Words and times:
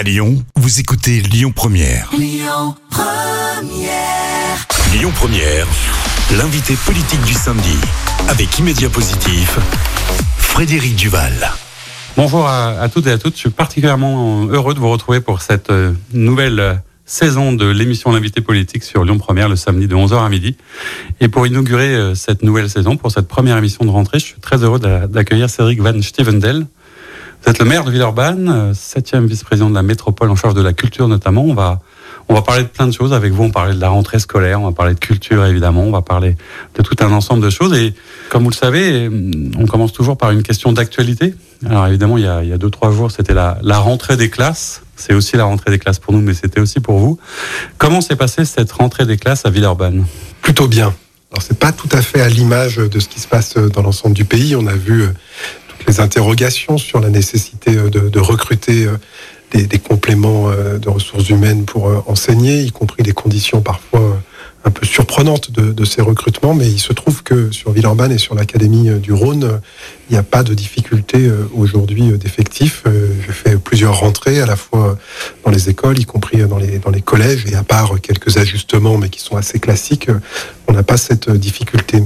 À 0.00 0.02
Lyon, 0.02 0.42
vous 0.56 0.80
écoutez 0.80 1.20
Lyon 1.20 1.52
Première. 1.54 2.08
Lyon 2.16 2.74
Première. 5.14 5.66
l'invité 6.38 6.74
politique 6.86 7.22
du 7.24 7.34
samedi. 7.34 7.76
Avec 8.30 8.58
Immédiat 8.58 8.88
Positif, 8.88 9.58
Frédéric 10.38 10.96
Duval. 10.96 11.50
Bonjour 12.16 12.48
à, 12.48 12.88
toutes 12.88 13.08
et 13.08 13.10
à 13.10 13.18
toutes. 13.18 13.34
Je 13.34 13.40
suis 13.40 13.50
particulièrement 13.50 14.46
heureux 14.46 14.72
de 14.72 14.78
vous 14.78 14.88
retrouver 14.88 15.20
pour 15.20 15.42
cette 15.42 15.68
euh, 15.68 15.92
nouvelle 16.14 16.60
euh, 16.60 16.74
saison 17.04 17.52
de 17.52 17.66
l'émission 17.66 18.10
L'invité 18.10 18.40
politique 18.40 18.84
sur 18.84 19.04
Lyon 19.04 19.18
Première 19.18 19.50
le 19.50 19.56
samedi 19.56 19.86
de 19.86 19.94
11h 19.94 20.24
à 20.24 20.30
midi. 20.30 20.56
Et 21.20 21.28
pour 21.28 21.46
inaugurer 21.46 21.94
euh, 21.94 22.14
cette 22.14 22.42
nouvelle 22.42 22.70
saison, 22.70 22.96
pour 22.96 23.12
cette 23.12 23.28
première 23.28 23.58
émission 23.58 23.84
de 23.84 23.90
rentrée, 23.90 24.18
je 24.18 24.24
suis 24.24 24.40
très 24.40 24.64
heureux 24.64 24.78
d'accueillir 24.78 25.50
Cédric 25.50 25.82
Van 25.82 26.00
Stevendel. 26.00 26.64
Vous 27.42 27.50
êtes 27.50 27.58
le 27.58 27.64
maire 27.64 27.84
de 27.84 27.90
Villeurbanne, 27.90 28.72
septième 28.74 29.26
vice-président 29.26 29.70
de 29.70 29.74
la 29.74 29.82
métropole 29.82 30.30
en 30.30 30.36
charge 30.36 30.54
de 30.54 30.62
la 30.62 30.72
culture 30.72 31.08
notamment. 31.08 31.42
On 31.42 31.54
va 31.54 31.80
on 32.28 32.34
va 32.34 32.42
parler 32.42 32.62
de 32.62 32.68
plein 32.68 32.86
de 32.86 32.92
choses 32.92 33.12
avec 33.12 33.32
vous. 33.32 33.42
On 33.42 33.46
va 33.46 33.52
parler 33.52 33.74
de 33.74 33.80
la 33.80 33.88
rentrée 33.88 34.20
scolaire, 34.20 34.60
on 34.60 34.66
va 34.66 34.72
parler 34.72 34.94
de 34.94 35.00
culture 35.00 35.44
évidemment, 35.44 35.82
on 35.82 35.90
va 35.90 36.02
parler 36.02 36.36
de 36.76 36.82
tout 36.82 36.94
un 37.00 37.10
ensemble 37.10 37.42
de 37.42 37.50
choses. 37.50 37.72
Et 37.76 37.92
comme 38.28 38.44
vous 38.44 38.50
le 38.50 38.54
savez, 38.54 39.10
on 39.58 39.66
commence 39.66 39.92
toujours 39.92 40.16
par 40.16 40.30
une 40.30 40.44
question 40.44 40.72
d'actualité. 40.72 41.34
Alors 41.66 41.86
évidemment, 41.88 42.18
il 42.18 42.24
y 42.24 42.28
a, 42.28 42.44
il 42.44 42.48
y 42.48 42.52
a 42.52 42.58
deux 42.58 42.70
trois 42.70 42.92
jours, 42.92 43.10
c'était 43.10 43.34
la, 43.34 43.58
la 43.62 43.78
rentrée 43.78 44.16
des 44.16 44.30
classes. 44.30 44.82
C'est 44.94 45.14
aussi 45.14 45.36
la 45.36 45.44
rentrée 45.44 45.70
des 45.70 45.78
classes 45.78 45.98
pour 45.98 46.12
nous, 46.12 46.20
mais 46.20 46.34
c'était 46.34 46.60
aussi 46.60 46.78
pour 46.78 46.98
vous. 46.98 47.18
Comment 47.78 48.00
s'est 48.00 48.16
passée 48.16 48.44
cette 48.44 48.70
rentrée 48.70 49.06
des 49.06 49.16
classes 49.16 49.44
à 49.44 49.50
Villeurbanne? 49.50 50.04
Plutôt 50.42 50.68
bien. 50.68 50.94
Alors 51.32 51.42
c'est 51.42 51.58
pas 51.58 51.72
tout 51.72 51.88
à 51.92 52.02
fait 52.02 52.20
à 52.20 52.28
l'image 52.28 52.76
de 52.76 52.98
ce 53.00 53.08
qui 53.08 53.20
se 53.20 53.28
passe 53.28 53.54
dans 53.54 53.82
l'ensemble 53.82 54.14
du 54.14 54.24
pays. 54.24 54.56
On 54.56 54.66
a 54.66 54.74
vu 54.74 55.02
euh, 55.02 55.08
les 55.86 56.00
interrogations 56.00 56.78
sur 56.78 57.00
la 57.00 57.10
nécessité 57.10 57.76
euh, 57.76 57.90
de, 57.90 58.20
recruter 58.20 58.86
euh, 58.86 58.96
des, 59.52 59.78
compléments 59.78 60.50
euh, 60.50 60.78
de 60.78 60.88
ressources 60.88 61.28
humaines 61.28 61.64
pour 61.64 62.04
enseigner, 62.06 62.62
y 62.62 62.70
compris 62.70 63.02
des 63.02 63.12
conditions 63.12 63.60
parfois 63.60 64.20
un 64.62 64.70
peu 64.70 64.84
surprenantes 64.84 65.50
de, 65.50 65.84
ces 65.86 66.02
recrutements, 66.02 66.52
mais 66.52 66.68
il 66.68 66.78
se 66.78 66.92
trouve 66.92 67.22
que 67.22 67.50
sur 67.50 67.72
Villeurbanne 67.72 68.12
et 68.12 68.18
sur 68.18 68.34
l'Académie 68.34 68.90
du 69.00 69.14
Rhône, 69.14 69.58
il 70.08 70.12
n'y 70.12 70.18
a 70.18 70.22
pas 70.22 70.42
de 70.42 70.52
difficulté 70.52 71.30
aujourd'hui 71.54 72.10
d'effectifs. 72.18 72.84
J'ai 72.84 73.32
fait 73.32 73.56
plusieurs 73.56 73.98
rentrées 73.98 74.38
à 74.38 74.44
la 74.44 74.56
fois 74.56 74.98
dans 75.46 75.50
les 75.50 75.70
écoles, 75.70 75.98
y 75.98 76.04
compris 76.04 76.42
dans 76.46 76.58
les, 76.58 77.00
collèges, 77.00 77.46
et 77.50 77.54
à 77.54 77.62
part 77.62 77.98
quelques 78.02 78.36
ajustements, 78.36 78.98
mais 78.98 79.08
qui 79.08 79.20
sont 79.20 79.36
assez 79.36 79.58
classiques, 79.60 80.10
on 80.68 80.74
n'a 80.74 80.82
pas 80.82 80.98
cette 80.98 81.30
difficulté. 81.30 82.02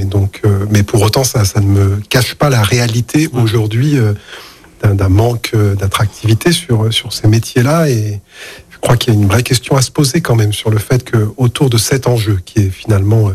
Mais 0.75 0.83
pour 0.83 1.00
autant, 1.00 1.25
ça, 1.25 1.47
ça 1.47 1.61
ne 1.61 1.67
me 1.67 2.00
cache 2.11 2.34
pas 2.34 2.50
la 2.50 2.62
réalité 2.62 3.30
aujourd'hui 3.33 3.97
d'un 4.92 5.08
manque 5.08 5.53
euh, 5.55 5.75
d'attractivité 5.75 6.53
sur, 6.53 6.92
sur 6.92 7.12
ces 7.12 7.28
métiers-là. 7.28 7.89
Et 7.89 8.20
je 8.70 8.78
crois 8.80 8.97
qu'il 8.97 9.14
y 9.14 9.17
a 9.17 9.20
une 9.20 9.28
vraie 9.28 9.42
question 9.42 9.77
à 9.77 9.83
se 9.83 9.91
poser 9.91 10.20
quand 10.20 10.36
même 10.36 10.52
sur 10.52 10.70
le 10.70 10.78
fait 10.78 11.05
que 11.05 11.28
autour 11.36 11.70
de 11.70 11.78
cet 11.78 12.06
enjeu, 12.06 12.41
qui 12.45 12.61
est 12.61 12.70
finalement 12.70 13.28
euh, 13.28 13.33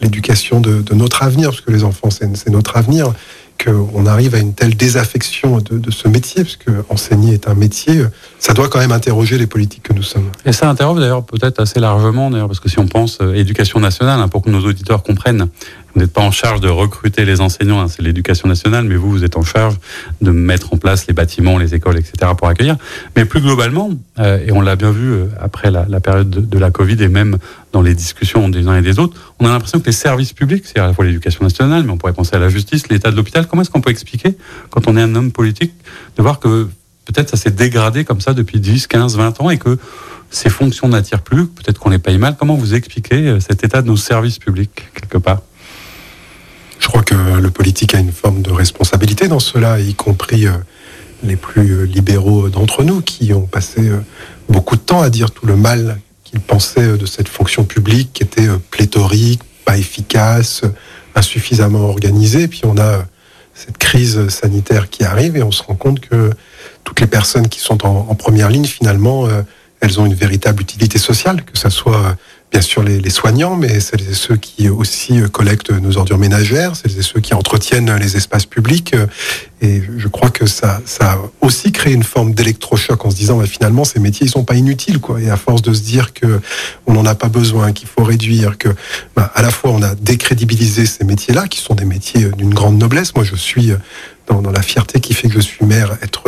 l'éducation 0.00 0.60
de, 0.60 0.82
de, 0.82 0.94
notre 0.94 1.22
avenir, 1.22 1.50
parce 1.50 1.60
que 1.60 1.70
les 1.70 1.84
enfants, 1.84 2.10
c'est 2.10 2.48
notre 2.48 2.76
avenir, 2.76 3.12
qu'on 3.62 4.06
arrive 4.06 4.36
à 4.36 4.38
une 4.38 4.54
telle 4.54 4.76
désaffection 4.76 5.58
de, 5.58 5.78
de, 5.78 5.90
ce 5.90 6.06
métier, 6.06 6.44
parce 6.44 6.56
que 6.56 6.70
enseigner 6.90 7.34
est 7.34 7.48
un 7.48 7.54
métier, 7.54 8.04
ça 8.38 8.54
doit 8.54 8.68
quand 8.68 8.78
même 8.78 8.92
interroger 8.92 9.36
les 9.36 9.48
politiques 9.48 9.82
que 9.82 9.92
nous 9.92 10.04
sommes. 10.04 10.30
Et 10.44 10.52
ça 10.52 10.70
interroge 10.70 11.00
d'ailleurs 11.00 11.24
peut-être 11.24 11.58
assez 11.58 11.80
largement, 11.80 12.30
d'ailleurs, 12.30 12.46
parce 12.46 12.60
que 12.60 12.68
si 12.68 12.78
on 12.78 12.86
pense 12.86 13.18
euh, 13.20 13.34
éducation 13.34 13.80
nationale, 13.80 14.20
hein, 14.20 14.28
pour 14.28 14.42
que 14.42 14.50
nos 14.50 14.60
auditeurs 14.60 15.02
comprennent, 15.02 15.48
vous 15.94 16.00
n'êtes 16.00 16.12
pas 16.12 16.22
en 16.22 16.30
charge 16.30 16.60
de 16.60 16.68
recruter 16.68 17.24
les 17.24 17.40
enseignants, 17.40 17.80
hein, 17.80 17.88
c'est 17.88 18.02
l'éducation 18.02 18.48
nationale, 18.48 18.84
mais 18.84 18.96
vous, 18.96 19.10
vous 19.10 19.24
êtes 19.24 19.36
en 19.36 19.42
charge 19.42 19.76
de 20.20 20.30
mettre 20.30 20.72
en 20.72 20.76
place 20.76 21.06
les 21.06 21.14
bâtiments, 21.14 21.58
les 21.58 21.74
écoles, 21.74 21.98
etc. 21.98 22.32
pour 22.36 22.48
accueillir. 22.48 22.76
Mais 23.16 23.24
plus 23.24 23.40
globalement, 23.40 23.90
euh, 24.18 24.38
et 24.46 24.52
on 24.52 24.60
l'a 24.60 24.76
bien 24.76 24.90
vu 24.90 25.10
euh, 25.10 25.26
après 25.40 25.70
la, 25.70 25.86
la 25.88 26.00
période 26.00 26.30
de, 26.30 26.40
de, 26.40 26.58
la 26.58 26.70
Covid 26.70 27.02
et 27.02 27.08
même 27.08 27.38
dans 27.72 27.82
les 27.82 27.94
discussions 27.94 28.48
des 28.48 28.68
uns 28.68 28.76
et 28.76 28.82
des 28.82 28.98
autres, 28.98 29.34
on 29.40 29.46
a 29.46 29.48
l'impression 29.48 29.80
que 29.80 29.86
les 29.86 29.92
services 29.92 30.32
publics, 30.32 30.64
c'est 30.66 30.78
à 30.78 30.86
la 30.86 30.92
fois 30.92 31.04
l'éducation 31.04 31.42
nationale, 31.44 31.84
mais 31.84 31.90
on 31.90 31.98
pourrait 31.98 32.12
penser 32.12 32.36
à 32.36 32.38
la 32.38 32.48
justice, 32.48 32.88
l'état 32.88 33.10
de 33.10 33.16
l'hôpital, 33.16 33.46
comment 33.46 33.62
est-ce 33.62 33.70
qu'on 33.70 33.80
peut 33.80 33.90
expliquer, 33.90 34.36
quand 34.70 34.86
on 34.88 34.96
est 34.96 35.02
un 35.02 35.14
homme 35.14 35.32
politique, 35.32 35.72
de 36.16 36.22
voir 36.22 36.38
que 36.38 36.68
peut-être 37.06 37.30
ça 37.30 37.36
s'est 37.36 37.50
dégradé 37.50 38.04
comme 38.04 38.20
ça 38.20 38.34
depuis 38.34 38.60
10, 38.60 38.86
15, 38.86 39.16
20 39.16 39.40
ans 39.40 39.50
et 39.50 39.58
que 39.58 39.78
ces 40.30 40.50
fonctions 40.50 40.88
n'attirent 40.88 41.22
plus, 41.22 41.46
peut-être 41.46 41.78
qu'on 41.78 41.90
les 41.90 41.98
paye 41.98 42.18
mal. 42.18 42.36
Comment 42.38 42.54
vous 42.54 42.74
expliquez 42.74 43.28
euh, 43.28 43.40
cet 43.40 43.64
état 43.64 43.82
de 43.82 43.86
nos 43.86 43.96
services 43.96 44.38
publics, 44.38 44.88
quelque 44.94 45.18
part? 45.18 45.40
Je 46.88 46.92
crois 46.92 47.02
que 47.02 47.14
le 47.14 47.50
politique 47.50 47.94
a 47.94 47.98
une 47.98 48.12
forme 48.12 48.40
de 48.40 48.50
responsabilité 48.50 49.28
dans 49.28 49.40
cela, 49.40 49.78
y 49.78 49.92
compris 49.92 50.46
euh, 50.46 50.52
les 51.22 51.36
plus 51.36 51.80
euh, 51.80 51.82
libéraux 51.84 52.48
d'entre 52.48 52.82
nous, 52.82 53.02
qui 53.02 53.34
ont 53.34 53.42
passé 53.42 53.90
beaucoup 54.48 54.74
de 54.74 54.80
temps 54.80 55.02
à 55.02 55.10
dire 55.10 55.30
tout 55.30 55.44
le 55.44 55.54
mal 55.54 56.00
qu'ils 56.24 56.40
pensaient 56.40 56.96
de 56.96 57.04
cette 57.04 57.28
fonction 57.28 57.64
publique, 57.64 58.14
qui 58.14 58.22
était 58.22 58.48
pléthorique, 58.70 59.42
pas 59.66 59.76
efficace, 59.76 60.62
insuffisamment 61.14 61.90
organisée. 61.90 62.48
Puis 62.48 62.62
on 62.64 62.78
a 62.78 63.04
cette 63.52 63.76
crise 63.76 64.26
sanitaire 64.30 64.88
qui 64.88 65.04
arrive 65.04 65.36
et 65.36 65.42
on 65.42 65.52
se 65.52 65.62
rend 65.62 65.74
compte 65.74 66.00
que 66.00 66.30
toutes 66.84 67.00
les 67.00 67.06
personnes 67.06 67.48
qui 67.48 67.60
sont 67.60 67.84
en, 67.84 68.14
première 68.14 68.48
ligne, 68.48 68.64
finalement, 68.64 69.26
euh, 69.26 69.42
elles 69.80 70.00
ont 70.00 70.06
une 70.06 70.14
véritable 70.14 70.62
utilité 70.62 70.98
sociale, 70.98 71.44
que 71.44 71.58
ce 71.58 71.68
soit 71.68 72.16
bien 72.50 72.60
sûr 72.60 72.82
les, 72.82 73.00
les, 73.00 73.10
soignants, 73.10 73.56
mais 73.56 73.80
celles 73.80 74.08
et 74.08 74.14
ceux 74.14 74.36
qui 74.36 74.68
aussi 74.68 75.20
collectent 75.30 75.70
nos 75.70 75.98
ordures 75.98 76.18
ménagères, 76.18 76.76
celles 76.76 76.98
et 76.98 77.02
ceux 77.02 77.20
qui 77.20 77.34
entretiennent 77.34 77.94
les 77.96 78.16
espaces 78.16 78.46
publics. 78.46 78.94
Et 79.60 79.82
je 79.96 80.08
crois 80.08 80.30
que 80.30 80.46
ça, 80.46 80.80
ça 80.84 81.12
a 81.12 81.18
aussi 81.40 81.72
créé 81.72 81.92
une 81.92 82.04
forme 82.04 82.32
d'électrochoc 82.32 83.04
en 83.04 83.10
se 83.10 83.16
disant, 83.16 83.38
bah, 83.38 83.46
finalement, 83.46 83.84
ces 83.84 84.00
métiers, 84.00 84.26
ils 84.26 84.30
sont 84.30 84.44
pas 84.44 84.54
inutiles, 84.54 85.00
quoi. 85.00 85.20
Et 85.20 85.30
à 85.30 85.36
force 85.36 85.62
de 85.62 85.72
se 85.72 85.82
dire 85.82 86.14
que 86.14 86.40
on 86.86 86.92
n'en 86.94 87.04
a 87.04 87.14
pas 87.14 87.28
besoin, 87.28 87.72
qu'il 87.72 87.88
faut 87.88 88.04
réduire, 88.04 88.56
que, 88.56 88.68
bah, 89.16 89.30
à 89.34 89.42
la 89.42 89.50
fois, 89.50 89.70
on 89.72 89.82
a 89.82 89.94
décrédibilisé 89.94 90.86
ces 90.86 91.04
métiers-là, 91.04 91.48
qui 91.48 91.60
sont 91.60 91.74
des 91.74 91.84
métiers 91.84 92.30
d'une 92.36 92.54
grande 92.54 92.78
noblesse. 92.78 93.14
Moi, 93.14 93.24
je 93.24 93.34
suis 93.34 93.72
dans, 94.28 94.40
dans 94.42 94.52
la 94.52 94.62
fierté 94.62 95.00
qui 95.00 95.14
fait 95.14 95.28
que 95.28 95.34
je 95.34 95.40
suis 95.40 95.64
maire, 95.64 95.98
être 96.02 96.22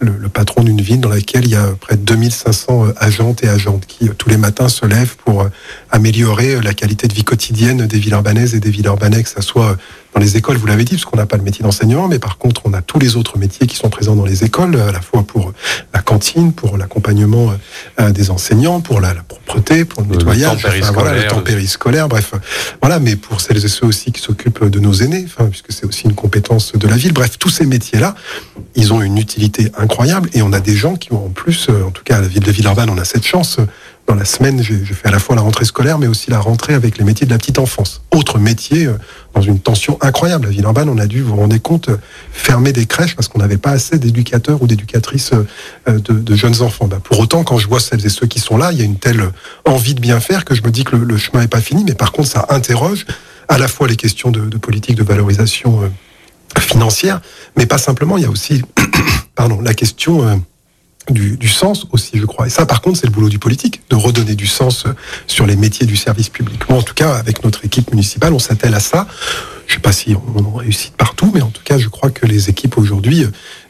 le, 0.00 0.28
patron 0.28 0.62
d'une 0.62 0.80
ville 0.80 1.00
dans 1.00 1.08
laquelle 1.08 1.44
il 1.44 1.50
y 1.50 1.56
a 1.56 1.68
près 1.80 1.96
de 1.96 2.02
2500 2.02 2.86
euh, 2.86 2.92
agentes 2.98 3.42
et 3.42 3.48
agentes 3.48 3.86
qui 3.86 4.08
euh, 4.08 4.12
tous 4.16 4.28
les 4.28 4.36
matins 4.36 4.68
se 4.68 4.84
lèvent 4.84 5.16
pour 5.16 5.42
euh, 5.42 5.48
améliorer 5.90 6.60
la 6.60 6.74
qualité 6.74 7.08
de 7.08 7.14
vie 7.14 7.24
quotidienne 7.24 7.86
des 7.86 7.98
villes 7.98 8.12
urbanaises 8.12 8.54
et 8.54 8.60
des 8.60 8.70
villes 8.70 8.86
urbanais, 8.86 9.22
que 9.22 9.28
ça 9.28 9.42
soit 9.42 9.76
dans 10.16 10.22
les 10.22 10.38
écoles, 10.38 10.56
vous 10.56 10.66
l'avez 10.66 10.84
dit, 10.84 10.94
parce 10.94 11.04
qu'on 11.04 11.18
n'a 11.18 11.26
pas 11.26 11.36
le 11.36 11.42
métier 11.42 11.62
d'enseignant, 11.62 12.08
mais 12.08 12.18
par 12.18 12.38
contre, 12.38 12.62
on 12.64 12.72
a 12.72 12.80
tous 12.80 12.98
les 12.98 13.16
autres 13.16 13.36
métiers 13.36 13.66
qui 13.66 13.76
sont 13.76 13.90
présents 13.90 14.16
dans 14.16 14.24
les 14.24 14.44
écoles, 14.44 14.74
à 14.80 14.90
la 14.90 15.02
fois 15.02 15.22
pour 15.22 15.52
la 15.92 16.00
cantine, 16.00 16.54
pour 16.54 16.78
l'accompagnement 16.78 17.52
des 17.98 18.30
enseignants, 18.30 18.80
pour 18.80 19.02
la, 19.02 19.12
la 19.12 19.22
propreté, 19.22 19.84
pour 19.84 20.02
le, 20.02 20.16
nettoyage, 20.16 20.62
le 20.62 20.82
enfin, 20.82 20.92
voilà, 20.92 21.14
le 21.14 21.26
temps 21.26 21.42
périscolaire, 21.42 22.08
bref, 22.08 22.32
voilà, 22.80 22.98
mais 22.98 23.16
pour 23.16 23.42
celles 23.42 23.62
et 23.62 23.68
ceux 23.68 23.84
aussi 23.84 24.10
qui 24.10 24.22
s'occupent 24.22 24.64
de 24.64 24.80
nos 24.80 24.94
aînés, 24.94 25.26
enfin, 25.26 25.50
puisque 25.50 25.70
c'est 25.70 25.84
aussi 25.84 26.04
une 26.04 26.14
compétence 26.14 26.72
de 26.72 26.88
la 26.88 26.96
ville. 26.96 27.12
Bref, 27.12 27.36
tous 27.38 27.50
ces 27.50 27.66
métiers-là, 27.66 28.14
ils 28.74 28.94
ont 28.94 29.02
une 29.02 29.18
utilité 29.18 29.70
incroyable, 29.76 30.30
et 30.32 30.40
on 30.40 30.54
a 30.54 30.60
des 30.60 30.76
gens 30.76 30.96
qui 30.96 31.12
ont 31.12 31.26
en 31.26 31.30
plus, 31.30 31.68
en 31.68 31.90
tout 31.90 32.04
cas 32.04 32.16
à 32.16 32.20
la 32.22 32.28
ville 32.28 32.42
de 32.42 32.50
Villeurbanne, 32.50 32.88
on 32.88 32.96
a 32.96 33.04
cette 33.04 33.26
chance 33.26 33.58
dans 34.06 34.14
la 34.14 34.24
semaine, 34.24 34.62
j'ai 34.62 34.84
fait 34.84 35.08
à 35.08 35.10
la 35.10 35.18
fois 35.18 35.34
la 35.34 35.42
rentrée 35.42 35.64
scolaire, 35.64 35.98
mais 35.98 36.06
aussi 36.06 36.30
la 36.30 36.38
rentrée 36.38 36.74
avec 36.74 36.96
les 36.96 37.04
métiers 37.04 37.26
de 37.26 37.32
la 37.32 37.38
petite 37.38 37.58
enfance. 37.58 38.02
Autre 38.12 38.38
métier, 38.38 38.86
euh, 38.86 38.94
dans 39.34 39.42
une 39.42 39.58
tension 39.58 39.98
incroyable. 40.00 40.46
À 40.46 40.50
Villeurbanne, 40.50 40.88
on 40.88 40.98
a 40.98 41.06
dû, 41.06 41.22
vous 41.22 41.30
vous 41.30 41.40
rendez 41.40 41.58
compte, 41.58 41.88
euh, 41.88 41.96
fermer 42.30 42.72
des 42.72 42.86
crèches 42.86 43.16
parce 43.16 43.26
qu'on 43.26 43.40
n'avait 43.40 43.56
pas 43.56 43.70
assez 43.70 43.98
d'éducateurs 43.98 44.62
ou 44.62 44.68
d'éducatrices 44.68 45.32
euh, 45.32 45.98
de, 45.98 46.12
de, 46.12 46.36
jeunes 46.36 46.62
enfants. 46.62 46.86
Ben, 46.86 47.00
pour 47.00 47.18
autant, 47.18 47.42
quand 47.42 47.58
je 47.58 47.66
vois 47.66 47.80
celles 47.80 48.06
et 48.06 48.08
ceux 48.08 48.26
qui 48.28 48.38
sont 48.38 48.56
là, 48.56 48.70
il 48.70 48.78
y 48.78 48.82
a 48.82 48.84
une 48.84 48.98
telle 48.98 49.28
envie 49.64 49.94
de 49.94 50.00
bien 50.00 50.20
faire 50.20 50.44
que 50.44 50.54
je 50.54 50.62
me 50.62 50.70
dis 50.70 50.84
que 50.84 50.94
le, 50.94 51.04
le 51.04 51.16
chemin 51.16 51.40
n'est 51.40 51.48
pas 51.48 51.60
fini. 51.60 51.82
Mais 51.84 51.94
par 51.94 52.12
contre, 52.12 52.28
ça 52.28 52.46
interroge 52.50 53.06
à 53.48 53.58
la 53.58 53.66
fois 53.66 53.88
les 53.88 53.96
questions 53.96 54.30
de, 54.30 54.40
de 54.40 54.56
politique 54.56 54.94
de 54.94 55.04
valorisation 55.04 55.90
financière, 56.58 57.20
mais 57.56 57.66
pas 57.66 57.78
simplement. 57.78 58.16
Il 58.16 58.22
y 58.22 58.26
a 58.26 58.30
aussi, 58.30 58.62
pardon, 59.34 59.60
la 59.60 59.74
question 59.74 60.42
du, 61.10 61.36
du, 61.36 61.48
sens 61.48 61.86
aussi, 61.92 62.18
je 62.18 62.24
crois. 62.24 62.46
Et 62.46 62.50
ça, 62.50 62.66
par 62.66 62.80
contre, 62.80 62.98
c'est 62.98 63.06
le 63.06 63.12
boulot 63.12 63.28
du 63.28 63.38
politique, 63.38 63.82
de 63.90 63.96
redonner 63.96 64.34
du 64.34 64.46
sens 64.46 64.84
sur 65.26 65.46
les 65.46 65.56
métiers 65.56 65.86
du 65.86 65.96
service 65.96 66.28
public. 66.28 66.68
Moi, 66.68 66.78
en 66.78 66.82
tout 66.82 66.94
cas, 66.94 67.14
avec 67.14 67.44
notre 67.44 67.64
équipe 67.64 67.90
municipale, 67.90 68.32
on 68.32 68.38
s'attelle 68.38 68.74
à 68.74 68.80
ça. 68.80 69.06
Je 69.66 69.72
ne 69.72 69.76
sais 69.76 69.80
pas 69.80 69.92
si 69.92 70.14
on, 70.14 70.44
on 70.44 70.54
réussit 70.54 70.94
partout, 70.96 71.30
mais 71.34 71.42
en 71.42 71.50
tout 71.50 71.62
cas, 71.64 71.78
je 71.78 71.88
crois 71.88 72.10
que 72.10 72.26
les 72.26 72.50
équipes 72.50 72.78
aujourd'hui 72.78 73.26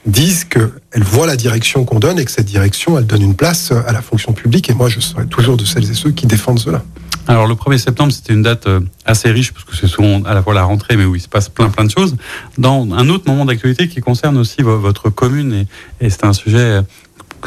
disent 0.07 0.45
qu'elles 0.45 1.03
voient 1.03 1.27
la 1.27 1.37
direction 1.37 1.85
qu'on 1.85 1.99
donne 1.99 2.19
et 2.19 2.25
que 2.25 2.31
cette 2.31 2.47
direction, 2.47 2.99
elle 2.99 3.07
donne 3.07 3.23
une 3.23 3.35
place 3.37 3.73
à 3.73 3.93
la 3.93 4.03
fonction 4.03 4.33
publique. 4.33 4.71
Et 4.71 4.75
moi, 4.75 4.89
je 4.89 5.01
serai 5.01 5.27
toujours 5.27 5.57
de 5.57 5.65
celles 5.65 5.91
et 5.91 5.95
ceux 5.95 6.11
qui 6.11 6.27
défendent 6.27 6.61
cela. 6.61 6.83
Alors 7.29 7.49
le 7.49 7.55
1er 7.55 7.79
septembre, 7.79 8.13
c'était 8.13 8.33
une 8.33 8.43
date 8.43 8.69
euh, 8.69 8.81
assez 9.05 9.31
riche 9.31 9.53
parce 9.53 9.65
que 9.65 9.75
c'est 9.75 9.89
souvent 9.89 10.23
à 10.23 10.35
la 10.35 10.43
fois 10.43 10.55
la 10.55 10.63
rentrée, 10.63 10.97
mais 10.97 11.05
où 11.05 11.17
il 11.17 11.21
se 11.21 11.29
passe 11.29 11.49
plein 11.49 11.71
plein 11.71 11.85
de 11.85 11.91
choses. 11.91 12.17
Dans 12.57 12.89
un 12.93 13.09
autre 13.09 13.25
moment 13.27 13.45
d'actualité 13.45 13.89
qui 13.89 14.01
concerne 14.01 14.37
aussi 14.39 14.63
votre 14.63 15.11
commune, 15.11 15.67
et, 16.01 16.11
c'est 16.11 16.25
un 16.25 16.33
sujet 16.33 16.83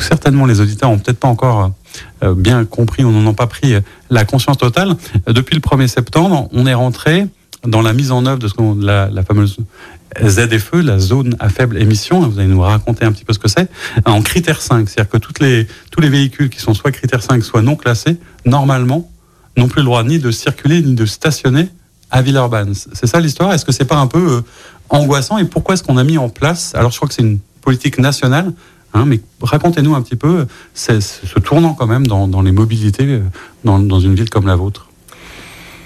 certainement 0.02 0.46
les 0.46 0.62
auditeurs 0.62 0.90
ont 0.90 1.00
peut-être 1.00 1.20
pas 1.20 1.28
encore 1.28 1.72
euh, 2.24 2.34
bien 2.34 2.66
compris, 2.66 3.04
on 3.04 3.12
n'en 3.12 3.30
a 3.30 3.34
pas 3.34 3.48
pris 3.48 3.76
la 4.10 4.26
conscience 4.26 4.58
totale. 4.58 4.96
Depuis 5.28 5.56
le 5.56 5.62
1er 5.62 5.88
septembre, 5.88 6.50
on 6.52 6.66
est 6.66 6.74
rentré 6.74 7.28
dans 7.66 7.82
la 7.82 7.94
mise 7.94 8.12
en 8.12 8.26
œuvre 8.26 8.40
de 8.40 8.48
ce 8.48 8.86
la, 8.86 9.10
la 9.10 9.24
fameuse 9.24 9.58
ZFE, 10.24 10.76
la 10.76 11.00
zone 11.00 11.36
à 11.40 11.50
faible 11.50 11.78
émission. 11.78 12.22
Vous 12.28 12.40
allez 12.40 12.48
nous 12.48 12.62
raconter 12.62 13.06
un 13.06 13.12
petit 13.12 13.26
peu 13.26 13.34
ce 13.34 13.40
que 13.40 13.48
c'est. 13.48 13.70
En 14.06 14.22
critère 14.22 14.62
5, 14.62 14.90
c'est-à-dire 14.90 15.12
que 15.12 15.44
les, 15.44 15.68
tous 15.92 16.02
les 16.02 16.10
véhicules 16.10 16.50
qui 16.50 16.60
sont 16.60 16.74
soit 16.74 16.92
critère 16.92 17.22
5, 17.22 17.44
soit 17.44 17.62
non 17.62 17.76
classés, 17.76 18.18
normalement, 18.46 19.10
n'ont 19.58 19.68
plus 19.68 19.82
le 19.82 19.86
droit 19.86 20.04
ni 20.04 20.20
de 20.20 20.32
circuler 20.32 20.82
ni 20.82 20.96
de 20.96 21.06
stationner 21.06 21.70
à 22.12 22.22
Villeurbanne. 22.22 22.74
C'est 22.74 23.08
ça 23.08 23.20
l'histoire? 23.20 23.54
Est-ce 23.54 23.66
que 23.66 23.72
c'est 23.72 23.86
pas 23.86 23.98
un 23.98 24.08
peu 24.08 24.38
euh, 24.38 24.42
angoissant? 24.90 25.38
Et 25.38 25.46
pourquoi 25.46 25.76
est-ce 25.76 25.84
qu'on 25.84 25.98
a 25.98 26.04
mis 26.04 26.18
en 26.18 26.30
place? 26.30 26.74
Alors 26.76 26.92
je 26.92 26.98
crois 26.98 27.08
que 27.08 27.14
c'est 27.14 27.22
une 27.22 27.40
politique 27.62 28.00
nationale, 28.00 28.52
hein, 28.94 29.06
mais 29.06 29.20
racontez-nous 29.42 29.96
un 29.96 30.02
petit 30.02 30.16
peu 30.16 30.46
ce 30.74 31.40
tournant 31.40 31.74
quand 31.74 31.88
même 31.88 32.08
dans, 32.08 32.42
les 32.42 32.52
mobilités 32.52 33.06
euh, 33.06 33.22
dans, 33.64 34.00
une 34.00 34.16
ville 34.16 34.30
comme 34.30 34.48
la 34.48 34.56
vôtre. 34.56 34.88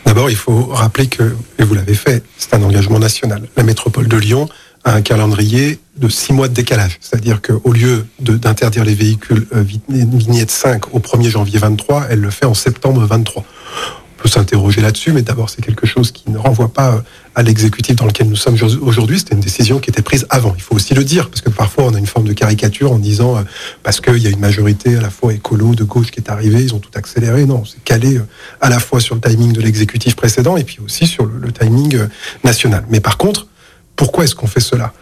D'abord, 0.05 0.29
il 0.29 0.35
faut 0.35 0.65
rappeler 0.65 1.07
que, 1.07 1.35
et 1.59 1.63
vous 1.63 1.73
l'avez 1.73 1.95
fait, 1.95 2.23
c'est 2.37 2.53
un 2.53 2.61
engagement 2.61 2.99
national. 2.99 3.47
La 3.55 3.63
métropole 3.63 4.07
de 4.07 4.17
Lyon 4.17 4.49
a 4.83 4.93
un 4.93 5.01
calendrier 5.01 5.79
de 5.97 6.09
six 6.09 6.33
mois 6.33 6.49
de 6.49 6.53
décalage. 6.53 6.97
C'est-à-dire 6.99 7.41
qu'au 7.41 7.71
lieu 7.71 8.05
d'interdire 8.19 8.83
les 8.83 8.95
véhicules 8.95 9.47
euh, 9.55 9.63
vignette 9.89 10.51
5 10.51 10.93
au 10.93 10.99
1er 10.99 11.29
janvier 11.29 11.59
23, 11.59 12.07
elle 12.09 12.19
le 12.19 12.29
fait 12.29 12.45
en 12.45 12.53
septembre 12.53 13.05
23 13.05 13.45
peut 14.23 14.29
s'interroger 14.29 14.79
là-dessus, 14.79 15.11
mais 15.11 15.21
d'abord 15.21 15.49
c'est 15.49 15.61
quelque 15.61 15.85
chose 15.85 16.13
qui 16.13 16.29
ne 16.29 16.37
renvoie 16.37 16.71
pas 16.71 16.93
euh, 16.93 17.01
à 17.35 17.43
l'exécutif 17.43 17.97
dans 17.97 18.05
lequel 18.05 18.29
nous 18.29 18.37
sommes 18.37 18.55
aujourd'hui. 18.81 19.19
C'était 19.19 19.35
une 19.35 19.41
décision 19.41 19.79
qui 19.79 19.89
était 19.89 20.01
prise 20.01 20.25
avant. 20.29 20.53
Il 20.55 20.61
faut 20.61 20.75
aussi 20.75 20.93
le 20.93 21.03
dire, 21.03 21.29
parce 21.29 21.41
que 21.41 21.49
parfois 21.49 21.83
on 21.83 21.93
a 21.93 21.99
une 21.99 22.07
forme 22.07 22.25
de 22.25 22.31
caricature 22.31 22.93
en 22.93 22.99
disant 22.99 23.35
euh, 23.35 23.41
parce 23.83 23.99
qu'il 23.99 24.19
y 24.19 24.27
a 24.27 24.29
une 24.29 24.39
majorité 24.39 24.95
à 24.95 25.01
la 25.01 25.09
fois 25.09 25.33
écolo 25.33 25.75
de 25.75 25.83
gauche 25.83 26.09
qui 26.09 26.21
est 26.21 26.29
arrivée, 26.29 26.63
ils 26.63 26.73
ont 26.73 26.79
tout 26.79 26.91
accéléré. 26.95 27.45
Non, 27.45 27.65
c'est 27.65 27.83
calé 27.83 28.15
euh, 28.15 28.25
à 28.61 28.69
la 28.69 28.79
fois 28.79 29.01
sur 29.01 29.13
le 29.13 29.19
timing 29.19 29.51
de 29.51 29.59
l'exécutif 29.59 30.15
précédent 30.15 30.55
et 30.55 30.63
puis 30.63 30.77
aussi 30.85 31.05
sur 31.05 31.25
le, 31.25 31.51
timing 31.51 32.07
national. 32.45 32.85
Mais 32.89 33.01
par 33.01 33.17
contre, 33.17 33.47
pourquoi 33.97 34.23
est-ce 34.23 34.35
qu'on 34.35 34.47
fait 34.47 34.61
cela? 34.61 34.93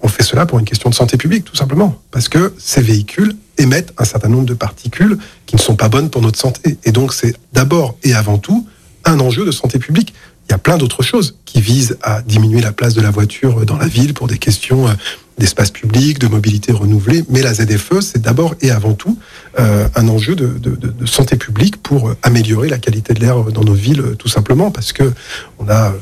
On 0.00 0.08
fait 0.08 0.24
cela 0.24 0.46
pour 0.46 0.58
une 0.58 0.64
question 0.64 0.90
de 0.90 0.94
santé 0.94 1.16
publique, 1.16 1.44
tout 1.44 1.54
simplement, 1.54 2.02
parce 2.10 2.28
que 2.28 2.54
ces 2.58 2.80
véhicules 2.80 3.36
émettent 3.58 3.92
un 3.98 4.04
certain 4.04 4.28
nombre 4.28 4.46
de 4.46 4.54
particules 4.54 5.18
qui 5.46 5.56
ne 5.56 5.60
sont 5.60 5.76
pas 5.76 5.88
bonnes 5.88 6.10
pour 6.10 6.22
notre 6.22 6.38
santé. 6.38 6.78
Et 6.84 6.92
donc 6.92 7.12
c'est 7.12 7.36
d'abord 7.52 7.96
et 8.02 8.14
avant 8.14 8.38
tout 8.38 8.66
un 9.04 9.20
enjeu 9.20 9.44
de 9.44 9.50
santé 9.50 9.78
publique. 9.78 10.12
Il 10.48 10.52
y 10.52 10.54
a 10.54 10.58
plein 10.58 10.78
d'autres 10.78 11.02
choses 11.02 11.36
qui 11.44 11.60
visent 11.60 11.98
à 12.02 12.22
diminuer 12.22 12.60
la 12.60 12.70
place 12.70 12.94
de 12.94 13.00
la 13.00 13.10
voiture 13.10 13.66
dans 13.66 13.76
la 13.76 13.88
ville 13.88 14.14
pour 14.14 14.28
des 14.28 14.38
questions 14.38 14.86
euh, 14.86 14.92
d'espace 15.38 15.70
public, 15.70 16.18
de 16.18 16.28
mobilité 16.28 16.72
renouvelée. 16.72 17.24
Mais 17.28 17.42
la 17.42 17.52
ZFE, 17.52 18.00
c'est 18.00 18.22
d'abord 18.22 18.54
et 18.60 18.70
avant 18.70 18.94
tout 18.94 19.18
euh, 19.58 19.88
un 19.94 20.08
enjeu 20.08 20.36
de, 20.36 20.46
de, 20.46 21.06
santé 21.06 21.36
publique 21.36 21.82
pour 21.82 22.14
améliorer 22.22 22.68
la 22.68 22.78
qualité 22.78 23.12
de 23.12 23.20
l'air 23.20 23.42
dans 23.44 23.64
nos 23.64 23.74
villes, 23.74 24.14
tout 24.18 24.28
simplement, 24.28 24.70
parce 24.70 24.92
que 24.92 25.12
on 25.58 25.68
a 25.68 25.92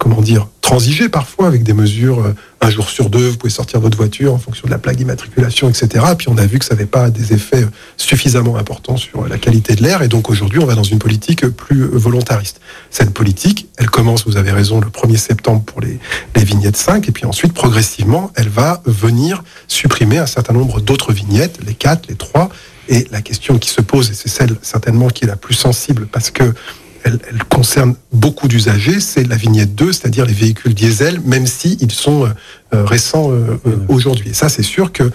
comment 0.00 0.22
dire, 0.22 0.48
transiger 0.62 1.10
parfois 1.10 1.46
avec 1.46 1.62
des 1.62 1.74
mesures 1.74 2.20
euh, 2.20 2.34
un 2.62 2.70
jour 2.70 2.88
sur 2.88 3.10
deux, 3.10 3.28
vous 3.28 3.36
pouvez 3.36 3.52
sortir 3.52 3.80
votre 3.80 3.98
voiture 3.98 4.32
en 4.32 4.38
fonction 4.38 4.66
de 4.66 4.72
la 4.72 4.78
plaque 4.78 4.96
d'immatriculation, 4.96 5.68
etc. 5.68 6.04
Puis 6.16 6.28
on 6.30 6.38
a 6.38 6.46
vu 6.46 6.58
que 6.58 6.64
ça 6.64 6.74
n'avait 6.74 6.86
pas 6.86 7.10
des 7.10 7.34
effets 7.34 7.66
suffisamment 7.98 8.56
importants 8.56 8.96
sur 8.96 9.28
la 9.28 9.36
qualité 9.36 9.74
de 9.74 9.82
l'air. 9.82 10.02
Et 10.02 10.08
donc 10.08 10.30
aujourd'hui, 10.30 10.58
on 10.58 10.64
va 10.64 10.74
dans 10.74 10.82
une 10.82 10.98
politique 10.98 11.46
plus 11.46 11.84
volontariste. 11.84 12.60
Cette 12.90 13.10
politique, 13.10 13.68
elle 13.76 13.90
commence, 13.90 14.26
vous 14.26 14.38
avez 14.38 14.52
raison, 14.52 14.80
le 14.80 14.88
1er 14.88 15.18
septembre 15.18 15.62
pour 15.64 15.82
les, 15.82 15.98
les 16.34 16.44
vignettes 16.44 16.78
5. 16.78 17.06
Et 17.08 17.12
puis 17.12 17.26
ensuite, 17.26 17.52
progressivement, 17.52 18.32
elle 18.36 18.48
va 18.48 18.82
venir 18.86 19.44
supprimer 19.68 20.18
un 20.18 20.26
certain 20.26 20.54
nombre 20.54 20.80
d'autres 20.80 21.12
vignettes, 21.12 21.58
les 21.66 21.74
4, 21.74 22.08
les 22.08 22.16
3. 22.16 22.48
Et 22.88 23.06
la 23.12 23.20
question 23.20 23.58
qui 23.58 23.70
se 23.70 23.80
pose, 23.80 24.10
et 24.10 24.14
c'est 24.14 24.28
celle 24.28 24.56
certainement 24.62 25.08
qui 25.08 25.24
est 25.24 25.28
la 25.28 25.36
plus 25.36 25.54
sensible, 25.54 26.08
parce 26.10 26.30
que 26.30 26.54
elle, 27.04 27.18
concerne 27.48 27.94
beaucoup 28.12 28.48
d'usagers, 28.48 29.00
c'est 29.00 29.24
la 29.26 29.36
vignette 29.36 29.74
2, 29.74 29.92
c'est-à-dire 29.92 30.26
les 30.26 30.32
véhicules 30.32 30.74
diesel, 30.74 31.20
même 31.20 31.46
s'ils 31.46 31.82
ils 31.82 31.92
sont 31.92 32.24
euh, 32.24 32.28
euh, 32.74 32.84
récents 32.84 33.30
euh, 33.32 33.58
aujourd'hui. 33.88 34.30
Et 34.30 34.34
ça, 34.34 34.48
c'est 34.48 34.62
sûr 34.62 34.92
que 34.92 35.10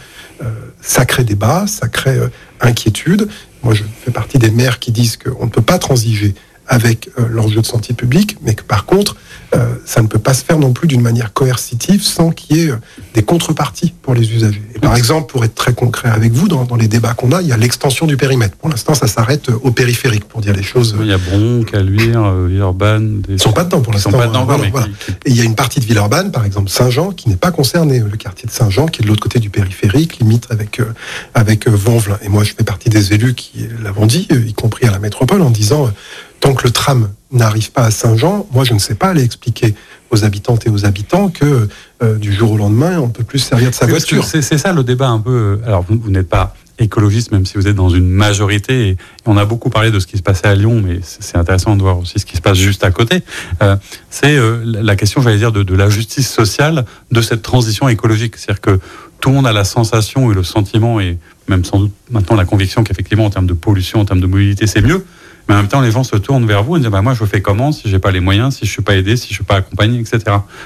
ça 0.81 1.05
crée 1.05 1.23
débat, 1.23 1.65
ça 1.65 1.87
crée 1.87 2.19
inquiétude. 2.59 3.27
Moi, 3.63 3.73
je 3.73 3.83
fais 4.03 4.11
partie 4.11 4.37
des 4.37 4.51
maires 4.51 4.79
qui 4.79 4.91
disent 4.91 5.17
qu'on 5.17 5.45
ne 5.45 5.49
peut 5.49 5.61
pas 5.61 5.79
transiger 5.79 6.35
avec 6.67 7.09
l'enjeu 7.29 7.61
de 7.61 7.65
santé 7.65 7.93
publique, 7.93 8.37
mais 8.41 8.55
que 8.55 8.63
par 8.63 8.85
contre, 8.85 9.15
euh, 9.55 9.75
ça 9.85 10.01
ne 10.01 10.07
peut 10.07 10.19
pas 10.19 10.33
se 10.33 10.43
faire 10.43 10.57
non 10.57 10.73
plus 10.73 10.87
d'une 10.87 11.01
manière 11.01 11.31
coercitive 11.31 12.01
sans 12.01 12.31
qu'il 12.31 12.57
y 12.57 12.61
ait 12.61 12.71
euh, 12.71 12.77
des 13.13 13.23
contreparties 13.23 13.93
pour 14.01 14.13
les 14.13 14.33
usagers. 14.33 14.61
Et 14.73 14.79
par 14.79 14.95
exemple, 14.95 15.31
pour 15.31 15.45
être 15.45 15.55
très 15.55 15.73
concret 15.73 16.09
avec 16.09 16.33
vous, 16.33 16.47
dans, 16.47 16.75
les 16.75 16.87
débats 16.87 17.13
qu'on 17.13 17.31
a, 17.31 17.41
il 17.41 17.47
y 17.47 17.53
a 17.53 17.57
l'extension 17.57 18.05
du 18.05 18.17
périmètre. 18.17 18.57
Pour 18.57 18.69
l'instant, 18.69 18.95
ça 18.95 19.07
s'arrête 19.07 19.49
euh, 19.49 19.59
au 19.61 19.71
périphérique, 19.71 20.25
pour 20.25 20.41
dire 20.41 20.55
les 20.55 20.63
choses. 20.63 20.95
Il 20.99 21.07
y 21.07 21.13
a 21.13 21.17
Bron, 21.17 21.63
Caluire, 21.63 22.31
Villeurbanne. 22.33 23.21
Des... 23.21 23.33
Ils 23.33 23.35
ne 23.35 23.39
sont 23.39 23.53
pas 23.53 23.63
dedans 23.63 23.81
pour 23.81 23.93
l'instant. 23.93 24.11
Et 25.25 25.29
il 25.29 25.37
y 25.37 25.41
a 25.41 25.43
une 25.43 25.55
partie 25.55 25.79
de 25.79 25.85
Villeurbanne, 25.85 26.31
par 26.31 26.43
exemple 26.43 26.69
Saint-Jean, 26.69 27.11
qui 27.11 27.29
n'est 27.29 27.35
pas 27.35 27.51
concernée. 27.51 27.99
Le 27.99 28.17
quartier 28.17 28.47
de 28.47 28.51
Saint-Jean, 28.51 28.87
qui 28.87 29.01
est 29.01 29.03
de 29.03 29.09
l'autre 29.09 29.21
côté 29.21 29.39
du 29.39 29.49
périphérique, 29.49 30.19
limite 30.19 30.47
avec, 30.49 30.81
avec 31.33 31.67
Vonvelin. 31.69 32.17
Et 32.23 32.29
moi, 32.29 32.43
je 32.43 32.53
fais 32.57 32.63
partie 32.63 32.89
des 32.89 33.13
élus 33.13 33.35
qui 33.35 33.67
l'avons 33.83 34.05
dit, 34.05 34.27
y 34.31 34.53
compris 34.53 34.85
à 34.85 34.91
la 34.91 34.99
métropole, 34.99 35.41
en 35.41 35.49
disant 35.49 35.89
tant 36.45 36.53
que 36.53 36.63
le 36.63 36.71
tram 36.71 37.09
n'arrive 37.31 37.71
pas 37.71 37.85
à 37.85 37.91
Saint-Jean, 37.91 38.47
moi 38.51 38.63
je 38.63 38.73
ne 38.75 38.79
sais 38.79 38.93
pas 38.93 39.07
aller 39.07 39.23
expliquer 39.23 39.73
aux 40.11 40.23
habitantes 40.23 40.67
et 40.67 40.69
aux 40.69 40.85
habitants 40.85 41.29
que 41.29 41.67
euh, 42.03 42.17
du 42.17 42.31
jour 42.31 42.51
au 42.51 42.57
lendemain, 42.57 42.99
on 42.99 43.09
peut 43.09 43.23
plus 43.23 43.39
servir 43.39 43.71
de 43.71 43.75
sa 43.75 43.87
voiture. 43.87 44.23
C'est 44.23 44.43
ça 44.43 44.71
le 44.71 44.83
débat 44.83 45.07
un 45.07 45.19
peu. 45.19 45.31
Euh, 45.31 45.65
alors 45.65 45.83
vous, 45.89 46.11
n'êtes 46.11 46.29
pas 46.29 46.53
écologiste, 46.77 47.31
même 47.31 47.47
si 47.47 47.55
vous 47.55 47.67
êtes 47.67 47.75
dans 47.75 47.89
une 47.89 48.07
majorité. 48.07 48.89
Et 48.89 48.97
on 49.25 49.37
a 49.37 49.45
beaucoup 49.45 49.71
parlé 49.71 49.89
de 49.89 49.99
ce 49.99 50.05
qui 50.05 50.17
se 50.17 50.21
passait 50.21 50.45
à 50.45 50.53
Lyon, 50.53 50.83
mais 50.85 50.99
c'est 51.01 51.37
intéressant 51.37 51.75
de 51.75 51.81
voir 51.81 51.97
aussi 51.97 52.19
ce 52.19 52.27
qui 52.27 52.37
se 52.37 52.41
passe 52.43 52.59
juste 52.59 52.83
à 52.83 52.91
côté. 52.91 53.23
Euh, 53.63 53.75
c'est 54.11 54.37
la 54.63 54.95
question, 54.95 55.21
j'allais 55.23 55.39
dire, 55.39 55.51
de, 55.51 55.63
de, 55.63 55.75
la 55.75 55.89
justice 55.89 56.31
sociale 56.31 56.85
de 57.11 57.21
cette 57.21 57.41
transition 57.41 57.89
écologique. 57.89 58.35
C'est-à-dire 58.37 58.61
que 58.61 58.79
tout 59.19 59.29
le 59.29 59.35
monde 59.35 59.47
a 59.47 59.53
la 59.53 59.63
sensation 59.63 60.31
et 60.31 60.35
le 60.35 60.43
sentiment, 60.43 60.99
et 60.99 61.17
même 61.47 61.65
sans 61.65 61.79
doute 61.79 61.93
maintenant 62.11 62.35
la 62.35 62.45
conviction 62.45 62.83
qu'effectivement, 62.83 63.25
en 63.25 63.31
termes 63.31 63.47
de 63.47 63.53
pollution, 63.53 64.01
en 64.01 64.05
termes 64.05 64.21
de 64.21 64.27
mobilité, 64.27 64.67
c'est 64.67 64.81
mieux. 64.81 65.03
Mais 65.47 65.53
en 65.55 65.57
même 65.57 65.67
temps, 65.67 65.81
les 65.81 65.91
gens 65.91 66.03
se 66.03 66.15
tournent 66.15 66.45
vers 66.45 66.63
vous 66.63 66.77
et 66.77 66.79
disent 66.79 66.89
bah, 66.89 67.01
Moi, 67.01 67.13
je 67.13 67.23
fais 67.25 67.41
comment 67.41 67.71
si 67.71 67.89
j'ai 67.89 67.99
pas 67.99 68.11
les 68.11 68.19
moyens, 68.19 68.55
si 68.55 68.65
je 68.65 68.71
suis 68.71 68.81
pas 68.81 68.95
aidé, 68.95 69.15
si 69.15 69.29
je 69.29 69.33
suis 69.33 69.43
pas 69.43 69.55
accompagné, 69.55 69.99
etc. 69.99 70.19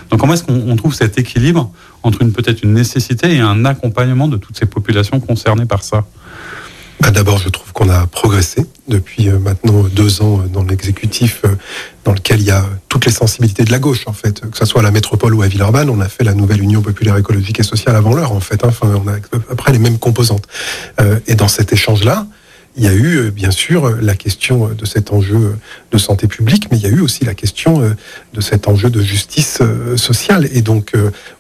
Donc, 0.10 0.20
comment 0.20 0.34
est-ce 0.34 0.44
qu'on 0.44 0.76
trouve 0.76 0.94
cet 0.94 1.18
équilibre 1.20 1.72
entre 2.04 2.24
peut-être 2.26 2.64
une 2.64 2.74
nécessité 2.74 3.36
et 3.36 3.40
un 3.40 3.66
accompagnement 3.66 4.28
de 4.28 4.38
toutes 4.38 4.58
ces 4.58 4.66
populations 4.66 5.20
concernées 5.20 5.66
par 5.66 5.84
ça? 5.84 6.06
Bah 7.02 7.12
D'abord, 7.12 7.38
je 7.38 7.48
trouve 7.48 7.72
qu'on 7.72 7.90
a 7.90 8.08
progressé 8.08 8.66
depuis 8.90 9.30
euh, 9.30 9.40
maintenant 9.40 9.84
deux 9.84 10.22
ans 10.22 10.42
euh, 10.42 10.48
dans 10.48 10.64
l'exécutif, 10.64 11.42
euh, 11.46 11.56
dans 12.04 12.14
lequel 12.14 12.42
il 12.42 12.48
y 12.48 12.52
a 12.52 12.66
toutes 12.90 13.06
les 13.06 13.12
sensibilités 13.12 13.64
de 13.64 13.72
la 13.72 13.80
gauche, 13.80 14.04
en 14.08 14.14
fait, 14.14 14.42
que 14.42 14.58
ce 14.58 14.66
soit 14.66 14.82
à 14.82 14.84
la 14.84 14.92
métropole 14.92 15.34
ou 15.34 15.42
à 15.42 15.48
Villeurbanne. 15.48 15.90
On 15.90 16.02
a 16.02 16.10
fait 16.10 16.26
la 16.26 16.34
nouvelle 16.34 16.62
Union 16.62 16.82
populaire 16.82 17.16
écologique 17.16 17.60
et 17.60 17.64
sociale 17.64 17.96
avant 17.96 18.14
l'heure, 18.14 18.34
en 18.34 18.42
fait. 18.42 18.66
Hein. 18.66 18.70
Enfin, 18.70 19.02
on 19.04 19.08
a 19.08 19.14
à 19.14 19.20
peu 19.20 19.40
près 19.56 19.72
les 19.72 19.80
mêmes 19.80 19.98
composantes. 19.98 20.48
Et 21.28 21.36
dans 21.36 21.48
cet 21.48 21.72
échange-là, 21.72 22.28
il 22.76 22.84
y 22.84 22.88
a 22.88 22.94
eu 22.94 23.18
euh, 23.18 23.32
bien 23.32 23.52
sûr 23.52 23.98
la 24.02 24.16
question 24.16 24.68
euh, 24.68 24.74
de 24.74 24.86
cet 24.86 25.12
enjeu 25.12 25.56
de 25.92 25.98
santé 25.98 26.28
publique, 26.28 26.68
mais 26.72 26.78
il 26.78 26.84
y 26.84 26.86
a 26.86 26.90
eu 26.90 27.02
aussi 27.02 27.26
la 27.26 27.34
question 27.34 27.82
euh, 27.82 27.90
de 28.34 28.42
cet 28.42 28.68
enjeu 28.68 28.90
de 28.90 29.02
justice 29.02 29.60
sociale. 29.96 30.48
Et 30.54 30.62
donc, 30.62 30.94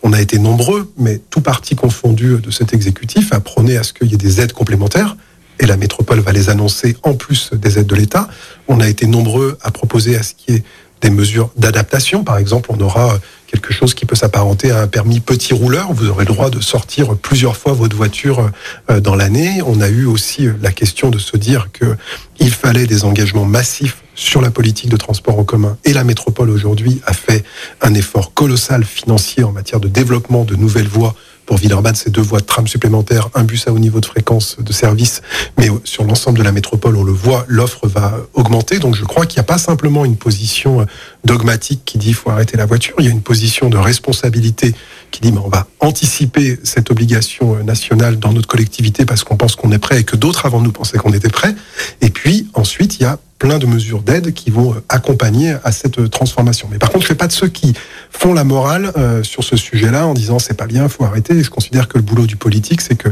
on 0.03 0.13
a 0.13 0.19
été 0.21 0.39
nombreux, 0.39 0.91
mais 0.98 1.19
tout 1.29 1.41
parti 1.41 1.75
confondu 1.75 2.38
de 2.41 2.51
cet 2.51 2.74
exécutif, 2.74 3.31
à 3.31 3.39
prôner 3.39 3.77
à 3.77 3.83
ce 3.83 3.93
qu'il 3.93 4.07
y 4.07 4.13
ait 4.13 4.17
des 4.17 4.41
aides 4.41 4.53
complémentaires. 4.53 5.15
Et 5.59 5.65
la 5.65 5.77
métropole 5.77 6.19
va 6.19 6.31
les 6.31 6.50
annoncer 6.50 6.98
en 7.03 7.13
plus 7.13 7.51
des 7.53 7.79
aides 7.79 7.88
de 7.88 7.95
l'État. 7.95 8.27
On 8.67 8.79
a 8.79 8.88
été 8.88 9.07
nombreux 9.07 9.57
à 9.62 9.71
proposer 9.71 10.17
à 10.17 10.24
ce 10.24 10.33
qu'il 10.33 10.55
y 10.55 10.57
ait 10.57 10.63
des 11.01 11.10
mesures 11.10 11.50
d'adaptation. 11.56 12.24
Par 12.24 12.38
exemple, 12.38 12.72
on 12.72 12.79
aura 12.79 13.20
quelque 13.48 13.74
chose 13.74 13.94
qui 13.94 14.06
peut 14.06 14.15
s'apparenter 14.15 14.72
à 14.72 14.82
un 14.82 14.88
permis 14.88 15.20
petit 15.20 15.53
rouleur. 15.53 15.91
Vous 15.94 16.10
aurez 16.10 16.25
le 16.25 16.34
droit 16.34 16.50
de 16.50 16.60
sortir 16.60 17.15
plusieurs 17.15 17.58
fois 17.58 17.74
votre 17.74 17.96
voiture 17.96 18.51
euh, 18.89 19.00
dans 19.00 19.15
l'année. 19.15 19.62
On 19.65 19.82
a 19.82 19.89
eu 19.89 20.06
aussi 20.06 20.48
euh, 20.48 20.53
la 20.62 20.72
question 20.72 21.10
de 21.10 21.18
se 21.18 21.36
dire 21.38 21.70
que 21.74 21.98
il 22.39 22.51
fallait 22.51 22.86
des 22.86 23.06
engagements 23.06 23.46
massifs 23.46 24.03
sur 24.15 24.41
la 24.41 24.51
politique 24.51 24.89
de 24.89 24.98
transport 24.98 25.39
en 25.39 25.44
commun. 25.44 25.77
Et 25.86 25.94
la 25.94 26.03
métropole 26.03 26.50
aujourd'hui 26.50 27.01
a 27.06 27.13
fait 27.13 27.44
un 27.82 27.94
effort 27.94 28.34
colossal 28.34 28.84
financier 28.84 29.44
en 29.44 29.51
matière 29.51 29.79
de 29.79 29.88
développement 29.88 30.44
de 30.44 30.56
nouvelles 30.56 30.88
voies 30.88 31.15
pour 31.50 31.58
Villeurbanne, 31.58 31.96
c'est 31.96 32.12
deux 32.12 32.22
voies 32.22 32.41
de 32.41 32.46
tram 32.46 32.68
supplémentaires, 32.68 33.29
un 33.34 33.44
bus 33.44 33.68
à 33.68 33.72
haut 33.74 33.79
niveau 33.79 34.00
de 34.00 34.06
fréquence 34.06 34.58
de 34.60 34.72
service. 34.72 35.24
Mais 35.58 35.68
sur 35.84 36.03
l'ensemble 36.03 36.38
de 36.38 36.44
la 36.44 36.51
métropole, 36.51 36.96
on 36.96 37.03
le 37.03 37.12
voit, 37.12 37.44
l'offre 37.48 37.88
va 37.88 38.20
augmenter. 38.36 38.77
Donc 38.77 38.94
je 38.94 39.03
crois 39.03 39.25
qu'il 39.25 39.38
n'y 39.38 39.41
a 39.41 39.46
pas 39.46 39.58
simplement 39.58 40.06
une 40.06 40.15
position 40.15 40.82
euh, 40.82 40.86
dogmatique 41.25 41.82
qui 41.86 41.98
dit 41.98 42.10
il 42.10 42.13
faut 42.13 42.29
arrêter 42.29 42.56
la 42.56 42.68
voiture. 42.68 42.94
Il 43.00 43.06
y 43.06 43.08
a 43.08 43.12
une 43.12 43.24
position 43.24 43.68
de 43.68 43.79
responsabilité 43.79 44.75
qui 45.12 45.22
dit 45.22 45.32
mais 45.32 45.39
on 45.44 45.50
va 45.50 45.68
anticiper 45.80 46.60
cette 46.63 46.92
obligation 46.92 47.56
euh, 47.56 47.63
nationale 47.63 48.18
dans 48.18 48.34
notre 48.34 48.48
collectivité 48.48 49.06
parce 49.06 49.24
qu'on 49.24 49.38
pense 49.38 49.56
qu'on 49.56 49.72
est 49.72 49.80
prêt 49.80 50.00
et 50.00 50.04
que 50.04 50.16
d'autres 50.16 50.46
avant 50.46 50.62
nous 50.62 50.72
pensaient 50.72 50.98
qu'on 50.98 51.13
était 51.13 51.30
prêt. 51.30 51.56
Et 52.01 52.10
puis 52.10 52.48
ensuite, 52.54 53.00
il 53.00 53.04
y 53.04 53.06
a 53.06 53.20
plein 53.39 53.58
de 53.58 53.66
mesures 53.66 54.01
d'aide 54.01 54.34
qui 54.34 54.51
vont 54.51 54.74
euh, 54.74 54.84
accompagner 54.89 55.56
à 55.63 55.72
cette 55.72 55.98
euh, 55.98 56.10
transformation. 56.10 56.68
Mais 56.70 56.78
par 56.78 56.89
contre, 56.89 57.06
je 57.06 57.06
ne 57.06 57.16
fais 57.16 57.18
pas 57.18 57.28
de 57.28 57.32
ceux 57.32 57.48
qui 57.48 57.74
font 58.12 58.34
la 58.34 58.44
morale 58.44 58.92
euh, 58.98 59.24
sur 59.24 59.44
ce 59.44 59.56
sujet-là 59.56 60.06
en 60.06 60.13
disant 60.13 60.38
c'est 60.38 60.58
pas 60.58 60.68
bien, 60.68 60.84
il 60.84 60.89
faut 60.89 61.06
arrêter. 61.06 61.42
je 61.42 61.50
considère 61.50 61.88
que 61.88 61.98
le 61.98 62.04
boulot 62.04 62.28
du 62.28 62.36
politique, 62.36 62.82
c'est 62.82 62.96
que 62.96 63.10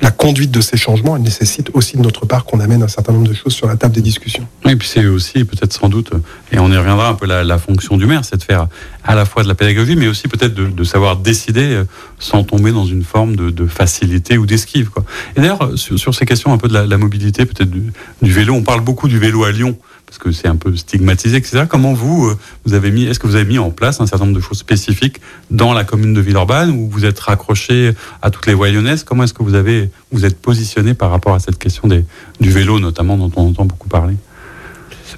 la 0.00 0.10
conduite 0.10 0.50
de 0.50 0.60
ces 0.60 0.76
changements, 0.76 1.16
elle 1.16 1.22
nécessite 1.22 1.70
aussi 1.74 1.96
de 1.96 2.02
notre 2.02 2.26
part 2.26 2.44
qu'on 2.44 2.60
amène 2.60 2.82
un 2.82 2.88
certain 2.88 3.12
nombre 3.12 3.28
de 3.28 3.34
choses 3.34 3.52
sur 3.52 3.66
la 3.66 3.76
table 3.76 3.94
des 3.94 4.00
discussions. 4.00 4.46
Et 4.68 4.76
puis 4.76 4.88
c'est 4.88 5.06
aussi 5.06 5.44
peut-être 5.44 5.72
sans 5.72 5.88
doute, 5.88 6.10
et 6.52 6.58
on 6.58 6.70
y 6.70 6.76
reviendra 6.76 7.08
un 7.08 7.14
peu 7.14 7.26
la, 7.26 7.44
la 7.44 7.58
fonction 7.58 7.96
du 7.96 8.06
maire, 8.06 8.24
c'est 8.24 8.36
de 8.36 8.42
faire 8.42 8.68
à 9.04 9.14
la 9.14 9.24
fois 9.24 9.42
de 9.42 9.48
la 9.48 9.54
pédagogie, 9.54 9.96
mais 9.96 10.08
aussi 10.08 10.28
peut-être 10.28 10.54
de, 10.54 10.84
savoir 10.84 11.16
décider 11.16 11.72
euh, 11.72 11.84
sans 12.18 12.44
tomber 12.44 12.72
dans 12.72 12.86
une 12.86 13.04
forme 13.04 13.36
de, 13.36 13.66
facilité 13.66 14.38
ou 14.38 14.46
d'esquive. 14.46 14.90
Et 15.36 15.40
d'ailleurs, 15.40 15.70
sur, 15.76 16.14
ces 16.14 16.26
questions 16.26 16.52
un 16.52 16.58
peu 16.58 16.68
de 16.68 16.78
la, 16.78 16.98
mobilité, 16.98 17.46
peut-être 17.46 17.70
du 17.70 18.32
vélo, 18.32 18.54
on 18.54 18.62
parle 18.62 18.80
beaucoup 18.80 19.08
du 19.08 19.18
vélo 19.18 19.44
à 19.44 19.52
Lyon 19.52 19.76
parce 20.10 20.18
que 20.18 20.32
c'est 20.32 20.48
un 20.48 20.56
peu 20.56 20.74
stigmatisé, 20.74 21.36
etc. 21.36 21.66
Comment 21.68 21.92
vous, 21.92 22.26
euh, 22.26 22.38
vous 22.64 22.74
avez 22.74 22.90
mis, 22.90 23.04
est-ce 23.04 23.20
que 23.20 23.28
vous 23.28 23.36
avez 23.36 23.44
mis 23.44 23.58
en 23.58 23.70
place 23.70 24.00
un 24.00 24.08
certain 24.08 24.24
nombre 24.24 24.36
de 24.36 24.42
choses 24.42 24.58
spécifiques 24.58 25.20
dans 25.52 25.72
la 25.72 25.84
commune 25.84 26.14
de 26.14 26.20
Villeurbanne 26.20 26.72
où 26.72 26.90
vous 26.90 27.04
êtes 27.04 27.20
raccroché 27.20 27.92
à 28.20 28.32
toutes 28.32 28.48
les 28.48 28.54
voyonnaises 28.54 29.04
Comment 29.04 29.22
est-ce 29.22 29.34
que 29.34 29.44
vous 29.44 29.54
avez, 29.54 29.88
vous 30.10 30.24
êtes 30.24 30.36
positionné 30.42 30.94
par 30.94 31.12
rapport 31.12 31.32
à 31.32 31.38
cette 31.38 31.58
question 31.58 31.86
du 31.86 32.50
vélo, 32.50 32.80
notamment, 32.80 33.16
dont 33.16 33.30
on 33.36 33.50
entend 33.50 33.66
beaucoup 33.66 33.88
parler? 33.88 34.16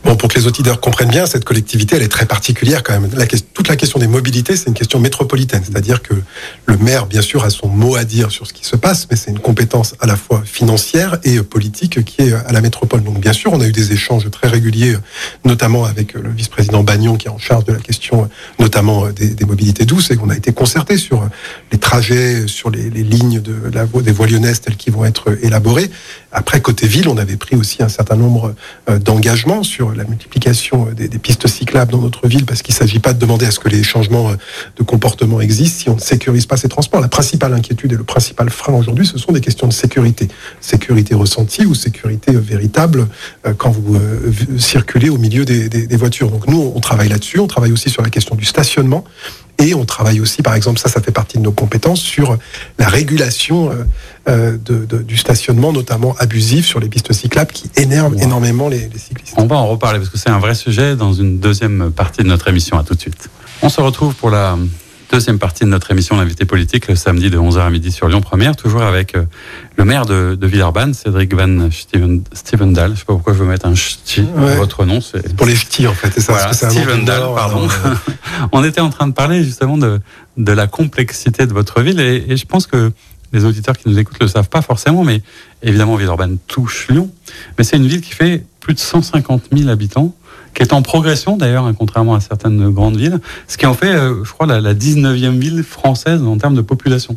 Bon, 0.04 0.16
pour 0.16 0.28
que 0.28 0.38
les 0.38 0.46
auditeurs 0.46 0.80
comprennent 0.80 1.10
bien, 1.10 1.26
cette 1.26 1.44
collectivité, 1.44 1.96
elle 1.96 2.02
est 2.02 2.08
très 2.08 2.26
particulière 2.26 2.82
quand 2.82 2.98
même. 2.98 3.08
Toute 3.54 3.68
la 3.68 3.76
question 3.76 3.98
des 3.98 4.06
mobilités, 4.06 4.56
c'est 4.56 4.66
une 4.66 4.74
question 4.74 4.98
métropolitaine. 4.98 5.62
C'est-à-dire 5.64 6.02
que 6.02 6.14
le 6.66 6.76
maire, 6.78 7.06
bien 7.06 7.22
sûr, 7.22 7.44
a 7.44 7.50
son 7.50 7.68
mot 7.68 7.96
à 7.96 8.04
dire 8.04 8.30
sur 8.30 8.46
ce 8.46 8.52
qui 8.52 8.64
se 8.64 8.76
passe, 8.76 9.06
mais 9.10 9.16
c'est 9.16 9.30
une 9.30 9.38
compétence 9.38 9.94
à 10.00 10.06
la 10.06 10.16
fois 10.16 10.42
financière 10.44 11.18
et 11.24 11.40
politique 11.42 12.04
qui 12.04 12.22
est 12.22 12.32
à 12.32 12.52
la 12.52 12.60
métropole. 12.60 13.02
Donc, 13.02 13.20
bien 13.20 13.32
sûr, 13.32 13.52
on 13.52 13.60
a 13.60 13.66
eu 13.66 13.72
des 13.72 13.92
échanges 13.92 14.30
très 14.30 14.48
réguliers, 14.48 14.96
notamment 15.44 15.84
avec 15.84 16.14
le 16.14 16.30
vice-président 16.30 16.82
Bagnon, 16.82 17.16
qui 17.16 17.28
est 17.28 17.30
en 17.30 17.38
charge 17.38 17.64
de 17.64 17.72
la 17.72 17.80
question, 17.80 18.28
notamment 18.58 19.08
des, 19.10 19.44
mobilités 19.44 19.84
douces, 19.84 20.10
et 20.10 20.16
qu'on 20.16 20.30
a 20.30 20.36
été 20.36 20.52
concerté 20.52 20.96
sur 20.96 21.28
les 21.70 21.78
trajets, 21.78 22.46
sur 22.46 22.70
les, 22.70 22.90
lignes 22.90 23.40
de 23.40 23.52
des 24.02 24.12
voies 24.12 24.26
lyonnaises 24.26 24.60
telles 24.60 24.76
qui 24.76 24.90
vont 24.90 25.04
être 25.04 25.36
élaborées. 25.42 25.90
Après, 26.30 26.60
côté 26.60 26.86
ville, 26.86 27.08
on 27.08 27.18
avait 27.18 27.36
pris 27.36 27.56
aussi 27.56 27.82
un 27.82 27.88
certain 27.88 28.16
nombre 28.16 28.54
d'engagements 28.88 29.62
sur 29.62 29.81
la 29.90 30.04
multiplication 30.04 30.86
des, 30.92 31.08
des, 31.08 31.18
pistes 31.18 31.46
cyclables 31.48 31.92
dans 31.92 32.00
notre 32.00 32.28
ville, 32.28 32.44
parce 32.44 32.62
qu'il 32.62 32.74
ne 32.74 32.78
s'agit 32.78 32.98
pas 32.98 33.12
de 33.12 33.18
demander 33.18 33.46
à 33.46 33.50
ce 33.50 33.58
que 33.58 33.68
les 33.68 33.82
changements 33.82 34.30
de 34.76 34.82
comportement 34.82 35.40
existent 35.40 35.82
si 35.82 35.88
on 35.90 35.96
ne 35.96 36.00
sécurise 36.00 36.46
pas 36.46 36.56
ces 36.56 36.68
transports. 36.68 37.00
La 37.00 37.08
principale 37.08 37.54
inquiétude 37.54 37.92
et 37.92 37.96
le 37.96 38.04
principal 38.04 38.50
frein 38.50 38.74
aujourd'hui, 38.74 39.06
ce 39.06 39.18
sont 39.18 39.32
des 39.32 39.40
questions 39.40 39.66
de 39.66 39.72
sécurité. 39.72 40.28
Sécurité 40.60 41.14
ressentie 41.14 41.66
ou 41.66 41.74
sécurité 41.74 42.32
véritable 42.32 43.08
quand 43.58 43.70
vous 43.70 43.98
circulez 44.58 45.08
au 45.08 45.18
milieu 45.18 45.44
des, 45.44 45.68
des, 45.68 45.86
des 45.86 45.96
voitures. 45.96 46.30
Donc 46.30 46.46
nous, 46.46 46.72
on 46.74 46.80
travaille 46.80 47.08
là-dessus. 47.08 47.38
On 47.40 47.46
travaille 47.46 47.72
aussi 47.72 47.90
sur 47.90 48.02
la 48.02 48.10
question 48.10 48.34
du 48.34 48.44
stationnement. 48.44 49.04
Et 49.58 49.74
on 49.74 49.84
travaille 49.84 50.20
aussi, 50.20 50.42
par 50.42 50.54
exemple, 50.54 50.80
ça, 50.80 50.88
ça 50.88 51.00
fait 51.00 51.12
partie 51.12 51.38
de 51.38 51.42
nos 51.42 51.52
compétences, 51.52 52.00
sur 52.00 52.36
la 52.78 52.88
régulation 52.88 53.70
euh, 54.28 54.56
de, 54.58 54.84
de, 54.84 54.98
du 54.98 55.16
stationnement, 55.16 55.72
notamment 55.72 56.16
abusif 56.18 56.66
sur 56.66 56.80
les 56.80 56.88
pistes 56.88 57.12
cyclables, 57.12 57.52
qui 57.52 57.70
énervent 57.76 58.14
wow. 58.14 58.22
énormément 58.22 58.68
les, 58.68 58.88
les, 58.88 58.98
cyclistes. 58.98 59.34
On 59.36 59.46
va 59.46 59.56
en 59.56 59.68
reparler, 59.68 59.98
parce 59.98 60.10
que 60.10 60.18
c'est 60.18 60.30
un 60.30 60.40
vrai 60.40 60.54
sujet 60.54 60.96
dans 60.96 61.12
une 61.12 61.38
deuxième 61.38 61.92
partie 61.92 62.22
de 62.22 62.28
notre 62.28 62.48
émission. 62.48 62.78
À 62.78 62.84
tout 62.84 62.94
de 62.94 63.00
suite. 63.00 63.28
On 63.62 63.68
se 63.68 63.80
retrouve 63.80 64.14
pour 64.14 64.30
la 64.30 64.58
deuxième 65.12 65.38
partie 65.38 65.64
de 65.64 65.68
notre 65.68 65.90
émission 65.90 66.16
L'invité 66.16 66.46
politique, 66.46 66.88
le 66.88 66.96
samedi 66.96 67.28
de 67.28 67.38
11h 67.38 67.60
à 67.60 67.70
midi 67.70 67.92
sur 67.92 68.08
Lyon 68.08 68.22
Première, 68.22 68.56
toujours 68.56 68.82
avec 68.82 69.14
euh, 69.14 69.24
le 69.76 69.84
maire 69.84 70.06
de, 70.06 70.34
de 70.40 70.46
Villeurbanne, 70.46 70.94
Cédric 70.94 71.34
Van 71.34 71.70
Steven, 71.70 72.22
Stevendal. 72.32 72.86
Je 72.86 72.92
ne 72.92 72.96
sais 72.96 73.04
pas 73.04 73.12
pourquoi 73.12 73.34
je 73.34 73.38
veux 73.38 73.46
mettre 73.46 73.66
un 73.66 73.74
ch'ti 73.74 74.22
ouais. 74.22 74.56
votre 74.56 74.86
nom. 74.86 75.02
C'est 75.02 75.36
pour 75.36 75.46
les 75.46 75.54
ch'tis, 75.54 75.86
en 75.86 75.92
fait. 75.92 76.10
C'est 76.14 76.22
ça. 76.22 76.32
Voilà, 76.32 76.52
Stevendal, 76.54 77.20
pardon. 77.34 77.68
On 78.52 78.64
était 78.64 78.80
en 78.80 78.88
train 78.88 79.06
de 79.06 79.12
parler 79.12 79.44
justement 79.44 79.76
de, 79.76 80.00
de 80.38 80.52
la 80.52 80.66
complexité 80.66 81.46
de 81.46 81.52
votre 81.52 81.82
ville 81.82 82.00
et, 82.00 82.24
et 82.28 82.36
je 82.38 82.46
pense 82.46 82.66
que 82.66 82.90
les 83.34 83.44
auditeurs 83.44 83.76
qui 83.76 83.90
nous 83.90 83.98
écoutent 83.98 84.20
ne 84.20 84.26
le 84.26 84.30
savent 84.32 84.48
pas 84.48 84.62
forcément, 84.62 85.04
mais 85.04 85.20
évidemment 85.62 85.96
Villeurbanne 85.96 86.38
touche 86.46 86.88
Lyon. 86.88 87.10
Mais 87.58 87.64
c'est 87.64 87.76
une 87.76 87.86
ville 87.86 88.00
qui 88.00 88.12
fait 88.12 88.44
plus 88.60 88.72
de 88.72 88.78
150 88.78 89.48
000 89.54 89.68
habitants 89.68 90.14
qui 90.54 90.62
est 90.62 90.72
en 90.72 90.82
progression 90.82 91.36
d'ailleurs, 91.36 91.66
hein, 91.66 91.74
contrairement 91.76 92.14
à 92.14 92.20
certaines 92.20 92.70
grandes 92.70 92.96
villes, 92.96 93.20
ce 93.48 93.56
qui 93.56 93.66
en 93.66 93.74
fait, 93.74 93.92
euh, 93.92 94.24
je 94.24 94.32
crois, 94.32 94.46
la, 94.46 94.60
la 94.60 94.74
19e 94.74 95.38
ville 95.38 95.62
française 95.62 96.22
en 96.22 96.36
termes 96.36 96.54
de 96.54 96.60
population. 96.60 97.16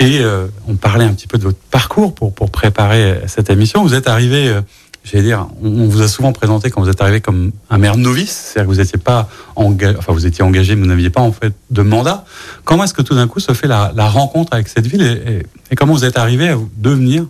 Et 0.00 0.20
euh, 0.20 0.46
on 0.68 0.74
parlait 0.74 1.04
un 1.04 1.14
petit 1.14 1.26
peu 1.26 1.38
de 1.38 1.44
votre 1.44 1.58
parcours 1.70 2.14
pour, 2.14 2.34
pour 2.34 2.50
préparer 2.50 3.20
cette 3.26 3.48
émission. 3.48 3.82
Vous 3.82 3.94
êtes 3.94 4.08
arrivé, 4.08 4.48
euh, 4.48 4.60
j'allais 5.04 5.22
dire, 5.24 5.46
on, 5.62 5.86
vous 5.86 6.02
a 6.02 6.08
souvent 6.08 6.32
présenté 6.32 6.70
quand 6.70 6.82
vous 6.82 6.90
êtes 6.90 7.00
arrivé 7.00 7.20
comme 7.20 7.52
un 7.70 7.78
maire 7.78 7.96
novice, 7.96 8.52
c'est-à-dire 8.52 8.68
que 8.68 8.74
vous 8.74 8.80
n'étiez 8.80 8.98
pas 8.98 9.28
engagé, 9.54 9.96
enfin 9.96 10.12
vous 10.12 10.26
étiez 10.26 10.42
engagé, 10.42 10.74
mais 10.74 10.82
vous 10.82 10.88
n'aviez 10.88 11.10
pas 11.10 11.20
en 11.20 11.32
fait 11.32 11.54
de 11.70 11.82
mandat. 11.82 12.24
Comment 12.64 12.84
est-ce 12.84 12.94
que 12.94 13.02
tout 13.02 13.14
d'un 13.14 13.28
coup 13.28 13.40
se 13.40 13.52
fait 13.52 13.68
la, 13.68 13.92
la, 13.94 14.08
rencontre 14.08 14.52
avec 14.52 14.68
cette 14.68 14.86
ville 14.86 15.02
et, 15.02 15.32
et, 15.32 15.46
et 15.70 15.76
comment 15.76 15.94
vous 15.94 16.04
êtes 16.04 16.18
arrivé 16.18 16.48
à 16.48 16.58
devenir 16.76 17.26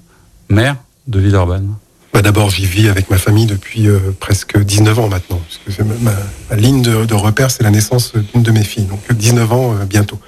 maire 0.49 0.77
de 1.07 1.21
Villeurbanne? 1.21 1.75
Bah 2.15 2.23
D'abord, 2.23 2.49
j'y 2.49 2.65
vis 2.65 2.89
avec 2.89 3.11
ma 3.11 3.19
famille 3.19 3.47
depuis 3.47 3.89
euh, 3.89 3.99
presque 4.21 4.57
19 4.57 5.01
ans 5.01 5.09
maintenant. 5.09 5.41
Parce 5.67 5.77
que 5.77 5.83
ma, 5.83 6.57
ligne 6.57 6.81
de, 6.81 7.15
repère, 7.15 7.51
c'est 7.51 7.65
la 7.65 7.71
naissance 7.71 8.13
d'une 8.15 8.45
de 8.45 8.53
mes 8.53 8.63
filles. 8.63 8.85
Donc 8.85 9.01
19 9.13 9.53
ans 9.53 9.75
euh, 9.75 9.85
bientôt. 9.85 10.21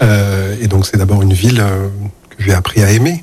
Euh, 0.00 0.56
et 0.62 0.66
donc 0.66 0.86
c'est 0.86 0.96
d'abord 0.96 1.20
une 1.20 1.34
ville 1.34 1.62
que 2.30 2.42
j'ai 2.42 2.54
appris 2.54 2.82
à 2.82 2.90
aimer. 2.90 3.22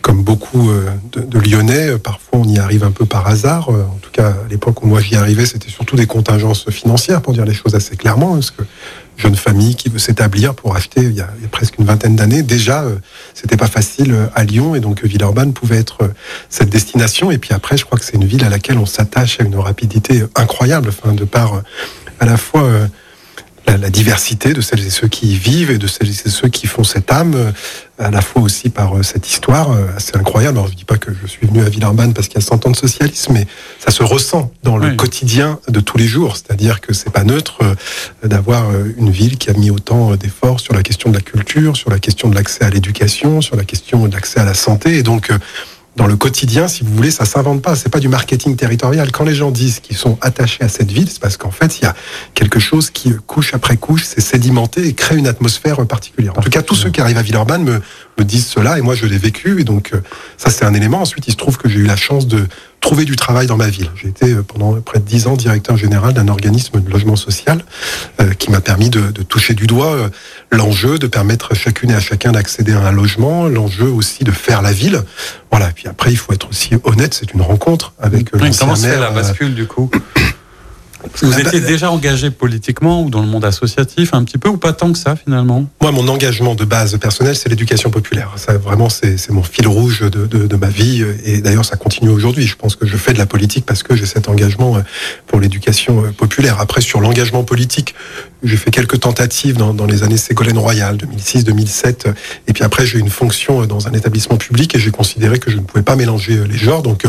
Comme 0.00 0.22
beaucoup 0.22 0.70
de, 1.12 1.20
de, 1.20 1.38
Lyonnais, 1.38 1.98
parfois 1.98 2.38
on 2.38 2.48
y 2.48 2.58
arrive 2.58 2.82
un 2.82 2.92
peu 2.92 3.04
par 3.04 3.26
hasard. 3.26 3.68
En 3.68 3.98
tout 4.00 4.10
cas, 4.10 4.28
à 4.28 4.48
l'époque 4.48 4.82
où 4.82 4.86
moi 4.86 5.00
j'y 5.02 5.16
arrivais, 5.16 5.44
c'était 5.44 5.68
surtout 5.68 5.96
des 5.96 6.06
contingences 6.06 6.70
financières, 6.70 7.20
pour 7.20 7.34
dire 7.34 7.44
les 7.44 7.52
choses 7.52 7.74
assez 7.74 7.96
clairement. 7.96 8.34
Parce 8.34 8.52
que 8.52 8.62
jeune 9.18 9.36
famille 9.36 9.74
qui 9.74 9.88
veut 9.88 9.98
s'établir 9.98 10.54
pour 10.54 10.74
acheter 10.76 11.02
il 11.02 11.12
y, 11.12 11.20
a, 11.20 11.28
presque 11.50 11.78
une 11.78 11.84
vingtaine 11.84 12.16
d'années. 12.16 12.42
Déjà, 12.42 12.82
euh, 12.82 12.96
c'était 13.34 13.56
pas 13.56 13.66
facile 13.66 14.12
euh, 14.12 14.26
à 14.34 14.44
Lyon 14.44 14.74
et 14.74 14.80
donc 14.80 15.04
Villeurbanne 15.04 15.52
pouvait 15.52 15.78
être 15.78 16.04
euh, 16.04 16.08
cette 16.48 16.70
destination. 16.70 17.30
Et 17.30 17.38
puis 17.38 17.52
après, 17.52 17.76
je 17.76 17.84
crois 17.84 17.98
que 17.98 18.04
c'est 18.04 18.14
une 18.14 18.24
ville 18.24 18.44
à 18.44 18.48
laquelle 18.48 18.78
on 18.78 18.86
s'attache 18.86 19.40
à 19.40 19.44
une 19.44 19.56
rapidité 19.56 20.24
incroyable, 20.36 20.88
enfin, 20.88 21.12
de 21.12 21.24
par 21.24 21.62
à 22.20 22.26
la 22.26 22.36
fois 22.36 22.68
la, 23.68 23.76
la, 23.76 23.90
diversité 23.90 24.52
de 24.52 24.60
celles 24.60 24.86
et 24.86 24.90
ceux 24.90 25.08
qui 25.08 25.32
y 25.32 25.36
vivent 25.36 25.70
et 25.70 25.78
de 25.78 25.86
celles 25.86 26.08
et 26.08 26.30
ceux 26.30 26.48
qui 26.48 26.66
font 26.66 26.84
cette 26.84 27.12
âme, 27.12 27.34
euh, 27.34 27.52
à 27.98 28.10
la 28.10 28.20
fois 28.20 28.42
aussi 28.42 28.70
par 28.70 28.96
euh, 28.96 29.02
cette 29.02 29.28
histoire 29.28 29.72
euh, 29.72 29.86
assez 29.96 30.16
incroyable. 30.16 30.58
Alors 30.58 30.70
je 30.70 30.74
dis 30.74 30.84
pas 30.84 30.96
que 30.96 31.10
je 31.20 31.26
suis 31.26 31.46
venu 31.46 31.62
à 31.62 31.68
Villeurbanne 31.68 32.14
parce 32.14 32.28
qu'il 32.28 32.40
y 32.40 32.44
a 32.44 32.46
100 32.46 32.66
ans 32.66 32.70
de 32.70 32.76
socialisme, 32.76 33.32
mais 33.34 33.46
ça 33.78 33.90
se 33.90 34.02
ressent 34.02 34.50
dans 34.62 34.76
le 34.76 34.88
oui. 34.88 34.96
quotidien 34.96 35.58
de 35.68 35.80
tous 35.80 35.98
les 35.98 36.06
jours. 36.06 36.36
C'est-à-dire 36.36 36.80
que 36.80 36.94
c'est 36.94 37.10
pas 37.10 37.24
neutre 37.24 37.60
d'avoir 38.22 38.66
une 38.96 39.10
ville 39.10 39.36
qui 39.36 39.50
a 39.50 39.52
mis 39.52 39.70
autant 39.70 40.14
d'efforts 40.16 40.60
sur 40.60 40.74
la 40.74 40.82
question 40.82 41.10
de 41.10 41.16
la 41.16 41.20
culture, 41.20 41.76
sur 41.76 41.90
la 41.90 41.98
question 41.98 42.28
de 42.28 42.34
l'accès 42.34 42.64
à 42.64 42.70
l'éducation, 42.70 43.40
sur 43.40 43.56
la 43.56 43.64
question 43.64 44.06
de 44.06 44.14
l'accès 44.14 44.40
à 44.40 44.44
la 44.44 44.54
santé. 44.54 44.96
Et 44.96 45.02
donc 45.02 45.30
dans 45.98 46.06
le 46.06 46.16
quotidien, 46.16 46.68
si 46.68 46.84
vous 46.84 46.94
voulez, 46.94 47.10
ça 47.10 47.24
s'invente 47.24 47.60
pas. 47.60 47.74
C'est 47.74 47.88
pas 47.88 47.98
du 47.98 48.08
marketing 48.08 48.54
territorial. 48.54 49.10
Quand 49.10 49.24
les 49.24 49.34
gens 49.34 49.50
disent 49.50 49.80
qu'ils 49.80 49.96
sont 49.96 50.16
attachés 50.20 50.62
à 50.62 50.68
cette 50.68 50.92
ville, 50.92 51.10
c'est 51.10 51.20
parce 51.20 51.36
qu'en 51.36 51.50
fait, 51.50 51.80
il 51.80 51.82
y 51.82 51.86
a 51.86 51.94
quelque 52.34 52.60
chose 52.60 52.90
qui 52.90 53.12
couche 53.26 53.52
après 53.52 53.76
couche, 53.76 54.04
c'est 54.04 54.20
sédimenté 54.20 54.86
et 54.86 54.94
crée 54.94 55.16
une 55.16 55.26
atmosphère 55.26 55.84
particulière. 55.86 56.34
En 56.38 56.40
tout 56.40 56.50
cas, 56.50 56.62
tous 56.62 56.76
ceux 56.76 56.90
qui 56.90 57.00
arrivent 57.00 57.18
à 57.18 57.22
Villeurbanne 57.22 57.64
me, 57.64 57.82
me 58.16 58.24
disent 58.24 58.46
cela 58.46 58.78
et 58.78 58.80
moi 58.80 58.94
je 58.94 59.06
l'ai 59.06 59.18
vécu 59.18 59.60
et 59.60 59.64
donc 59.64 59.90
euh, 59.92 60.00
ça 60.36 60.50
c'est 60.50 60.64
un 60.64 60.72
élément. 60.72 61.00
Ensuite, 61.00 61.26
il 61.26 61.32
se 61.32 61.36
trouve 61.36 61.58
que 61.58 61.68
j'ai 61.68 61.80
eu 61.80 61.86
la 61.86 61.96
chance 61.96 62.28
de 62.28 62.46
trouver 62.80 63.04
du 63.04 63.16
travail 63.16 63.46
dans 63.46 63.56
ma 63.56 63.68
ville. 63.68 63.90
J'ai 63.96 64.08
été 64.08 64.32
euh, 64.32 64.42
pendant 64.42 64.80
près 64.80 64.98
de 64.98 65.04
dix 65.04 65.26
ans 65.26 65.36
directeur 65.36 65.76
général 65.76 66.14
d'un 66.14 66.28
organisme 66.28 66.80
de 66.80 66.90
logement 66.90 67.16
social 67.16 67.64
euh, 68.20 68.32
qui 68.34 68.50
m'a 68.50 68.60
permis 68.60 68.90
de, 68.90 69.10
de, 69.10 69.22
toucher 69.22 69.54
du 69.54 69.66
doigt 69.66 69.94
euh, 69.94 70.08
l'enjeu 70.50 70.98
de 70.98 71.06
permettre 71.06 71.54
chacune 71.54 71.90
et 71.90 71.94
à 71.94 72.00
chacun 72.00 72.32
d'accéder 72.32 72.72
à 72.72 72.86
un 72.86 72.92
logement, 72.92 73.46
l'enjeu 73.46 73.88
aussi 73.88 74.24
de 74.24 74.30
faire 74.30 74.62
la 74.62 74.72
ville. 74.72 75.02
Voilà. 75.50 75.70
Et 75.70 75.72
puis 75.72 75.88
après, 75.88 76.10
il 76.10 76.16
faut 76.16 76.32
être 76.32 76.48
aussi 76.48 76.70
honnête. 76.84 77.14
C'est 77.14 77.32
une 77.32 77.42
rencontre 77.42 77.92
avec 77.98 78.30
oui, 78.34 78.40
l'ancien 78.40 78.66
maire. 78.66 78.94
Comment 78.94 79.00
la 79.00 79.10
bascule 79.10 79.54
du 79.54 79.66
coup? 79.66 79.90
Vous 81.22 81.38
étiez 81.38 81.60
déjà 81.60 81.90
engagé 81.90 82.30
politiquement 82.30 83.02
ou 83.02 83.10
dans 83.10 83.20
le 83.20 83.26
monde 83.26 83.44
associatif 83.44 84.14
un 84.14 84.24
petit 84.24 84.38
peu 84.38 84.48
ou 84.48 84.56
pas 84.56 84.72
tant 84.72 84.92
que 84.92 84.98
ça 84.98 85.16
finalement? 85.16 85.66
Moi, 85.80 85.92
mon 85.92 86.08
engagement 86.08 86.54
de 86.54 86.64
base 86.64 86.96
personnelle, 86.98 87.36
c'est 87.36 87.48
l'éducation 87.48 87.90
populaire. 87.90 88.32
Ça, 88.36 88.58
vraiment, 88.58 88.88
c'est 88.88 89.30
mon 89.30 89.42
fil 89.42 89.66
rouge 89.68 90.00
de, 90.00 90.26
de, 90.26 90.46
de, 90.46 90.56
ma 90.56 90.68
vie 90.68 91.04
et 91.24 91.40
d'ailleurs, 91.40 91.64
ça 91.64 91.76
continue 91.76 92.10
aujourd'hui. 92.10 92.46
Je 92.46 92.56
pense 92.56 92.74
que 92.74 92.86
je 92.86 92.96
fais 92.96 93.12
de 93.12 93.18
la 93.18 93.26
politique 93.26 93.64
parce 93.64 93.82
que 93.82 93.94
j'ai 93.94 94.06
cet 94.06 94.28
engagement 94.28 94.76
euh, 94.76 94.80
pour 95.26 95.40
l'éducation 95.40 96.04
euh, 96.04 96.10
populaire. 96.10 96.60
Après, 96.60 96.80
sur 96.80 97.00
l'engagement 97.00 97.44
politique, 97.44 97.94
j'ai 98.42 98.56
fait 98.56 98.70
quelques 98.70 99.00
tentatives 99.00 99.56
dans, 99.56 99.74
dans 99.74 99.86
les 99.86 100.02
années 100.02 100.16
Ségolène 100.16 100.58
Royal, 100.58 100.96
2006-2007. 100.96 102.12
Et 102.48 102.52
puis 102.52 102.64
après, 102.64 102.86
j'ai 102.86 102.98
eu 102.98 103.00
une 103.00 103.10
fonction 103.10 103.66
dans 103.66 103.86
un 103.88 103.92
établissement 103.92 104.36
public 104.36 104.74
et 104.74 104.78
j'ai 104.78 104.90
considéré 104.90 105.38
que 105.38 105.50
je 105.50 105.56
ne 105.56 105.62
pouvais 105.62 105.82
pas 105.82 105.96
mélanger 105.96 106.40
les 106.48 106.58
genres. 106.58 106.82
Donc, 106.82 107.04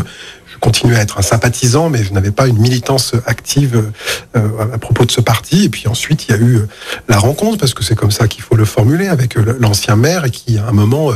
continuais 0.59 0.97
à 0.97 1.01
être 1.01 1.17
un 1.17 1.21
sympathisant, 1.21 1.89
mais 1.89 2.03
je 2.03 2.13
n'avais 2.13 2.31
pas 2.31 2.47
une 2.47 2.59
militance 2.59 3.13
active 3.25 3.91
euh, 4.35 4.73
à 4.73 4.77
propos 4.77 5.05
de 5.05 5.11
ce 5.11 5.21
parti. 5.21 5.65
Et 5.65 5.69
puis 5.69 5.87
ensuite, 5.87 6.27
il 6.27 6.31
y 6.31 6.33
a 6.35 6.37
eu 6.37 6.59
la 7.07 7.17
rencontre, 7.17 7.57
parce 7.57 7.73
que 7.73 7.83
c'est 7.83 7.95
comme 7.95 8.11
ça 8.11 8.27
qu'il 8.27 8.43
faut 8.43 8.55
le 8.55 8.65
formuler, 8.65 9.07
avec 9.07 9.35
l'ancien 9.35 9.95
maire, 9.95 10.25
et 10.25 10.31
qui, 10.31 10.57
à 10.57 10.67
un 10.67 10.71
moment, 10.71 11.11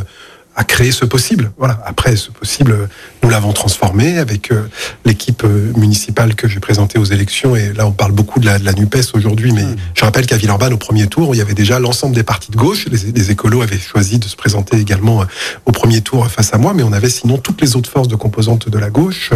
à 0.56 0.64
créer 0.64 0.92
ce 0.92 1.06
possible. 1.06 1.52
Voilà. 1.58 1.82
Après, 1.86 2.16
ce 2.16 2.32
possible, 2.32 2.90
nous 3.24 3.30
l'avons 3.30 3.54
transformé 3.54 4.18
avec 4.18 4.52
euh, 4.52 4.68
l'équipe 5.06 5.44
euh, 5.46 5.72
municipale 5.78 6.36
que 6.36 6.48
j'ai 6.50 6.60
présentée 6.60 7.00
aux 7.00 7.06
élections. 7.06 7.56
Et 7.56 7.72
là, 7.74 7.88
on 7.88 7.92
parle 7.92 8.12
beaucoup 8.12 8.40
de 8.40 8.46
la, 8.46 8.60
de 8.60 8.66
la 8.66 8.74
Nupes 8.74 8.98
aujourd'hui, 9.14 9.54
mais 9.54 9.64
mmh. 9.64 9.76
je 9.96 10.04
rappelle 10.04 10.26
qu'à 10.26 10.36
Villeurbanne, 10.36 10.74
au 10.74 10.78
premier 10.78 11.08
tour, 11.08 11.34
il 11.34 11.38
y 11.38 11.42
avait 11.42 11.54
déjà 11.54 11.80
l'ensemble 11.80 12.16
des 12.16 12.24
partis 12.24 12.52
de 12.52 12.58
gauche. 12.58 12.86
Les, 12.92 13.12
les, 13.12 13.32
écolos 13.32 13.62
avaient 13.62 13.80
choisi 13.80 14.20
de 14.20 14.26
se 14.26 14.36
présenter 14.36 14.78
également 14.78 15.22
euh, 15.22 15.26
au 15.66 15.72
premier 15.72 16.02
tour 16.02 16.28
face 16.28 16.54
à 16.54 16.58
moi, 16.58 16.74
mais 16.74 16.84
on 16.84 16.92
avait 16.92 17.10
sinon 17.10 17.38
toutes 17.38 17.62
les 17.62 17.78
autres 17.78 17.90
forces 17.90 18.10
de 18.10 18.16
composantes 18.16 18.68
de 18.68 18.78
la 18.78 18.90
gauche. 18.90 19.32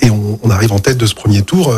Et 0.00 0.10
on, 0.10 0.38
on 0.42 0.50
arrive 0.50 0.72
en 0.72 0.78
tête 0.78 0.98
de 0.98 1.06
ce 1.06 1.14
premier 1.14 1.42
tour 1.42 1.74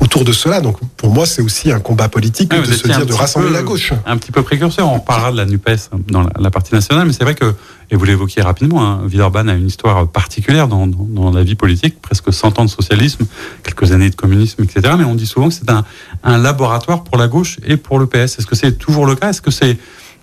autour 0.00 0.24
de 0.24 0.32
cela. 0.32 0.60
Donc 0.60 0.76
pour 0.96 1.10
moi, 1.10 1.24
c'est 1.24 1.40
aussi 1.42 1.72
un 1.72 1.80
combat 1.80 2.08
politique 2.08 2.50
de 2.50 2.64
se 2.64 2.86
dire 2.86 3.06
de 3.06 3.12
rassembler 3.14 3.50
la 3.50 3.62
gauche. 3.62 3.92
Un 4.04 4.18
petit 4.18 4.32
peu 4.32 4.42
précurseur. 4.42 4.92
On 4.92 5.00
parlera 5.00 5.32
de 5.32 5.38
la 5.38 5.46
Nupes 5.46 5.70
dans 6.08 6.22
la, 6.22 6.30
la 6.38 6.50
partie 6.50 6.74
nationale, 6.74 7.06
mais 7.06 7.12
c'est 7.12 7.24
vrai 7.24 7.34
que 7.34 7.54
et 7.90 7.96
vous 7.96 8.04
l'évoquiez 8.04 8.42
rapidement, 8.42 8.84
hein, 8.84 9.00
Villeurbanne 9.06 9.48
a 9.48 9.54
une 9.54 9.66
histoire 9.66 10.06
particulière 10.08 10.68
dans, 10.68 10.86
dans, 10.86 10.97
dans, 10.98 11.30
la 11.30 11.42
vie 11.42 11.54
politique, 11.54 12.00
presque 12.00 12.32
100 12.32 12.58
ans 12.58 12.64
de 12.64 12.70
socialisme, 12.70 13.26
quelques 13.62 13.92
années 13.92 14.10
de 14.10 14.14
communisme, 14.14 14.62
etc. 14.62 14.94
Mais 14.98 15.04
on 15.04 15.14
dit 15.14 15.26
souvent 15.26 15.48
que 15.48 15.54
c'est 15.54 15.70
un, 15.70 15.84
laboratoire 16.38 17.04
pour 17.04 17.16
la 17.16 17.28
gauche 17.28 17.58
et 17.66 17.76
pour 17.76 17.98
le 17.98 18.06
PS. 18.06 18.38
Est-ce 18.38 18.46
que 18.46 18.56
c'est 18.56 18.72
toujours 18.72 19.06
le 19.06 19.14
cas? 19.14 19.30
Est-ce 19.30 19.42
que 19.42 19.50
c'est 19.50 19.78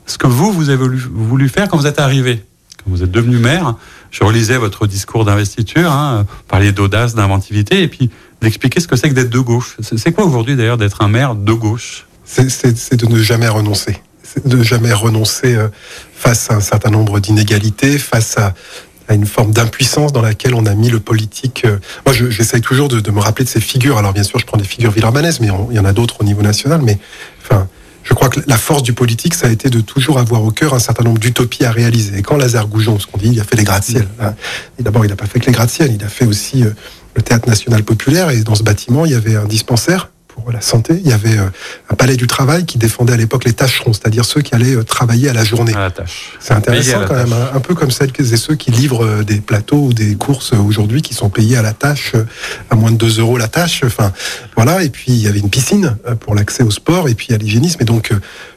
ce 0.05 0.17
que 0.17 0.27
vous, 0.27 0.51
vous 0.51 0.69
avez 0.69 0.87
voulu, 0.87 1.49
faire 1.49 1.67
quand 1.67 1.77
vous 1.77 1.87
êtes 1.87 1.99
arrivé? 1.99 2.43
Quand 2.83 2.91
vous 2.91 3.03
êtes 3.03 3.11
devenu 3.11 3.37
maire, 3.37 3.75
je 4.11 4.23
relisais 4.23 4.57
votre 4.57 4.87
discours 4.87 5.25
d'investiture, 5.25 5.91
hein, 5.91 6.25
parler 6.47 6.71
d'audace, 6.71 7.15
d'inventivité, 7.15 7.81
et 7.81 7.87
puis 7.87 8.09
d'expliquer 8.41 8.79
ce 8.79 8.87
que 8.87 8.95
c'est 8.95 9.09
que 9.09 9.15
d'être 9.15 9.29
de 9.29 9.39
gauche. 9.39 9.77
C'est 9.81 10.11
quoi 10.11 10.25
aujourd'hui 10.25 10.55
d'ailleurs 10.55 10.77
d'être 10.77 11.01
un 11.01 11.07
maire 11.07 11.35
de 11.35 11.53
gauche? 11.53 12.05
C'est 12.25 12.95
de 12.95 13.05
ne 13.07 13.17
jamais 13.17 13.47
renoncer 13.47 14.01
de 14.43 14.63
jamais 14.63 14.93
renoncer 14.93 15.55
euh, 15.55 15.69
face 16.13 16.49
à 16.51 16.55
un 16.55 16.61
certain 16.61 16.89
nombre 16.89 17.19
d'inégalités, 17.19 17.97
face 17.97 18.37
à, 18.37 18.53
à 19.07 19.13
une 19.13 19.25
forme 19.25 19.51
d'impuissance 19.51 20.13
dans 20.13 20.21
laquelle 20.21 20.55
on 20.55 20.65
a 20.65 20.73
mis 20.73 20.89
le 20.89 20.99
politique. 20.99 21.63
Euh, 21.65 21.77
moi, 22.05 22.15
j'essaye 22.29 22.61
toujours 22.61 22.87
de, 22.87 22.99
de, 22.99 23.11
me 23.11 23.19
rappeler 23.19 23.45
de 23.45 23.49
ces 23.49 23.61
figures. 23.61 23.97
Alors, 23.97 24.13
bien 24.13 24.23
sûr, 24.23 24.39
je 24.39 24.45
prends 24.45 24.57
des 24.57 24.63
figures 24.63 24.91
villarbanaises, 24.91 25.39
mais 25.39 25.49
on, 25.49 25.69
il 25.71 25.77
y 25.77 25.79
en 25.79 25.85
a 25.85 25.93
d'autres 25.93 26.21
au 26.21 26.23
niveau 26.23 26.41
national. 26.41 26.81
Mais 26.81 26.97
enfin, 27.43 27.67
je 28.03 28.13
crois 28.13 28.29
que 28.29 28.39
la 28.47 28.57
force 28.57 28.83
du 28.83 28.93
politique, 28.93 29.33
ça 29.33 29.47
a 29.47 29.49
été 29.49 29.69
de 29.69 29.81
toujours 29.81 30.19
avoir 30.19 30.43
au 30.43 30.51
cœur 30.51 30.73
un 30.73 30.79
certain 30.79 31.03
nombre 31.03 31.19
d'utopies 31.19 31.65
à 31.65 31.71
réaliser. 31.71 32.17
Et 32.17 32.21
quand 32.21 32.37
Lazare 32.37 32.67
Goujon, 32.67 32.99
ce 32.99 33.07
qu'on 33.07 33.17
dit, 33.17 33.29
il 33.31 33.39
a 33.39 33.43
fait 33.43 33.55
les 33.55 33.63
gratte-ciels. 33.63 34.07
Hein, 34.19 34.33
et 34.79 34.83
d'abord, 34.83 35.05
il 35.05 35.09
n'a 35.09 35.15
pas 35.15 35.25
fait 35.25 35.39
que 35.39 35.47
les 35.47 35.51
gratte-ciels, 35.51 35.91
il 35.93 36.03
a 36.03 36.09
fait 36.09 36.25
aussi 36.25 36.63
euh, 36.63 36.69
le 37.15 37.21
théâtre 37.21 37.49
national 37.49 37.83
populaire. 37.83 38.29
Et 38.29 38.41
dans 38.41 38.55
ce 38.55 38.63
bâtiment, 38.63 39.05
il 39.05 39.11
y 39.11 39.15
avait 39.15 39.35
un 39.35 39.45
dispensaire 39.45 40.09
pour 40.35 40.51
la 40.51 40.61
santé. 40.61 40.99
Il 41.03 41.09
y 41.09 41.13
avait 41.13 41.37
euh, 41.37 41.49
un 41.89 41.95
palais 41.95 42.17
du 42.17 42.27
travail 42.27 42.65
qui 42.65 42.77
défendait 42.77 43.13
à 43.13 43.17
l'époque 43.17 43.45
les 43.45 43.53
tâcherons, 43.53 43.93
c'est-à-dire 43.93 44.25
ceux 44.25 44.41
qui 44.41 44.53
allaient 44.53 44.75
euh, 44.75 44.83
travailler 44.83 45.29
à 45.29 45.33
la 45.33 45.43
journée. 45.43 45.73
C'est 46.39 46.53
intéressant 46.53 47.01
quand 47.07 47.15
même, 47.15 47.33
un, 47.53 47.59
peu 47.59 47.73
comme 47.73 47.91
celles 47.91 48.11
et 48.19 48.37
ceux 48.37 48.55
qui 48.55 48.71
livrent 48.71 49.05
euh, 49.05 49.23
des 49.23 49.39
plateaux 49.39 49.85
ou 49.85 49.93
des 49.93 50.15
courses 50.15 50.53
aujourd'hui 50.53 51.01
qui 51.01 51.13
sont 51.13 51.29
payés 51.29 51.57
à 51.57 51.61
la 51.61 51.73
tâche 51.73 52.13
à 52.69 52.75
moins 52.75 52.91
de 52.91 52.97
2 52.97 53.19
euros 53.19 53.37
la 53.37 53.47
tâche. 53.47 53.81
Enfin, 53.85 54.11
voilà. 54.55 54.83
Et 54.83 54.89
puis 54.89 55.11
il 55.11 55.21
y 55.21 55.27
avait 55.27 55.39
une 55.39 55.49
piscine 55.49 55.97
pour 56.19 56.35
l'accès 56.35 56.63
au 56.63 56.71
sport 56.71 57.07
et 57.07 57.15
puis 57.15 57.33
à 57.33 57.37
l'hygiénisme. 57.37 57.81
Et 57.81 57.85
donc 57.85 58.11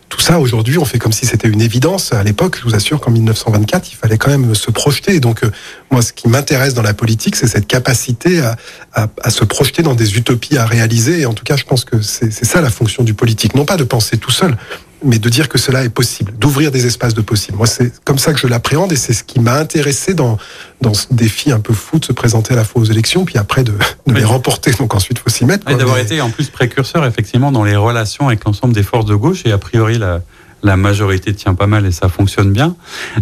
tout 0.08 0.20
ça, 0.20 0.38
aujourd'hui, 0.38 0.78
on 0.78 0.84
fait 0.84 0.98
comme 0.98 1.12
si 1.12 1.26
c'était 1.26 1.48
une 1.48 1.60
évidence. 1.60 2.12
À 2.12 2.22
l'époque, 2.22 2.58
je 2.58 2.64
vous 2.64 2.74
assure 2.74 3.00
qu'en 3.00 3.10
1924, 3.10 3.92
il 3.92 3.96
fallait 3.96 4.16
quand 4.16 4.30
même 4.30 4.54
se 4.54 4.70
projeter. 4.70 5.20
donc, 5.20 5.44
euh, 5.44 5.50
moi, 5.90 6.02
ce 6.02 6.12
qui 6.12 6.28
m'intéresse 6.28 6.74
dans 6.74 6.82
la 6.82 6.94
politique, 6.94 7.36
c'est 7.36 7.46
cette 7.46 7.66
capacité 7.66 8.40
à, 8.40 8.56
à, 8.94 9.30
se 9.30 9.44
projeter 9.44 9.82
dans 9.82 9.94
des 9.94 10.16
utopies 10.16 10.56
à 10.56 10.64
réaliser. 10.64 11.20
Et 11.20 11.26
en 11.26 11.34
tout 11.34 11.44
cas, 11.44 11.56
je 11.56 11.64
pense 11.64 11.84
que 11.84 12.00
c'est 12.00 12.32
ça 12.32 12.60
la 12.60 12.70
fonction 12.70 13.04
du 13.04 13.14
politique. 13.14 13.54
Non 13.54 13.64
pas 13.64 13.76
de 13.76 13.84
penser 13.84 14.16
tout 14.16 14.30
seul, 14.30 14.56
mais 15.04 15.18
de 15.18 15.28
dire 15.28 15.48
que 15.48 15.58
cela 15.58 15.84
est 15.84 15.88
possible, 15.88 16.32
d'ouvrir 16.38 16.70
des 16.70 16.86
espaces 16.86 17.14
de 17.14 17.20
possible. 17.20 17.56
Moi, 17.56 17.66
c'est 17.66 17.92
comme 18.04 18.18
ça 18.18 18.32
que 18.32 18.40
je 18.40 18.46
l'appréhende 18.46 18.92
et 18.92 18.96
c'est 18.96 19.12
ce 19.12 19.22
qui 19.22 19.40
m'a 19.40 19.54
intéressé 19.54 20.14
dans, 20.14 20.38
dans 20.80 20.94
ce 20.94 21.06
défi 21.10 21.52
un 21.52 21.60
peu 21.60 21.72
fou 21.72 21.98
de 21.98 22.04
se 22.04 22.12
présenter 22.12 22.54
à 22.54 22.56
la 22.56 22.64
fois 22.64 22.82
aux 22.82 22.84
élections, 22.86 23.24
puis 23.24 23.38
après 23.38 23.64
de, 23.64 23.72
de 23.72 23.78
oui. 24.08 24.14
les 24.14 24.24
remporter. 24.24 24.72
Donc 24.72 24.94
ensuite, 24.94 25.18
il 25.18 25.22
faut 25.22 25.30
s'y 25.30 25.44
mettre. 25.44 25.70
Et 25.70 25.76
d'avoir 25.76 25.96
mais... 25.96 26.02
été 26.02 26.20
en 26.20 26.30
plus 26.30 26.48
précurseur, 26.50 27.04
effectivement, 27.06 27.52
dans 27.52 27.64
les 27.64 27.76
relations 27.76 28.28
avec 28.28 28.44
l'ensemble 28.44 28.74
des 28.74 28.82
forces 28.82 29.06
de 29.06 29.14
gauche 29.14 29.42
et 29.44 29.52
a 29.52 29.58
priori, 29.58 29.98
la, 29.98 30.20
la 30.62 30.76
majorité 30.76 31.34
tient 31.34 31.54
pas 31.54 31.66
mal 31.66 31.86
et 31.86 31.92
ça 31.92 32.08
fonctionne 32.08 32.52
bien. 32.52 32.74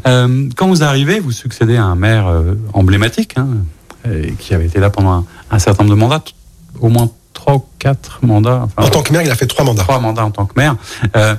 Euh, 0.06 0.48
quand 0.56 0.68
vous 0.68 0.82
arrivez, 0.82 1.20
vous 1.20 1.32
succédez 1.32 1.76
à 1.76 1.84
un 1.84 1.94
maire 1.96 2.26
euh, 2.26 2.54
emblématique, 2.72 3.34
hein, 3.36 3.48
qui 4.38 4.54
avait 4.54 4.66
été 4.66 4.78
là 4.78 4.88
pendant 4.88 5.12
un, 5.12 5.24
un 5.50 5.58
certain 5.58 5.82
nombre 5.82 5.94
de 5.96 6.00
mandats, 6.00 6.22
au 6.80 6.88
moins 6.88 7.10
trois 7.32 7.54
ou 7.56 7.64
quatre 7.78 8.20
mandats. 8.22 8.62
Enfin, 8.64 8.86
en 8.86 8.90
tant 8.90 9.02
que 9.02 9.12
maire, 9.12 9.22
il 9.22 9.30
a 9.30 9.34
fait 9.34 9.46
trois 9.46 9.64
mandats. 9.64 9.82
Trois 9.82 9.98
mandats 9.98 10.24
en 10.24 10.30
tant 10.30 10.46
que 10.46 10.54
maire. 10.56 10.76
Euh, 11.16 11.34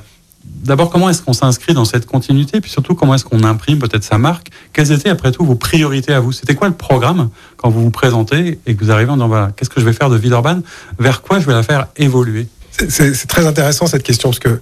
D'abord, 0.63 0.89
comment 0.89 1.09
est-ce 1.09 1.21
qu'on 1.21 1.33
s'inscrit 1.33 1.73
dans 1.73 1.85
cette 1.85 2.05
continuité 2.05 2.59
Puis 2.61 2.71
surtout, 2.71 2.95
comment 2.95 3.15
est-ce 3.15 3.25
qu'on 3.25 3.43
imprime 3.43 3.79
peut-être 3.79 4.03
sa 4.03 4.17
marque? 4.17 4.49
Quelles 4.73 4.91
étaient, 4.91 5.09
après 5.09 5.31
tout, 5.31 5.45
vos 5.45 5.55
priorités 5.55 6.13
à 6.13 6.19
vous? 6.19 6.31
C'était 6.31 6.55
quoi 6.55 6.67
le 6.67 6.73
programme 6.73 7.29
quand 7.55 7.69
vous 7.69 7.83
vous 7.83 7.91
présentez 7.91 8.59
et 8.65 8.75
que 8.75 8.83
vous 8.83 8.91
arrivez 8.91 9.11
en 9.11 9.15
disant, 9.15 9.27
voilà, 9.27 9.51
qu'est-ce 9.55 9.69
que 9.69 9.79
je 9.79 9.85
vais 9.85 9.93
faire 9.93 10.09
de 10.09 10.17
Villeurbanne? 10.17 10.63
Vers 10.99 11.21
quoi 11.21 11.39
je 11.39 11.45
vais 11.45 11.53
la 11.53 11.63
faire 11.63 11.87
évoluer? 11.95 12.47
C'est 12.89 13.27
très 13.27 13.47
intéressant 13.47 13.87
cette 13.87 14.03
question, 14.03 14.29
parce 14.29 14.39
que 14.39 14.59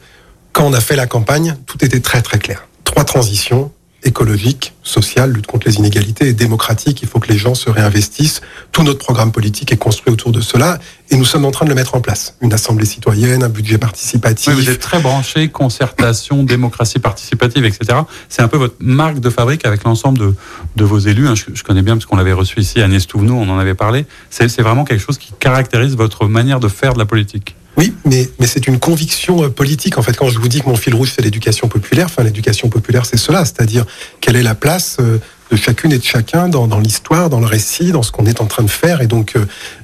quand 0.54 0.64
on 0.66 0.74
a 0.74 0.80
fait 0.80 0.96
la 0.96 1.08
campagne, 1.08 1.58
tout 1.66 1.84
était 1.84 2.00
très 2.00 2.22
très 2.22 2.40
clair. 2.40 2.68
Trois 2.84 3.04
transitions, 3.04 3.72
écologique, 4.06 4.74
social, 4.84 5.32
lutte 5.32 5.48
contre 5.48 5.68
les 5.68 5.76
inégalités 5.76 6.28
et 6.28 6.34
démocratique. 6.34 7.02
Il 7.02 7.08
faut 7.08 7.20
que 7.20 7.28
les 7.28 7.38
gens 7.38 7.56
se 7.56 7.70
réinvestissent. 7.70 8.42
Tout 8.72 8.84
notre 8.84 9.00
programme 9.00 9.32
politique 9.32 9.72
est 9.72 9.78
construit 9.78 10.14
autour 10.14 10.32
de 10.32 10.42
cela 10.42 10.80
et 11.10 11.18
nous 11.18 11.26
sommes 11.26 11.46
en 11.46 11.52
train 11.52 11.66
de 11.66 11.70
le 11.70 11.76
mettre 11.76 11.96
en 11.96 12.02
place. 12.02 12.38
Une 12.42 12.54
assemblée 12.54 12.86
citoyenne, 12.86 13.44
un 13.44 13.50
budget 13.50 13.78
participatif. 13.78 14.54
Oui, 14.54 14.54
vous 14.54 14.70
êtes 14.70 14.80
très 14.80 15.00
branché, 15.00 15.50
concertation, 15.50 16.44
démocratie 16.56 17.00
participative, 17.00 17.66
etc. 17.66 18.00
C'est 18.30 18.42
un 18.42 18.48
peu 18.48 18.58
votre 18.58 18.76
marque 18.80 19.20
de 19.20 19.30
fabrique 19.30 19.66
avec 19.66 19.84
l'ensemble 19.84 20.20
de, 20.20 20.36
de 20.76 20.84
vos 20.84 21.00
élus. 21.00 21.28
Je, 21.36 21.46
je 21.54 21.64
connais 21.64 21.82
bien 21.82 21.96
parce 21.96 22.06
qu'on 22.06 22.18
l'avait 22.18 22.34
reçu 22.34 22.60
ici, 22.60 22.82
Agnès 22.82 23.06
Touvenot, 23.08 23.36
on 23.36 23.50
en 23.50 23.58
avait 23.58 23.76
parlé. 23.76 24.06
C'est 24.30 24.62
vraiment 24.62 24.86
quelque 24.86 25.02
chose 25.02 25.18
qui 25.18 25.34
caractérise 25.40 25.96
votre 25.96 26.28
manière 26.28 26.60
de 26.60 26.68
faire 26.68 26.94
de 26.94 27.00
la 27.00 27.06
politique. 27.06 27.56
Oui, 27.78 27.94
mais, 28.06 28.30
mais 28.40 28.48
c'est 28.48 28.68
une 28.68 28.80
conviction 28.80 29.44
euh, 29.44 29.50
politique. 29.50 29.98
En 29.98 30.02
fait, 30.02 30.16
quand 30.16 30.30
je 30.30 30.40
vous 30.40 30.48
dis 30.48 30.62
que 30.62 30.70
mon 30.70 30.76
fil 30.76 30.96
rouge, 30.96 31.12
c'est 31.16 31.22
l'éducation 31.22 31.68
populaire, 31.68 32.06
enfin, 32.06 32.24
l'éducation 32.24 32.70
populaire, 32.70 33.06
c'est 33.06 33.18
cela. 33.18 33.44
C'est-à-dire, 33.44 33.86
quelle 34.22 34.36
est 34.36 34.44
la 34.44 34.56
place 34.56 34.98
euh, 35.00 35.20
de 35.52 35.56
chacune 35.58 35.92
et 35.92 35.98
de 35.98 36.04
chacun 36.04 36.48
dans, 36.48 36.80
l'histoire, 36.80 37.30
dans 37.30 37.40
le 37.40 37.46
récit, 37.46 37.92
dans 37.92 38.02
ce 38.02 38.12
qu'on 38.12 38.26
est 38.26 38.42
en 38.42 38.46
train 38.46 38.64
de 38.64 38.70
faire. 38.70 39.02
Et 39.02 39.08
donc, 39.08 39.36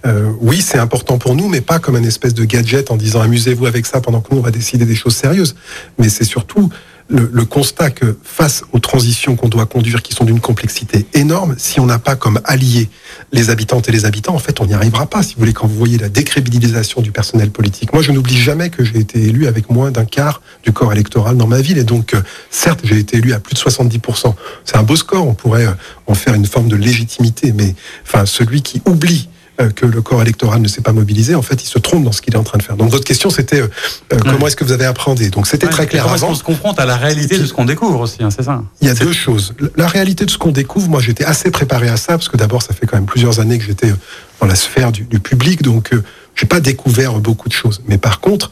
euh, 0.06 0.32
oui, 0.40 0.60
c'est 0.62 0.80
important 0.80 1.20
pour 1.20 1.36
nous, 1.36 1.50
mais 1.50 1.62
pas 1.62 1.78
comme 1.78 1.96
un 1.96 2.04
espèce 2.04 2.34
de 2.34 2.46
gadget 2.46 2.90
en 2.90 2.98
disant 2.98 3.22
amusez-vous 3.22 3.68
avec 3.68 3.86
ça 3.86 4.02
pendant 4.02 4.22
que 4.22 4.34
nous, 4.34 4.40
on 4.40 4.44
va 4.44 4.50
décider 4.50 4.86
des 4.86 4.96
choses 4.96 5.16
sérieuses. 5.16 5.56
Mais 6.00 6.10
c'est 6.10 6.24
surtout 6.24 6.72
le, 7.12 7.30
le, 7.32 7.46
constat 7.46 7.92
que 7.92 8.18
face 8.24 8.64
aux 8.72 8.80
transitions 8.80 9.36
qu'on 9.36 9.50
doit 9.50 9.66
conduire, 9.66 10.02
qui 10.02 10.14
sont 10.14 10.24
d'une 10.24 10.40
complexité 10.40 11.06
énorme, 11.14 11.56
si 11.58 11.80
on 11.80 11.86
n'a 11.86 12.00
pas 12.00 12.16
comme 12.16 12.40
alliés 12.46 12.90
les 13.34 13.50
habitantes 13.50 13.90
et 13.90 13.92
les 13.92 14.06
habitants, 14.06 14.34
en 14.34 14.40
fait, 14.40 14.62
on 14.62 14.66
n'y 14.66 14.74
arrivera 14.74 15.06
pas. 15.06 15.22
Si 15.22 15.34
vous 15.34 15.40
voulez, 15.40 15.54
quand 15.54 15.68
vous 15.68 15.78
voyez 15.78 15.98
la 15.98 16.08
décrédibilisation 16.08 17.02
du 17.02 17.12
personnel 17.12 17.52
politique, 17.52 17.92
moi, 17.92 18.02
je 18.02 18.14
n'oublie 18.14 18.38
jamais 18.38 18.70
que 18.70 18.86
j'ai 18.86 19.00
été 19.00 19.22
élu 19.22 19.46
avec 19.48 19.70
moins 19.70 19.92
d'un 19.92 20.06
quart 20.06 20.42
du 20.64 20.72
corps 20.72 20.94
électoral 20.94 21.36
dans 21.36 21.48
ma 21.48 21.60
ville, 21.60 21.78
et 21.78 21.84
donc, 21.84 22.14
euh, 22.14 22.22
certes, 22.50 22.80
j'ai 22.84 22.98
été 22.98 23.18
élu 23.18 23.34
à 23.34 23.40
plus 23.40 23.56
de 23.56 23.60
70%. 23.60 24.34
C'est 24.64 24.78
un 24.78 24.84
beau 24.84 24.96
score, 24.96 25.28
on 25.28 25.34
pourrait 25.34 25.68
euh, 25.68 25.74
en 26.08 26.14
faire 26.14 26.34
une 26.34 26.46
forme 26.46 26.70
de 26.70 26.78
légitimité, 26.78 27.52
mais 27.52 27.76
enfin, 28.06 28.26
celui 28.26 28.62
qui 28.62 28.82
oublie 28.86 29.28
que 29.70 29.86
le 29.86 30.02
corps 30.02 30.22
électoral 30.22 30.62
ne 30.62 30.68
s'est 30.68 30.82
pas 30.82 30.92
mobilisé, 30.92 31.36
en 31.36 31.42
fait, 31.42 31.64
il 31.64 31.68
se 31.68 31.80
trompe 31.80 32.04
dans 32.04 32.12
ce 32.12 32.22
qu'il 32.22 32.34
est 32.34 32.38
en 32.38 32.44
train 32.44 32.58
de 32.58 32.64
faire. 32.64 32.76
Donc 32.76 32.90
votre 32.90 33.04
question, 33.04 33.30
c'était 33.30 33.62
euh, 33.62 33.68
euh 34.12 34.16
ouais. 34.16 34.22
comment 34.24 34.48
est-ce 34.48 34.56
que 34.56 34.64
vous 34.64 34.72
avez 34.72 34.86
appréhendé? 34.86 35.30
Donc 35.30 35.48
c'était 35.48 35.68
ouais, 35.68 35.72
très 35.72 35.88
clair 35.88 36.04
comment 36.04 36.16
est-ce 36.16 36.26
qu'on 36.26 36.36
se 36.36 36.44
confronte 36.44 36.80
à 36.80 36.86
la 36.86 36.98
réalité 36.98 37.38
de 37.38 37.46
ce 37.46 37.54
qu'on 37.54 37.66
découvre 37.66 38.02
aussi, 38.02 38.24
hein, 38.24 38.30
c'est 38.30 38.44
ça 38.44 38.64
Il 38.82 38.88
y 38.88 38.92
a 38.92 38.94
deux 38.94 39.14
choses. 39.14 39.54
La 39.76 39.88
réalité 39.88 40.26
de 40.26 40.32
ce 40.32 40.38
qu'on 40.38 40.52
découvre, 40.52 40.90
moi 40.90 41.02
j'étais 41.02 41.26
assez 41.26 41.52
préparé 41.52 41.90
à 41.90 41.98
ça, 41.98 42.14
parce 42.14 42.30
que 42.30 42.38
d'abord, 42.38 42.62
ça 42.62 42.74
fait 42.74 42.86
quand 42.86 42.98
même 42.98 43.06
plusieurs 43.06 43.40
années 43.40 43.58
que 43.58 43.66
j'étais 43.66 43.94
dans 44.40 44.48
la 44.48 44.56
sphère 44.56 44.92
du, 44.92 45.04
du 45.04 45.20
public, 45.20 45.62
donc 45.62 45.94
euh, 45.94 46.04
j'ai 46.36 46.48
pas 46.48 46.60
découvert 46.60 47.20
beaucoup 47.20 47.50
de 47.50 47.54
choses. 47.54 47.82
Mais 47.88 47.98
par 47.98 48.20
contre, 48.20 48.52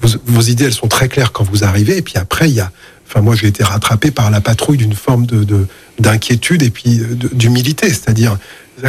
vos, 0.00 0.08
vos 0.26 0.42
idées, 0.42 0.64
elles 0.64 0.72
sont 0.72 0.88
très 0.88 1.08
claires 1.08 1.32
quand 1.32 1.44
vous 1.44 1.64
arrivez, 1.64 1.98
et 1.98 2.02
puis 2.02 2.14
après, 2.16 2.48
il 2.48 2.54
y 2.54 2.60
a 2.60 2.70
Enfin, 3.12 3.20
moi, 3.20 3.34
j'ai 3.34 3.48
été 3.48 3.62
rattrapé 3.62 4.10
par 4.10 4.30
la 4.30 4.40
patrouille 4.40 4.78
d'une 4.78 4.94
forme 4.94 5.26
de 5.26 5.66
d'inquiétude 5.98 6.62
de, 6.62 6.66
et 6.66 6.70
puis 6.70 7.02
d'humilité, 7.34 7.88
c'est-à-dire 7.88 8.38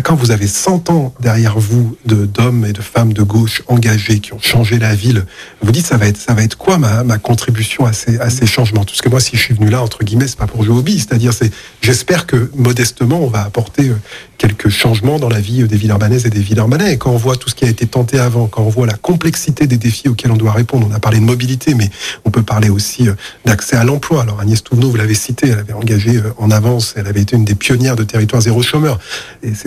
quand 0.04 0.16
vous 0.16 0.32
avez 0.32 0.48
100 0.48 0.90
ans 0.90 1.14
derrière 1.20 1.60
vous 1.60 1.96
d'hommes 2.06 2.66
et 2.66 2.74
de 2.74 2.82
femmes 2.82 3.14
de 3.14 3.22
gauche 3.22 3.62
engagés 3.68 4.20
qui 4.20 4.34
ont 4.34 4.42
changé 4.42 4.80
la 4.80 4.96
ville, 4.96 5.26
vous 5.62 5.72
dites 5.72 5.86
ça 5.86 5.98
va 5.98 6.08
être, 6.08 6.18
ça 6.18 6.34
va 6.34 6.44
être 6.44 6.58
quoi 6.58 6.78
ma, 6.78 7.04
ma 7.04 7.18
contribution 7.18 7.86
à 7.86 7.94
ces, 7.94 8.18
à 8.20 8.30
ces 8.30 8.46
changements? 8.46 8.86
Tout 8.86 8.96
ce 8.96 9.02
que 9.02 9.10
moi, 9.10 9.20
si 9.20 9.36
je 9.36 9.42
suis 9.42 9.54
venu 9.54 9.70
là, 9.70 9.82
entre 9.82 10.04
guillemets, 10.04 10.28
c'est 10.28 10.38
pas 10.38 10.48
pour 10.48 10.64
jouer 10.64 10.76
au 10.76 10.82
billes, 10.82 11.00
c'est-à-dire 11.00 11.34
c'est 11.34 11.52
j'espère 11.82 12.26
que 12.26 12.50
modestement, 12.56 13.20
on 13.22 13.28
va 13.28 13.44
apporter 13.44 13.90
euh, 13.90 13.96
quelques 14.38 14.70
changements 14.70 15.20
dans 15.20 15.30
la 15.30 15.40
vie 15.40 15.64
des 15.64 15.78
Villeurbanaises 15.78 16.26
et 16.26 16.30
des 16.30 16.42
Villeurbanais. 16.42 16.94
Et 16.94 16.98
quand 16.98 17.12
on 17.12 17.18
voit 17.18 17.36
tout 17.36 17.50
ce 17.50 17.56
qui 17.56 17.66
a 17.66 17.70
été 17.70 17.86
tenté 17.86 18.20
avant, 18.20 18.48
quand 18.48 18.64
on 18.64 18.70
voit 18.70 18.88
la 18.88 18.94
complexité 18.96 19.68
des 19.68 19.78
défis 19.78 20.10
auxquels 20.10 20.32
on 20.32 20.38
doit 20.38 20.52
répondre, 20.52 20.88
on 20.90 20.94
a 20.94 21.00
parlé 21.00 21.20
de 21.20 21.24
mobilité, 21.24 21.76
mais 21.76 21.90
on 22.26 22.32
peut 22.32 22.44
parler 22.44 22.70
aussi 22.70 23.08
euh, 23.08 23.14
d'accès 23.46 23.76
à 23.76 23.84
l'emploi. 23.84 24.22
Alors 24.22 24.40
Agnès 24.40 24.64
Touvenot, 24.64 24.90
vous 24.90 24.98
l'avez 24.98 25.14
cité, 25.14 25.50
elle 25.50 25.60
avait 25.60 25.74
engagé 25.74 26.18
euh, 26.18 26.34
en 26.38 26.52
avance, 26.52 26.94
elle 26.98 27.08
avait 27.08 27.22
été 27.22 27.36
une 27.36 27.46
des 27.46 27.56
pionnières 27.56 27.96
de 27.96 28.04
territoire 28.04 28.42
zéro 28.42 28.62
chômeur. 28.62 29.00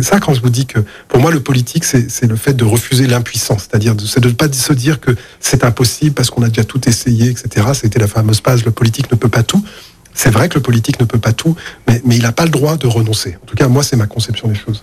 Ça 0.06 0.20
quand 0.20 0.34
je 0.34 0.40
vous 0.40 0.50
dis 0.50 0.66
que 0.66 0.78
pour 1.08 1.20
moi 1.20 1.30
le 1.30 1.40
politique 1.40 1.84
c'est 1.84 2.26
le 2.26 2.36
fait 2.36 2.54
de 2.54 2.64
refuser 2.64 3.06
l'impuissance, 3.06 3.68
c'est-à-dire 3.68 3.94
de 3.94 4.28
ne 4.28 4.32
pas 4.32 4.50
se 4.52 4.72
dire 4.72 5.00
que 5.00 5.10
c'est 5.40 5.64
impossible 5.64 6.14
parce 6.14 6.30
qu'on 6.30 6.42
a 6.42 6.48
déjà 6.48 6.64
tout 6.64 6.88
essayé, 6.88 7.30
etc. 7.30 7.66
C'était 7.74 7.98
la 7.98 8.06
fameuse 8.06 8.40
page 8.40 8.64
le 8.64 8.70
politique 8.70 9.10
ne 9.10 9.16
peut 9.16 9.28
pas 9.28 9.42
tout. 9.42 9.62
C'est 10.16 10.30
vrai 10.30 10.48
que 10.48 10.54
le 10.54 10.62
politique 10.62 10.98
ne 10.98 11.04
peut 11.04 11.18
pas 11.18 11.34
tout, 11.34 11.54
mais, 11.86 12.00
il 12.10 12.22
n'a 12.22 12.32
pas 12.32 12.44
le 12.44 12.50
droit 12.50 12.78
de 12.78 12.86
renoncer. 12.86 13.36
En 13.42 13.46
tout 13.46 13.54
cas, 13.54 13.68
moi, 13.68 13.82
c'est 13.82 13.96
ma 13.96 14.06
conception 14.06 14.48
des 14.48 14.54
choses. 14.54 14.82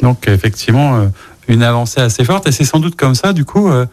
Donc, 0.00 0.26
effectivement, 0.26 0.96
euh, 0.96 1.06
une 1.48 1.62
avancée 1.62 2.00
assez 2.00 2.24
forte, 2.24 2.48
et 2.48 2.52
c'est 2.52 2.64
sans 2.64 2.78
doute 2.78 2.96
comme 2.96 3.14
ça, 3.14 3.34
du 3.34 3.44
coup, 3.44 3.68
euh, 3.68 3.84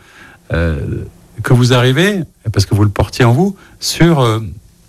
euh, 0.53 1.03
que 1.43 1.51
vous 1.51 1.73
arrivez, 1.73 2.21
parce 2.53 2.65
que 2.65 2.73
vous 2.73 2.85
le 2.85 2.89
portiez 2.89 3.25
en 3.25 3.33
vous, 3.33 3.57
sur 3.81 4.25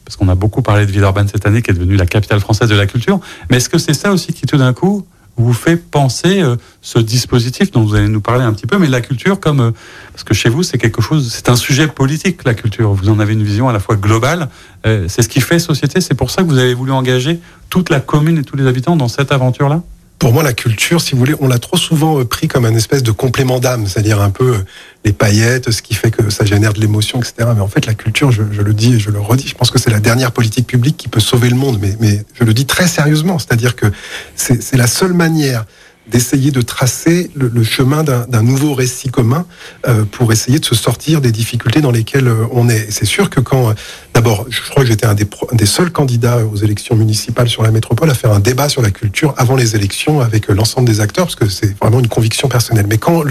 parce 0.05 0.16
qu'on 0.16 0.29
a 0.29 0.35
beaucoup 0.35 0.62
parlé 0.62 0.87
de 0.87 0.90
Villeurbanne 0.90 1.29
cette 1.29 1.44
année, 1.44 1.61
qui 1.61 1.70
est 1.70 1.74
devenue 1.74 1.96
la 1.96 2.07
capitale 2.07 2.40
française 2.40 2.70
de 2.70 2.74
la 2.74 2.87
culture. 2.87 3.20
Mais 3.51 3.59
est-ce 3.59 3.68
que 3.68 3.77
c'est 3.77 3.92
ça 3.92 4.11
aussi 4.11 4.33
qui, 4.33 4.46
tout 4.46 4.57
d'un 4.57 4.72
coup, 4.72 5.05
vous 5.38 5.53
fait 5.53 5.77
penser 5.77 6.42
euh, 6.42 6.57
ce 6.83 6.98
dispositif 6.98 7.70
dont 7.70 7.83
vous 7.83 7.94
allez 7.94 8.09
nous 8.09 8.20
parler 8.20 8.44
un 8.44 8.53
petit 8.53 8.66
peu, 8.66 8.79
mais 8.79 8.88
la 8.88 9.01
culture 9.01 9.40
comme 9.40 9.61
euh, 9.61 9.70
parce 10.12 10.24
que 10.24 10.35
chez 10.35 10.48
vous 10.48 10.62
c'est 10.62 10.79
quelque 10.79 11.01
chose, 11.01 11.33
c'est 11.33 11.48
un 11.48 11.57
sujet 11.57 11.87
politique 11.87 12.44
la 12.44 12.55
culture. 12.55 12.92
Vous 12.92 13.09
en 13.09 13.20
avez 13.20 13.33
une 13.33 13.42
vision 13.44 13.68
à 13.68 13.72
la 13.72 13.81
fois 13.81 13.96
globale. 13.96 14.48
Euh, 14.87 15.07
c'est 15.09 15.22
ce 15.22 15.29
qui 15.29 15.40
fait 15.40 15.59
société. 15.59 16.01
C'est 16.01 16.14
pour 16.14 16.31
ça 16.31 16.42
que 16.42 16.48
vous 16.48 16.59
avez 16.59 16.74
voulu 16.74 16.92
engager 16.92 17.40
toute 17.70 17.90
la 17.90 18.01
commune 18.01 18.38
et 18.38 18.42
tous 18.42 18.57
les 18.57 18.66
habitants 18.66 18.96
dans 18.96 19.09
cette 19.09 19.33
aventure 19.33 19.68
là 19.68 19.83
pour 20.18 20.33
moi, 20.33 20.42
la 20.42 20.52
culture, 20.52 21.00
si 21.00 21.12
vous 21.12 21.18
voulez, 21.18 21.35
on 21.40 21.46
l'a 21.46 21.59
trop 21.59 21.76
souvent 21.76 22.18
euh, 22.18 22.24
pris 22.24 22.48
comme 22.48 22.64
un 22.64 22.74
espèce 22.74 23.02
de 23.02 23.12
complément 23.12 23.61
d'âme, 23.61 23.87
c'est-à-dire 23.87 24.20
un 24.20 24.31
peu 24.31 24.54
euh, 24.54 24.59
les 25.04 25.12
paillettes, 25.12 25.70
ce 25.70 25.81
qui 25.81 25.94
fait 25.94 26.11
que 26.11 26.28
ça 26.31 26.44
génère 26.44 26.72
de 26.72 26.81
l'émotion, 26.81 27.20
etc. 27.20 27.50
Mais 27.54 27.61
en 27.61 27.68
fait, 27.68 27.87
la 27.87 27.94
culture, 27.94 28.33
je, 28.33 28.42
le 28.42 28.74
dis 28.74 28.94
et 28.94 28.98
je 28.98 29.11
le 29.11 29.20
redis, 29.20 29.46
je 29.46 29.54
pense 29.54 29.70
que 29.70 29.78
c'est 29.78 29.90
la 29.90 30.00
dernière 30.00 30.33
politique 30.33 30.66
publique 30.66 30.96
qui 30.96 31.09
peut 31.09 31.20
sauver 31.20 31.48
le 31.48 31.57
monde. 31.57 31.78
Mais, 32.00 32.24
je 32.35 32.44
le 32.44 32.52
dis 32.52 32.66
très 32.66 32.88
sérieusement, 32.88 33.38
c'est-à-dire 33.38 33.76
que 33.76 33.87
c'est 34.35 34.76
la 34.76 34.87
seule 34.87 35.12
manière 35.12 35.64
d'essayer 36.09 36.50
de 36.50 36.62
tracer 36.62 37.31
le, 37.35 37.62
chemin 37.62 38.02
d'un 38.02 38.42
nouveau 38.42 38.72
récit 38.72 39.11
commun 39.11 39.46
euh, 39.87 40.04
pour 40.04 40.33
essayer 40.33 40.59
de 40.59 40.64
se 40.64 40.74
sortir 40.74 41.20
des 41.20 41.33
difficultés 41.33 41.83
dans 41.83 41.90
lesquelles 41.90 42.33
on 42.50 42.70
est. 42.70 42.90
C'est 42.90 43.04
sûr 43.04 43.28
que 43.28 43.40
quand, 43.40 43.74
d'abord, 44.18 44.46
je 44.48 44.61
crois 44.62 44.83
que 44.83 44.88
j'étais 44.88 45.07
un 45.07 45.14
des, 45.14 45.66
seuls 45.66 45.92
candidats 45.92 46.38
aux 46.44 46.57
élections 46.57 46.96
municipales 46.96 47.48
sur 47.48 47.62
la 47.62 47.70
métropole 47.70 48.11
à 48.11 48.14
faire 48.14 48.33
un 48.33 48.40
débat 48.40 48.68
sur 48.68 48.83
la 48.83 48.90
culture 48.90 49.33
avant 49.37 49.54
les 49.54 49.76
élections 49.76 50.20
avec 50.20 50.48
l'ensemble 50.48 50.88
des 50.88 51.00
acteurs, 51.00 51.26
parce 51.26 51.37
que 51.37 51.48
c'est 51.48 51.78
vraiment 51.78 52.00
une 52.00 52.09
conviction 52.09 52.48
personnelle. 52.48 52.87
Mais 52.88 52.98
quand 52.98 53.22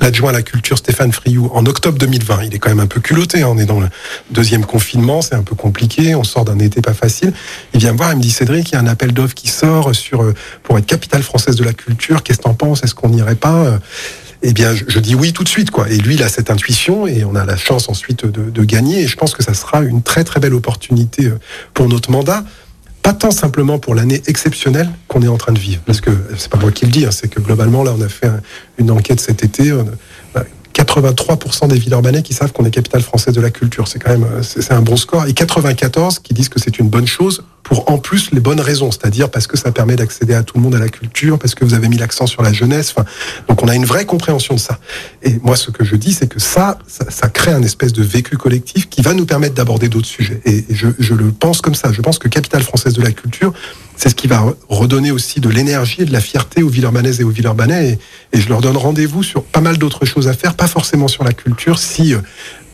l'adjoint 0.00 0.30
à 0.30 0.32
la 0.32 0.42
culture 0.42 0.78
Stéphane 0.78 1.12
Friou, 1.12 1.48
en 1.54 1.64
octobre 1.64 1.96
2020, 1.96 2.42
il 2.42 2.54
est 2.56 2.58
quand 2.58 2.70
même 2.70 2.80
un 2.80 2.88
peu 2.88 3.00
culotté, 3.00 3.42
hein, 3.42 3.50
on 3.52 3.58
est 3.58 3.66
dans 3.66 3.78
le 3.78 3.86
deuxième 4.32 4.66
confinement, 4.66 5.22
c'est 5.22 5.36
un 5.36 5.44
peu 5.44 5.54
compliqué, 5.54 6.16
on 6.16 6.24
sort 6.24 6.44
d'un 6.44 6.58
été 6.58 6.80
pas 6.80 6.94
facile, 6.94 7.32
il 7.72 7.78
vient 7.78 7.92
me 7.92 7.98
voir, 7.98 8.10
il 8.10 8.16
me 8.16 8.22
dit 8.22 8.32
Cédric, 8.32 8.70
il 8.70 8.74
y 8.74 8.76
a 8.76 8.80
un 8.80 8.88
appel 8.88 9.12
d'offres 9.12 9.34
qui 9.34 9.46
sort 9.46 9.94
sur 9.94 10.32
pour 10.64 10.76
être 10.76 10.86
capitale 10.86 11.22
française 11.22 11.54
de 11.54 11.62
la 11.62 11.72
culture 11.72 12.24
Qu'est-ce 12.24 12.38
que 12.38 12.42
t'en 12.42 12.54
penses? 12.54 12.82
Est-ce 12.82 12.96
qu'on 12.96 13.10
n'irait 13.10 13.36
pas? 13.36 13.78
Eh 14.48 14.52
bien, 14.52 14.74
je, 14.74 14.98
dis 15.00 15.16
oui 15.16 15.32
tout 15.32 15.42
de 15.42 15.48
suite, 15.48 15.72
quoi. 15.72 15.88
Et 15.90 15.98
lui, 15.98 16.14
il 16.14 16.22
a 16.22 16.28
cette 16.28 16.50
intuition 16.50 17.06
et 17.06 17.24
on 17.24 17.34
a 17.34 17.44
la 17.44 17.56
chance 17.56 17.88
ensuite 17.88 18.26
de, 18.26 18.64
gagner. 18.64 19.02
Et 19.02 19.06
je 19.08 19.16
pense 19.16 19.34
que 19.34 19.42
ça 19.42 19.54
sera 19.54 19.82
une 19.82 20.02
très 20.02 20.22
très 20.22 20.38
belle 20.38 20.54
opportunité 20.54 21.26
euh, 21.26 21.38
pour 21.74 21.88
notre 21.88 22.12
mandat. 22.12 22.44
Pas 23.02 23.12
tant 23.12 23.32
simplement 23.32 23.80
pour 23.80 23.96
l'année 23.96 24.22
exceptionnelle 24.26 24.88
qu'on 25.08 25.22
est 25.22 25.28
en 25.28 25.36
train 25.36 25.52
de 25.52 25.58
vivre, 25.58 25.82
parce 25.84 26.00
que 26.00 26.10
c'est 26.36 26.48
pas 26.48 26.58
moi 26.58 26.72
qui 26.72 26.86
le 26.86 26.92
dis, 26.92 27.06
hein, 27.06 27.10
c'est 27.12 27.28
que 27.28 27.40
globalement 27.40 27.82
là, 27.82 27.94
on 27.96 28.02
a 28.02 28.08
fait 28.08 28.28
une 28.78 28.90
enquête 28.90 29.20
cet 29.20 29.44
été. 29.44 29.72
83% 30.76 31.68
des 31.68 31.78
Villeurbanais 31.78 32.22
qui 32.22 32.34
savent 32.34 32.52
qu'on 32.52 32.64
est 32.66 32.70
capitale 32.70 33.02
française 33.02 33.34
de 33.34 33.40
la 33.40 33.50
culture. 33.50 33.88
C'est 33.88 33.98
quand 33.98 34.10
même 34.10 34.24
euh, 34.24 34.42
c'est 34.42 34.72
un 34.72 34.82
bon 34.82 34.96
score. 34.96 35.26
Et 35.26 35.32
94 35.32 36.18
qui 36.18 36.34
disent 36.34 36.50
que 36.50 36.60
c'est 36.60 36.78
une 36.78 36.88
bonne 36.88 37.06
chose 37.06 37.42
pour 37.62 37.90
en 37.90 37.98
plus 37.98 38.30
les 38.30 38.38
bonnes 38.38 38.60
raisons, 38.60 38.92
c'est-à-dire 38.92 39.28
parce 39.28 39.48
que 39.48 39.56
ça 39.56 39.72
permet 39.72 39.96
d'accéder 39.96 40.34
à 40.34 40.44
tout 40.44 40.56
le 40.56 40.62
monde 40.62 40.76
à 40.76 40.78
la 40.78 40.88
culture, 40.88 41.36
parce 41.36 41.56
que 41.56 41.64
vous 41.64 41.74
avez 41.74 41.88
mis 41.88 41.96
l'accent 41.96 42.26
sur 42.28 42.42
la 42.42 42.52
jeunesse. 42.52 42.94
Enfin, 42.96 43.08
donc 43.48 43.60
on 43.62 43.68
a 43.68 43.74
une 43.74 43.86
vraie 43.86 44.04
compréhension 44.04 44.54
de 44.54 44.60
ça. 44.60 44.78
Et 45.22 45.40
moi, 45.42 45.56
ce 45.56 45.72
que 45.72 45.84
je 45.84 45.96
dis, 45.96 46.12
c'est 46.12 46.28
que 46.28 46.38
ça, 46.38 46.78
ça, 46.86 47.28
crée 47.28 47.50
un 47.50 47.62
espèce 47.62 47.92
de 47.92 48.04
vécu 48.04 48.36
collectif 48.36 48.88
qui 48.88 49.02
va 49.02 49.14
nous 49.14 49.26
permettre 49.26 49.54
d'aborder 49.54 49.88
d'autres 49.88 50.06
sujets. 50.06 50.40
Et 50.44 50.64
je, 50.70 50.88
je 50.98 51.14
le 51.14 51.32
pense 51.32 51.60
comme 51.60 51.74
ça. 51.74 51.90
Je 51.90 52.02
pense 52.02 52.20
que 52.20 52.28
capitale 52.28 52.62
française 52.62 52.92
de 52.92 53.02
la 53.02 53.10
culture, 53.10 53.52
c'est 53.96 54.10
ce 54.10 54.14
qui 54.14 54.26
va 54.26 54.44
redonner 54.68 55.10
aussi 55.10 55.40
de 55.40 55.48
l'énergie 55.48 56.02
et 56.02 56.04
de 56.04 56.12
la 56.12 56.20
fierté 56.20 56.62
aux 56.62 56.68
Villeurbanaises 56.68 57.20
et 57.20 57.24
aux 57.24 57.30
Villeurbanais. 57.30 57.98
Et, 58.32 58.38
et 58.38 58.40
je 58.40 58.48
leur 58.48 58.60
donne 58.60 58.76
rendez-vous 58.76 59.22
sur 59.22 59.42
pas 59.42 59.60
mal 59.60 59.78
d'autres 59.78 60.04
choses 60.04 60.28
à 60.28 60.34
faire, 60.34 60.54
pas 60.54 60.66
forcément 60.66 61.08
sur 61.08 61.24
la 61.24 61.32
culture, 61.32 61.78
si 61.78 62.14
euh, 62.14 62.20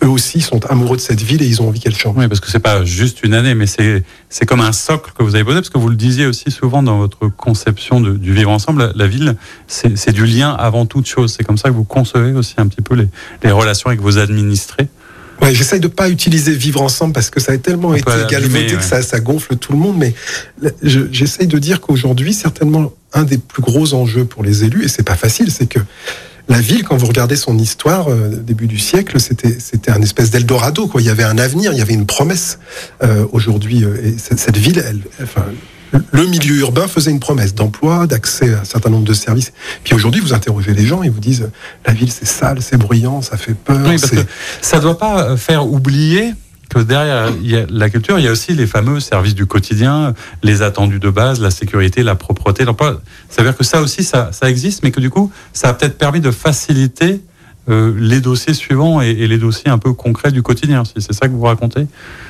eux 0.03 0.09
aussi 0.09 0.41
sont 0.41 0.65
amoureux 0.67 0.97
de 0.97 1.01
cette 1.01 1.21
ville 1.21 1.43
et 1.43 1.47
ils 1.47 1.63
ont 1.63 1.69
envie 1.69 1.81
qu'elle 1.81 1.95
change. 1.95 2.15
Oui, 2.17 2.29
parce 2.29 2.41
que 2.41 2.51
c'est 2.51 2.59
pas 2.59 2.85
juste 2.85 3.23
une 3.23 3.35
année, 3.35 3.55
mais 3.55 3.67
c'est 3.67 4.03
c'est 4.29 4.47
comme 4.47 4.61
un 4.61 4.73
socle 4.73 5.13
que 5.17 5.23
vous 5.23 5.35
avez 5.35 5.45
posé, 5.45 5.59
parce 5.59 5.71
que 5.71 5.79
vous 5.79 5.89
le 5.89 5.97
disiez 5.97 6.27
aussi 6.27 6.51
souvent 6.51 6.83
dans 6.83 6.99
votre 6.99 7.29
conception 7.29 8.01
du 8.01 8.33
vivre 8.33 8.51
ensemble. 8.51 8.93
La, 8.95 9.07
ville, 9.07 9.37
c'est 9.67 10.13
du 10.13 10.27
lien 10.27 10.51
avant 10.51 10.87
toute 10.87 11.07
chose. 11.07 11.35
C'est 11.37 11.45
comme 11.45 11.59
ça 11.59 11.69
que 11.69 11.75
vous 11.75 11.85
concevez 11.85 12.33
aussi 12.33 12.55
un 12.59 12.67
petit 12.67 12.83
peu 12.83 12.95
les, 12.95 13.09
les 13.43 13.51
relations 13.51 13.89
avec 13.89 14.01
vos 14.01 14.19
administrés. 14.19 14.89
Ouais, 15.43 15.55
j'essaye 15.55 15.81
de 15.81 15.89
pas 15.89 16.09
utiliser 16.09 16.53
vivre 16.53 16.81
ensemble 16.81 17.13
parce 17.13 17.29
que 17.29 17.41
ça 17.41 17.53
a 17.53 17.59
tellement 17.59 17.95
été 17.95 18.11
galvaudé 18.31 18.77
que 18.77 18.85
ça, 18.85 19.03
ça, 19.03 19.19
gonfle 19.19 19.57
tout 19.57 19.73
le 19.73 19.79
monde. 19.79 19.97
Mais 19.99 20.15
j'essaye 20.83 21.49
de 21.49 21.59
dire 21.59 21.81
qu'aujourd'hui, 21.81 22.33
certainement, 22.33 22.93
un 23.13 23.25
des 23.25 23.39
plus 23.39 23.63
gros 23.63 23.93
enjeux 23.95 24.25
pour 24.25 24.45
les 24.45 24.65
élus, 24.65 24.85
et 24.85 24.89
c'est 24.89 25.03
pas 25.03 25.17
facile, 25.17 25.51
c'est 25.51 25.67
que 25.67 25.81
la 26.49 26.61
ville, 26.61 26.85
quand 26.85 26.97
vous 26.97 27.07
regardez 27.07 27.37
son 27.37 27.59
histoire, 27.59 28.09
euh, 28.09 28.29
début 28.29 28.67
du 28.67 28.79
siècle, 28.79 29.21
c'était 29.21 29.57
c'était 29.59 29.91
un 29.91 30.03
espèce 30.03 30.31
d'Eldorado. 30.31 30.87
Quoi. 30.89 31.01
Il 31.01 31.07
y 31.07 31.11
avait 31.11 31.23
un 31.23 31.39
avenir, 31.39 31.73
il 31.73 31.79
y 31.79 31.83
avait 31.83 31.95
une 31.95 32.07
promesse. 32.07 32.59
Euh, 33.03 33.27
Aujourd'hui, 33.33 33.85
euh, 33.85 33.97
et 34.05 34.17
cette, 34.19 34.57
ville, 34.57 34.83
elle, 34.87 35.01
enfin, 35.23 35.45
le 35.93 36.27
milieu 36.27 36.57
urbain 36.57 36.89
faisait 36.89 37.11
une 37.11 37.21
promesse 37.21 37.55
d'emploi, 37.55 38.07
d'accès 38.07 38.55
à 38.55 38.61
un 38.61 38.65
certain 38.65 38.91
nombre 38.91 39.05
de 39.05 39.13
services. 39.13 39.53
Puis 39.85 39.95
aujourd'hui, 39.95 40.21
vous 40.21 40.33
interrogez 40.33 40.73
les 40.75 40.87
gens 40.87 41.03
et 41.03 41.09
vous 41.09 41.21
disent 41.21 41.51
la 41.87 41.93
ville 41.93 42.11
c'est 42.11 42.27
sale, 42.27 42.63
c'est 42.63 42.77
bruyant, 42.77 43.23
ça 43.23 43.37
fait 43.37 43.55
peur. 43.55 43.79
Oui, 43.85 43.99
parce 43.99 44.11
que 44.11 44.25
ça 44.61 44.79
ne 44.79 44.83
doit 44.83 44.99
pas 44.99 45.37
faire 45.37 45.67
oublier 45.67 46.33
que 46.71 46.79
derrière 46.79 47.31
la 47.69 47.91
culture, 47.91 48.19
il 48.19 48.25
y 48.25 48.29
a 48.29 48.33
aussi 48.33 48.55
les 48.55 48.67
fameux 48.67 49.01
services 49.01 49.35
du 49.35 49.47
quotidien, 49.47 50.15
les 50.43 50.63
attendus 50.63 51.01
de 51.01 51.11
base, 51.11 51.41
la 51.41 51.51
sécurité, 51.51 52.03
la 52.03 52.15
propreté, 52.15 52.65
l'emploi. 52.65 53.01
Ça 53.29 53.43
veut 53.43 53.51
dire 53.51 53.59
que 53.59 53.65
ça 53.65 53.83
aussi, 53.83 54.05
ça, 54.05 54.31
ça 54.33 54.49
existe, 54.49 54.83
mais 54.83 54.91
que 54.91 55.01
du 55.01 55.11
coup, 55.11 55.31
ça 55.53 55.69
a 55.69 55.75
peut-être 55.75 55.99
permis 55.99 56.21
de 56.21 56.31
faciliter 56.31 57.21
euh, 57.69 57.95
les 57.97 58.21
dossiers 58.21 58.55
suivants 58.55 59.01
et, 59.01 59.15
les 59.15 59.39
dossiers 59.39 59.71
un 59.71 59.79
peu 59.79 59.93
concrets 59.93 60.33
du 60.33 60.43
quotidien. 60.43 60.85
Si 60.85 60.95
c'est 60.97 61.13
ça 61.13 61.29
que 61.29 61.33
vous 61.33 61.43
racontez 61.43 61.87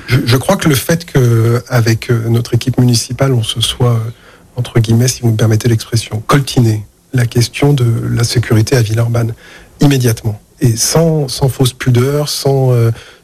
je, 0.07 0.37
crois 0.37 0.57
que 0.57 0.69
le 0.69 0.75
fait 0.75 1.05
qu'avec 1.05 2.11
euh, 2.11 2.29
notre 2.29 2.53
équipe 2.53 2.77
municipale, 2.79 3.33
on 3.33 3.41
se 3.41 3.59
soit, 3.59 3.93
euh, 3.93 4.11
entre 4.57 4.79
guillemets, 4.79 5.07
si 5.07 5.21
vous 5.21 5.31
me 5.31 5.37
permettez 5.37 5.69
l'expression, 5.69 6.21
coltiné 6.27 6.85
la 7.13 7.25
question 7.25 7.73
de 7.73 7.85
la 8.11 8.23
sécurité 8.23 8.75
à 8.75 8.81
Villeurbanne 8.81 9.33
immédiatement 9.81 10.39
et 10.63 10.75
sans, 10.75 11.27
fausse 11.49 11.73
pudeur, 11.73 12.29
sans 12.29 12.71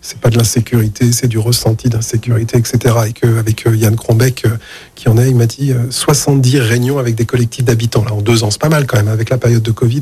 c'est 0.01 0.19
pas 0.19 0.29
de 0.29 0.37
l'insécurité, 0.37 1.11
c'est 1.11 1.27
du 1.27 1.37
ressenti 1.37 1.89
d'insécurité, 1.89 2.57
etc. 2.57 2.95
Et 3.07 3.13
qu'avec 3.13 3.65
Yann 3.65 3.95
Krombeck, 3.95 4.45
qui 4.95 5.09
en 5.09 5.17
est, 5.17 5.29
il 5.29 5.35
m'a 5.35 5.45
dit 5.45 5.73
70 5.89 6.59
réunions 6.59 6.99
avec 6.99 7.15
des 7.15 7.25
collectifs 7.25 7.65
d'habitants 7.65 8.03
là 8.05 8.13
en 8.13 8.21
deux 8.21 8.43
ans, 8.43 8.51
c'est 8.51 8.61
pas 8.61 8.69
mal 8.69 8.85
quand 8.85 8.97
même 8.97 9.07
avec 9.07 9.29
la 9.29 9.37
période 9.37 9.63
de 9.63 9.71
Covid. 9.71 10.01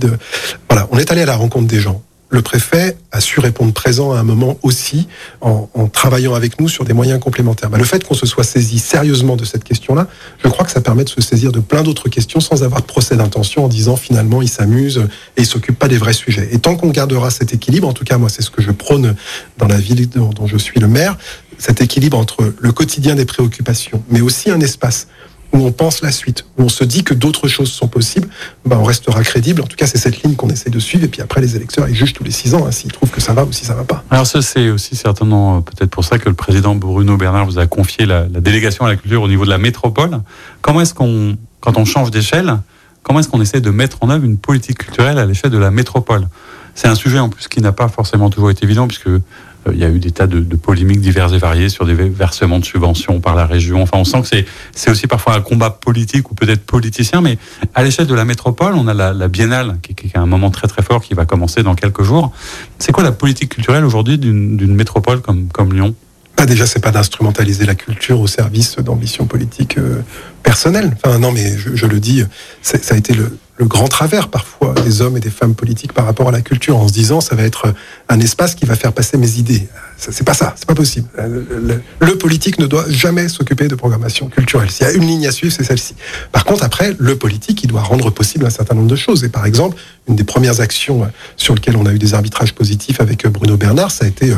Voilà, 0.69 0.88
on 0.91 0.97
est 0.97 1.12
allé 1.12 1.21
à 1.21 1.26
la 1.26 1.36
rencontre 1.36 1.67
des 1.67 1.80
gens 1.80 2.02
le 2.29 2.41
préfet 2.41 2.97
a 3.11 3.21
su 3.21 3.39
répondre 3.39 3.71
présent 3.71 4.11
à 4.11 4.19
un 4.19 4.23
moment 4.23 4.57
aussi 4.61 5.07
en, 5.41 5.67
travaillant 5.91 6.33
avec 6.33 6.59
nous 6.59 6.67
sur 6.67 6.83
des 6.83 6.93
moyens 6.93 7.19
complémentaires. 7.19 7.69
Bah, 7.69 7.77
le 7.77 7.85
fait 7.85 8.03
qu'on 8.03 8.13
se 8.13 8.25
soit 8.25 8.43
saisi 8.43 8.79
sérieusement 8.79 9.35
de 9.35 9.45
cette 9.45 9.63
question-là, 9.63 10.07
je 10.43 10.49
crois 10.49 10.65
que 10.65 10.71
ça 10.71 10.81
permet 10.81 11.05
de 11.05 11.09
se 11.09 11.21
saisir 11.21 11.51
de 11.51 11.59
plein 11.59 11.83
d'autres 11.83 12.09
questions 12.09 12.39
sans 12.39 12.63
avoir 12.63 12.81
de 12.81 12.85
procès 12.85 13.15
d'intention 13.15 13.65
en 13.65 13.67
disant 13.67 13.95
finalement 13.95 14.41
il 14.41 14.49
s'amuse 14.49 15.07
et 15.37 15.41
il 15.41 15.45
s'occupe 15.45 15.79
pas 15.79 15.87
des 15.87 15.97
vrais 15.97 16.13
sujets. 16.13 16.49
Et 16.51 16.59
tant 16.59 16.75
qu'on 16.75 16.89
gardera 16.89 17.29
cet 17.29 17.53
équilibre, 17.53 17.87
en 17.87 17.93
tout 17.93 18.03
cas 18.03 18.17
moi 18.17 18.29
c'est 18.29 18.41
ce 18.41 18.51
que 18.51 18.61
je 18.61 18.71
prône 18.71 19.15
dans 19.57 19.67
la 19.67 19.77
ville 19.77 20.09
dont 20.09 20.47
je 20.47 20.57
suis 20.57 20.79
le 20.79 20.87
maire, 20.87 21.17
cet 21.57 21.81
équilibre 21.81 22.17
entre 22.17 22.53
le 22.59 22.71
quotidien 22.71 23.15
des 23.15 23.25
préoccupations, 23.25 24.03
mais 24.09 24.21
aussi 24.21 24.51
un 24.51 24.59
espace 24.59 25.07
où 25.53 25.60
on 25.60 25.71
pense 25.71 26.01
la 26.01 26.12
suite, 26.12 26.45
où 26.57 26.63
on 26.63 26.69
se 26.69 26.83
dit 26.83 27.03
que 27.03 27.13
d'autres 27.13 27.47
choses 27.47 27.71
sont 27.71 27.88
possibles, 27.88 28.27
ben 28.65 28.77
on 28.77 28.83
restera 28.83 29.23
crédible. 29.23 29.62
En 29.62 29.65
tout 29.65 29.75
cas, 29.75 29.88
c'est 29.88 29.97
cette 29.97 30.21
ligne 30.23 30.36
qu'on 30.36 30.49
essaie 30.49 30.69
de 30.69 30.79
suivre. 30.79 31.05
Et 31.05 31.07
puis 31.07 31.21
après, 31.21 31.41
les 31.41 31.55
électeurs, 31.55 31.88
ils 31.88 31.95
jugent 31.95 32.13
tous 32.13 32.23
les 32.23 32.31
six 32.31 32.53
ans 32.53 32.65
hein, 32.65 32.71
s'ils 32.71 32.91
trouvent 32.91 33.12
que 33.12 33.21
ça 33.21 33.33
va 33.33 33.43
ou 33.45 33.51
si 33.51 33.65
ça 33.65 33.73
va 33.73 33.83
pas. 33.83 34.03
Alors 34.10 34.27
ça, 34.27 34.41
c'est 34.41 34.69
aussi 34.69 34.95
certainement 34.95 35.57
euh, 35.57 35.62
peut-être 35.62 35.89
pour 35.89 36.03
ça 36.03 36.19
que 36.19 36.29
le 36.29 36.36
président 36.36 36.75
Bruno 36.75 37.17
Bernard 37.17 37.45
vous 37.45 37.60
a 37.60 37.67
confié 37.67 38.05
la, 38.05 38.23
délégation 38.23 38.86
à 38.86 38.89
la 38.89 38.95
culture 38.95 39.21
au 39.21 39.27
niveau 39.27 39.45
de 39.45 39.49
la 39.49 39.57
métropole. 39.57 40.19
Comment 40.62 40.81
est-ce 40.81 40.93
qu'on, 40.93 41.38
quand 41.60 41.77
on 41.77 41.86
change 41.86 42.12
d'échelle, 42.12 42.57
comment 43.03 43.19
est-ce 43.19 43.29
qu'on 43.29 43.41
essaie 43.41 43.62
de 43.62 43.69
mettre 43.69 43.97
en 44.01 44.10
œuvre 44.10 44.25
une 44.25 44.38
politique 44.38 44.79
culturelle 44.79 45.17
à 45.17 45.25
l'échelle 45.25 45.51
de 45.51 45.57
la 45.57 45.71
métropole? 45.71 46.27
C'est 46.75 46.88
un 46.88 46.95
sujet 46.95 47.17
en 47.17 47.29
plus 47.29 47.47
qui 47.47 47.60
n'a 47.60 47.71
pas 47.71 47.88
forcément 47.88 48.29
toujours 48.29 48.51
été 48.51 48.63
évident, 48.63 48.88
puisque 48.88 49.10
il 49.73 49.80
y 49.80 49.84
a 49.84 49.89
eu 49.89 49.99
des 49.99 50.12
tas 50.12 50.27
de, 50.27 50.41
polémiques 50.56 51.01
diverses 51.01 51.34
et 51.34 51.38
variées 51.38 51.69
sur 51.69 51.86
des 51.86 51.93
versements 51.93 52.60
de 52.60 52.65
subventions 52.65 53.19
par 53.19 53.36
la 53.36 53.45
région. 53.45 53.82
Enfin, 53.82 53.97
on 53.97 54.06
sent 54.06 54.21
que 54.21 54.45
c'est 54.73 54.91
aussi 54.91 55.08
parfois 55.08 55.36
un 55.36 55.41
combat 55.41 55.69
politique 55.69 56.32
ou 56.32 56.36
peut-être 56.36 56.65
politicien, 56.65 57.21
mais 57.21 57.38
à 57.75 57.84
l'échelle 57.84 58.08
de 58.08 58.15
la 58.15 58.25
métropole, 58.25 58.73
on 58.75 58.88
a 58.88 58.93
la, 58.93 59.27
Biennale, 59.27 59.77
qui, 59.82 59.95
qui, 59.95 60.08
est 60.08 60.17
un 60.17 60.25
moment 60.25 60.51
très 60.51 60.67
très 60.67 60.82
fort 60.82 61.01
qui 61.01 61.13
va 61.13 61.25
commencer 61.25 61.63
dans 61.63 61.75
quelques 61.75 62.03
jours. 62.03 62.32
C'est 62.80 62.91
quoi 62.91 63.03
la 63.03 63.12
politique 63.12 63.49
culturelle 63.49 63.86
aujourd'hui 63.86 64.17
d'une 64.17 64.75
métropole 64.75 65.21
comme, 65.21 65.47
comme 65.47 65.73
Lyon? 65.73 65.95
Bah 66.38 66.45
déjà, 66.45 66.67
c'est 66.67 66.80
pas 66.80 66.91
d'instrumentaliser 66.91 67.65
la 67.65 67.73
culture 67.73 68.19
au 68.19 68.27
service 68.27 68.75
d'ambitions 68.77 69.25
politiques 69.25 69.80
euh, 69.80 70.01
personnel. 70.43 70.95
Enfin, 71.03 71.17
non, 71.17 71.32
mais 71.32 71.58
je 71.58 71.86
le 71.88 71.99
dis, 71.99 72.23
ça 72.62 72.77
a 72.93 72.95
été 72.95 73.13
le, 73.15 73.32
le 73.57 73.65
grand 73.65 73.87
travers 73.87 74.29
parfois 74.29 74.73
des 74.85 75.01
hommes 75.01 75.17
et 75.17 75.19
des 75.19 75.29
femmes 75.29 75.55
politiques 75.55 75.93
par 75.93 76.05
rapport 76.05 76.29
à 76.29 76.31
la 76.31 76.41
culture, 76.41 76.77
en 76.77 76.87
se 76.87 76.93
disant 76.93 77.21
ça 77.21 77.35
va 77.35 77.43
être 77.43 77.73
un 78.07 78.19
espace 78.19 78.55
qui 78.55 78.65
va 78.65 78.75
faire 78.75 78.93
passer 78.93 79.17
mes 79.17 79.37
idées. 79.37 79.67
C'est 79.97 80.23
pas 80.23 80.36
ça, 80.36 80.53
c'est 80.55 80.67
pas 80.67 80.75
possible. 80.75 81.07
Le, 81.17 81.81
le, 81.99 82.17
politique 82.17 82.60
ne 82.60 82.67
doit 82.67 82.86
jamais 82.88 83.27
s'occuper 83.29 83.67
de 83.67 83.73
programmation 83.73 84.27
culturelle. 84.27 84.69
S'il 84.69 84.86
y 84.86 84.89
a 84.89 84.93
une 84.93 85.05
ligne 85.05 85.27
à 85.27 85.31
suivre, 85.31 85.53
c'est 85.55 85.63
celle-ci. 85.63 85.95
Par 86.31 86.45
contre, 86.45 86.63
après, 86.63 86.95
le 86.99 87.15
politique, 87.15 87.63
il 87.63 87.67
doit 87.67 87.81
rendre 87.81 88.12
possible 88.12 88.45
un 88.45 88.51
certain 88.51 88.75
nombre 88.75 88.88
de 88.88 88.95
choses. 88.95 89.23
Et 89.23 89.29
par 89.29 89.45
exemple, 89.45 89.75
une 90.07 90.15
des 90.15 90.23
premières 90.23 90.62
actions 90.62 91.10
sur 91.36 91.55
lesquelles 91.55 91.77
on 91.77 91.86
a 91.88 91.93
eu 91.93 91.97
des 91.97 92.13
arbitrages 92.13 92.53
positifs 92.53 93.01
avec 93.01 93.25
Bruno 93.27 93.57
Bernard, 93.57 93.89
ça 93.89 94.05
a 94.05 94.07
été 94.07 94.33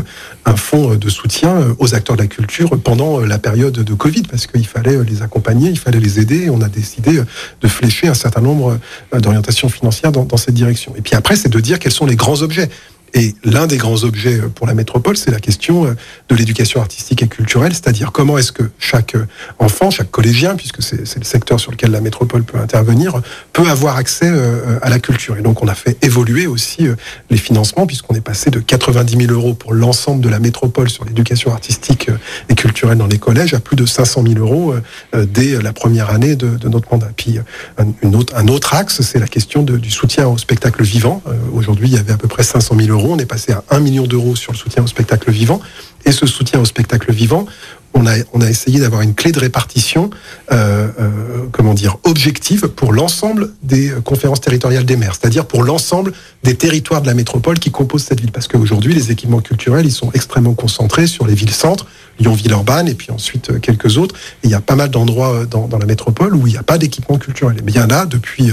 un 0.46 0.56
fonds 0.56 0.96
de 0.96 1.10
soutien 1.10 1.76
aux 1.78 1.94
acteurs 1.94 2.16
de 2.16 2.22
la 2.22 2.28
culture 2.28 2.80
pendant 2.82 3.20
la 3.20 3.38
période 3.38 3.74
de 3.74 3.94
Covid, 3.94 4.24
parce 4.24 4.48
qu'il 4.48 4.66
fallait 4.66 5.04
les 5.04 5.22
accompagner, 5.22 5.70
il 5.70 5.80
fallait 5.80 6.00
les 6.00 6.20
aider. 6.20 6.50
On 6.50 6.62
a 6.62 6.70
décidé 6.70 7.22
de 7.62 7.68
flécher 7.68 8.08
un 8.08 8.14
certain 8.14 8.42
nombre 8.42 8.80
d'orientation 9.12 9.68
financière 9.68 10.14
dans, 10.14 10.24
dans 10.24 10.38
cette 10.38 10.56
direction. 10.56 10.94
Et 10.96 11.02
puis 11.02 11.16
après, 11.16 11.36
c'est 11.36 11.50
de 11.50 11.60
dire 11.60 11.80
quels 11.80 11.92
sont 11.92 12.06
les 12.06 12.16
grands 12.16 12.42
objets. 12.42 12.70
Et 13.14 13.36
l'un 13.44 13.68
des 13.68 13.78
grands 13.78 14.04
objets 14.04 14.40
pour 14.56 14.68
la 14.68 14.74
métropole, 14.74 15.18
c'est 15.18 15.32
la 15.32 15.40
question 15.40 15.86
euh, 15.86 15.96
de 16.30 16.36
l'éducation 16.36 16.82
artistique 16.82 17.24
et 17.24 17.28
culturelle, 17.28 17.74
c'est-à-dire 17.74 18.12
comment 18.12 18.38
est-ce 18.38 18.52
que 18.52 18.64
chaque 18.78 19.16
euh, 19.16 19.26
enfant, 19.58 19.90
chaque 19.90 20.12
collégien, 20.12 20.56
puisque 20.56 20.82
c'est 20.82 21.18
le 21.18 21.24
secteur 21.24 21.60
sur 21.60 21.72
lequel 21.72 21.92
la 21.92 22.02
métropole 22.02 22.44
peut 22.44 22.60
intervenir, 22.60 23.22
peut 23.54 23.68
avoir 23.68 23.96
accès 23.96 24.30
euh, 24.30 24.80
à 24.82 24.90
la 24.90 25.00
culture. 25.00 25.38
Et 25.38 25.42
donc 25.42 25.64
on 25.64 25.68
a 25.68 25.76
fait 25.76 25.98
évoluer 26.04 26.48
aussi 26.48 26.88
les 27.30 27.38
financements, 27.38 27.88
puisqu'on 27.88 28.16
est 28.16 28.22
passé 28.22 28.50
de 28.50 28.60
90 28.60 29.26
000 29.26 29.34
euros 29.34 29.54
pour 29.54 29.74
l'ensemble 29.74 30.22
de 30.22 30.30
la 30.30 30.40
métropole 30.40 30.90
sur 30.90 31.06
l'éducation 31.06 31.52
artistique 31.52 32.10
et 32.50 32.56
culturelle 32.56 32.98
dans 32.98 33.08
les 33.08 33.18
collèges 33.18 33.54
à 33.54 33.60
plus 33.60 33.76
de 33.76 33.86
500 33.86 34.24
000 34.28 34.40
euros 34.40 34.74
dès 35.14 35.62
la 35.62 35.74
première 35.74 36.10
année 36.10 36.36
de, 36.36 36.68
notre 36.68 36.92
mandat. 36.92 37.10
Puis 37.16 37.40
un, 37.78 38.14
autre, 38.14 38.74
axe, 38.74 39.02
c'est 39.02 39.20
la 39.20 39.28
question 39.28 39.64
du 39.64 39.92
soutien 39.92 40.28
au 40.28 40.38
spectacle 40.38 40.84
vivant. 40.84 41.22
Aujourd'hui, 41.54 41.90
il 41.90 41.96
y 41.96 42.00
avait 42.00 42.14
à 42.14 42.18
peu 42.18 42.28
près 42.28 42.44
500 42.44 42.76
000 42.78 42.90
euros 42.90 42.99
on 43.08 43.18
est 43.18 43.26
passé 43.26 43.52
à 43.52 43.64
1 43.70 43.80
million 43.80 44.08
d'euros 44.08 44.36
sur 44.36 44.52
le 44.52 44.58
soutien 44.58 44.84
au 44.84 44.88
spectacle 44.88 45.32
vivant. 45.32 45.62
Et 46.06 46.12
ce 46.12 46.26
soutien 46.26 46.60
au 46.60 46.66
spectacle 46.66 47.12
vivant, 47.12 47.46
on 47.94 48.06
a, 48.06 48.14
on 48.34 48.42
a 48.42 48.50
essayé 48.50 48.80
d'avoir 48.80 49.02
une 49.02 49.14
clé 49.14 49.32
de 49.32 49.40
répartition, 49.40 50.10
euh, 50.52 50.88
euh, 51.00 51.10
comment 51.52 51.74
dire, 51.74 51.98
objective 52.04 52.68
pour 52.68 52.94
l'ensemble 52.94 53.52
des 53.64 53.92
conférences 54.04 54.42
territoriales 54.42 54.86
des 54.86 54.96
maires, 54.96 55.14
c'est-à-dire 55.20 55.46
pour 55.46 55.64
l'ensemble 55.64 56.14
des 56.44 56.56
territoires 56.56 57.02
de 57.02 57.08
la 57.08 57.14
métropole 57.14 57.60
qui 57.60 57.72
composent 57.72 58.04
cette 58.04 58.22
ville. 58.22 58.32
Parce 58.32 58.48
qu'aujourd'hui, 58.48 58.94
les 58.94 59.12
équipements 59.12 59.42
culturels, 59.42 59.86
ils 59.86 59.92
sont 59.92 60.12
extrêmement 60.14 60.54
concentrés 60.54 61.08
sur 61.08 61.28
les 61.28 61.34
villes-centres, 61.34 61.86
Lyon-Villeurbanne, 62.20 62.88
et 62.88 62.96
puis 62.96 63.12
ensuite 63.12 63.50
euh, 63.50 63.60
quelques 63.60 63.98
autres. 63.98 64.16
Et 64.44 64.48
il 64.48 64.52
y 64.52 64.56
a 64.56 64.62
pas 64.62 64.76
mal 64.76 64.90
d'endroits 64.90 65.46
dans, 65.46 65.68
dans, 65.68 65.78
la 65.78 65.86
métropole 65.86 66.36
où 66.36 66.48
il 66.48 66.54
n'y 66.54 66.60
a 66.60 66.64
pas 66.64 66.78
d'équipement 66.78 67.18
culturel. 67.18 67.58
Mais 67.64 67.72
il 67.72 67.78
y 67.78 67.82
en 67.82 67.90
a 67.90 68.06
depuis 68.06 68.52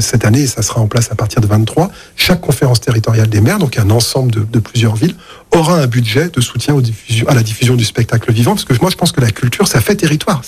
cette 0.00 0.24
année, 0.24 0.42
et 0.42 0.46
ça 0.46 0.62
sera 0.62 0.80
en 0.80 0.86
place 0.86 1.10
à 1.10 1.14
partir 1.14 1.40
de 1.40 1.46
23. 1.46 1.90
Chaque 2.16 2.40
conférence 2.40 2.80
territoriale 2.80 3.28
des 3.28 3.40
maires, 3.40 3.58
donc 3.58 3.78
un 3.78 3.90
ensemble 3.90 4.32
de 4.50 4.58
plusieurs 4.58 4.96
villes, 4.96 5.14
aura 5.54 5.78
un 5.80 5.86
budget 5.86 6.28
de 6.28 6.40
soutien 6.40 6.74
aux 6.74 6.80
diffusions, 6.80 7.28
à 7.28 7.34
la 7.34 7.42
diffusion 7.42 7.76
du 7.76 7.84
spectacle 7.84 8.32
vivant, 8.32 8.52
parce 8.52 8.64
que 8.64 8.74
moi 8.80 8.90
je 8.90 8.96
pense 8.96 9.12
que 9.12 9.20
la 9.20 9.30
culture, 9.30 9.68
ça 9.68 9.80
fait 9.80 9.96
territoire. 9.96 10.42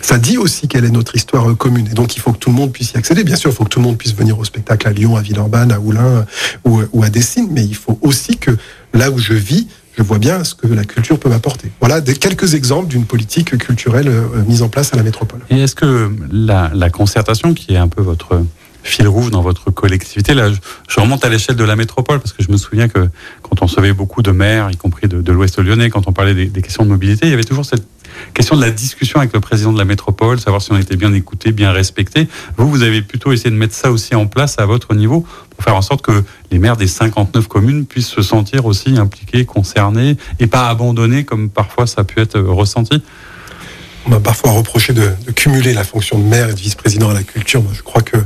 Ça 0.00 0.18
dit 0.18 0.38
aussi 0.38 0.68
quelle 0.68 0.84
est 0.84 0.90
notre 0.90 1.16
histoire 1.16 1.50
euh, 1.50 1.54
commune. 1.54 1.88
Et 1.90 1.94
donc 1.94 2.16
il 2.16 2.20
faut 2.20 2.32
que 2.32 2.38
tout 2.38 2.50
le 2.50 2.56
monde 2.56 2.72
puisse 2.72 2.92
y 2.92 2.96
accéder. 2.96 3.24
Bien 3.24 3.36
sûr, 3.36 3.50
il 3.50 3.54
faut 3.54 3.64
que 3.64 3.70
tout 3.70 3.80
le 3.80 3.84
monde 3.84 3.98
puisse 3.98 4.14
venir 4.14 4.38
au 4.38 4.44
spectacle 4.44 4.86
à 4.88 4.92
Lyon, 4.92 5.16
à 5.16 5.22
Villeurbanne, 5.22 5.72
à 5.72 5.80
Oulin 5.80 6.04
euh, 6.04 6.22
ou, 6.64 6.80
euh, 6.80 6.88
ou 6.92 7.02
à 7.02 7.10
Dessines, 7.10 7.48
mais 7.50 7.64
il 7.64 7.74
faut 7.74 7.98
aussi 8.02 8.36
que 8.36 8.50
là 8.94 9.10
où 9.10 9.18
je 9.18 9.34
vis, 9.34 9.68
je 9.96 10.02
vois 10.02 10.18
bien 10.18 10.42
ce 10.44 10.54
que 10.54 10.66
la 10.66 10.84
culture 10.84 11.18
peut 11.18 11.28
m'apporter. 11.28 11.70
Voilà 11.80 12.00
des, 12.00 12.14
quelques 12.14 12.54
exemples 12.54 12.88
d'une 12.88 13.04
politique 13.04 13.58
culturelle 13.58 14.10
mise 14.48 14.62
en 14.62 14.68
place 14.68 14.94
à 14.94 14.96
la 14.96 15.02
métropole. 15.02 15.40
Et 15.50 15.60
est-ce 15.60 15.74
que 15.74 16.10
la, 16.30 16.70
la, 16.74 16.88
concertation, 16.88 17.52
qui 17.52 17.74
est 17.74 17.78
un 17.78 17.88
peu 17.88 18.00
votre 18.00 18.42
fil 18.82 19.06
rouge 19.08 19.30
dans 19.30 19.42
votre 19.42 19.70
collectivité, 19.70 20.34
là, 20.34 20.50
je, 20.88 21.00
remonte 21.00 21.24
à 21.24 21.28
l'échelle 21.28 21.56
de 21.56 21.64
la 21.64 21.76
métropole, 21.76 22.20
parce 22.20 22.32
que 22.32 22.42
je 22.42 22.50
me 22.50 22.56
souviens 22.56 22.88
que 22.88 23.08
quand 23.42 23.62
on 23.62 23.66
recevait 23.66 23.92
beaucoup 23.92 24.22
de 24.22 24.30
maires, 24.30 24.70
y 24.70 24.76
compris 24.76 25.08
de, 25.08 25.20
de 25.20 25.32
l'Ouest 25.32 25.58
lyonnais, 25.58 25.90
quand 25.90 26.08
on 26.08 26.12
parlait 26.12 26.34
des, 26.34 26.46
des, 26.46 26.62
questions 26.62 26.84
de 26.84 26.90
mobilité, 26.90 27.26
il 27.26 27.30
y 27.30 27.34
avait 27.34 27.44
toujours 27.44 27.64
cette 27.64 27.86
question 28.34 28.56
de 28.56 28.60
la 28.60 28.70
discussion 28.70 29.18
avec 29.18 29.32
le 29.32 29.40
président 29.40 29.72
de 29.72 29.78
la 29.78 29.84
métropole, 29.84 30.38
savoir 30.38 30.62
si 30.62 30.72
on 30.72 30.78
était 30.78 30.96
bien 30.96 31.12
écouté, 31.12 31.52
bien 31.52 31.72
respecté. 31.72 32.28
Vous, 32.56 32.68
vous 32.68 32.82
avez 32.82 33.02
plutôt 33.02 33.32
essayé 33.32 33.50
de 33.50 33.56
mettre 33.56 33.74
ça 33.74 33.90
aussi 33.90 34.14
en 34.14 34.26
place 34.26 34.58
à 34.58 34.66
votre 34.66 34.94
niveau 34.94 35.26
pour 35.50 35.64
faire 35.64 35.76
en 35.76 35.82
sorte 35.82 36.02
que 36.02 36.24
les 36.50 36.58
maires 36.58 36.76
des 36.76 36.86
59 36.86 37.48
communes 37.48 37.86
puissent 37.86 38.08
se 38.08 38.22
sentir 38.22 38.66
aussi 38.66 38.98
impliqués, 38.98 39.44
concernés 39.44 40.16
et 40.40 40.46
pas 40.46 40.68
abandonnés 40.68 41.24
comme 41.24 41.50
parfois 41.50 41.86
ça 41.86 42.02
a 42.02 42.04
pu 42.04 42.20
être 42.20 42.38
ressenti. 42.38 43.02
On 44.04 44.10
m'a 44.10 44.20
parfois 44.20 44.50
reproché 44.50 44.92
de, 44.92 45.14
cumuler 45.36 45.72
la 45.72 45.84
fonction 45.84 46.18
de 46.18 46.24
maire 46.24 46.48
et 46.48 46.54
de 46.54 46.58
vice-président 46.58 47.10
à 47.10 47.14
la 47.14 47.22
culture. 47.22 47.62
Moi, 47.62 47.72
je 47.74 47.82
crois 47.82 48.02
que 48.02 48.16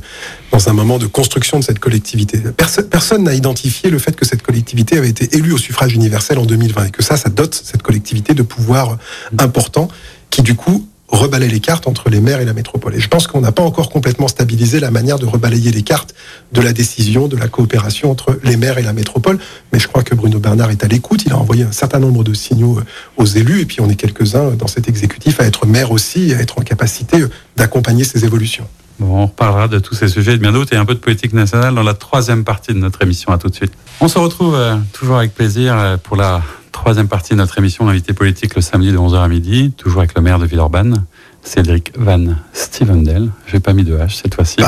dans 0.51 0.69
un 0.69 0.73
moment 0.73 0.99
de 0.99 1.07
construction 1.07 1.59
de 1.59 1.65
cette 1.65 1.79
collectivité, 1.79 2.43
personne 2.91 3.25
n'a 3.25 3.35
identifié 3.35 3.91
le 3.91 3.99
fait 3.99 4.17
que 4.17 4.25
cette 4.25 4.43
collectivité 4.43 4.97
avait 4.97 5.11
été 5.11 5.37
élue 5.37 5.53
au 5.53 5.59
suffrage 5.59 5.93
universel 5.93 6.39
en 6.39 6.47
2020 6.47 6.87
et 6.87 6.91
que 6.91 7.03
ça, 7.03 7.17
ça 7.17 7.29
dote 7.29 7.55
cette 7.55 7.83
collectivité 7.83 8.33
de 8.33 8.43
pouvoirs 8.43 8.97
importants 9.39 9.89
qui, 10.31 10.43
du 10.43 10.55
coup, 10.55 10.89
rebalayer 11.09 11.53
les 11.53 11.61
cartes 11.61 11.87
entre 11.87 12.11
les 12.11 12.21
maires 12.21 12.41
et 12.41 12.45
la 12.45 12.53
métropole. 12.53 12.95
Et 12.95 13.01
je 13.01 13.09
pense 13.09 13.27
qu'on 13.27 13.41
n'a 13.41 13.53
pas 13.53 13.63
encore 13.63 13.91
complètement 13.91 14.29
stabilisé 14.29 14.81
la 14.81 14.91
manière 14.91 15.19
de 15.19 15.27
rebalayer 15.27 15.71
les 15.71 15.83
cartes 15.83 16.15
de 16.53 16.61
la 16.61 16.73
décision, 16.73 17.29
de 17.29 17.37
la 17.37 17.49
coopération 17.49 18.11
entre 18.11 18.39
les 18.43 18.57
maires 18.57 18.79
et 18.79 18.83
la 18.83 18.93
métropole. 18.93 19.39
Mais 19.73 19.79
je 19.79 19.89
crois 19.89 20.03
que 20.03 20.15
Bruno 20.15 20.39
Bernard 20.39 20.71
est 20.71 20.85
à 20.85 20.89
l'écoute. 20.89 21.25
Il 21.25 21.33
a 21.33 21.39
envoyé 21.39 21.65
un 21.65 21.73
certain 21.73 21.99
nombre 21.99 22.25
de 22.25 22.35
signaux 22.35 22.81
aux 23.17 23.27
élus. 23.27 23.61
Et 23.61 23.67
puis 23.67 23.81
on 23.81 23.89
est 23.89 23.97
quelques-uns 23.97 24.51
dans 24.53 24.67
cet 24.67 24.89
exécutif 24.89 25.41
à 25.41 25.45
être 25.45 25.67
maire 25.67 25.93
aussi, 25.93 26.35
à 26.35 26.41
être 26.41 26.59
en 26.59 26.63
capacité 26.63 27.25
d'accompagner 27.57 28.05
ces 28.05 28.25
évolutions. 28.25 28.67
Bon, 28.99 29.23
on 29.23 29.27
reparlera 29.27 29.69
de 29.69 29.79
tous 29.79 29.95
ces 29.95 30.09
sujets 30.09 30.35
et 30.35 30.39
bien 30.39 30.53
d'autres 30.53 30.73
et 30.73 30.77
un 30.77 30.87
peu 30.87 30.95
de 30.95 31.01
politique 31.01 31.35
nationale 31.35 31.75
dans 31.75 31.83
la 31.83 31.95
troisième 31.95 32.45
partie 32.45 32.73
de 32.73 32.79
notre 32.79 33.03
émission. 33.03 33.31
À 33.31 33.39
tout 33.39 33.49
de 33.49 33.55
suite. 33.55 33.73
On 34.01 34.09
se 34.09 34.19
retrouve 34.19 34.55
euh, 34.55 34.77
toujours 34.93 35.19
avec 35.19 35.35
plaisir 35.35 35.77
euh, 35.77 35.97
pour 35.99 36.17
la 36.17 36.43
troisième 36.77 37.09
partie 37.09 37.33
de 37.33 37.39
notre 37.39 37.57
émission, 37.59 37.87
l'invité 37.87 38.13
politique, 38.13 38.55
le 38.55 38.61
samedi 38.61 38.93
de 38.93 38.99
11h 38.99 39.17
à 39.17 39.29
midi, 39.29 39.73
toujours 39.79 40.01
avec 40.01 40.15
le 40.15 40.21
maire 40.21 40.39
de 40.39 40.45
Villeurbanne, 40.45 41.05
Cédric 41.43 41.91
Van 41.97 42.35
Stevendel. 42.53 43.31
J'ai 43.47 43.61
pas 43.61 43.73
mis 43.73 43.83
de 43.83 43.97
H 43.97 44.21
cette 44.23 44.35
fois-ci. 44.35 44.59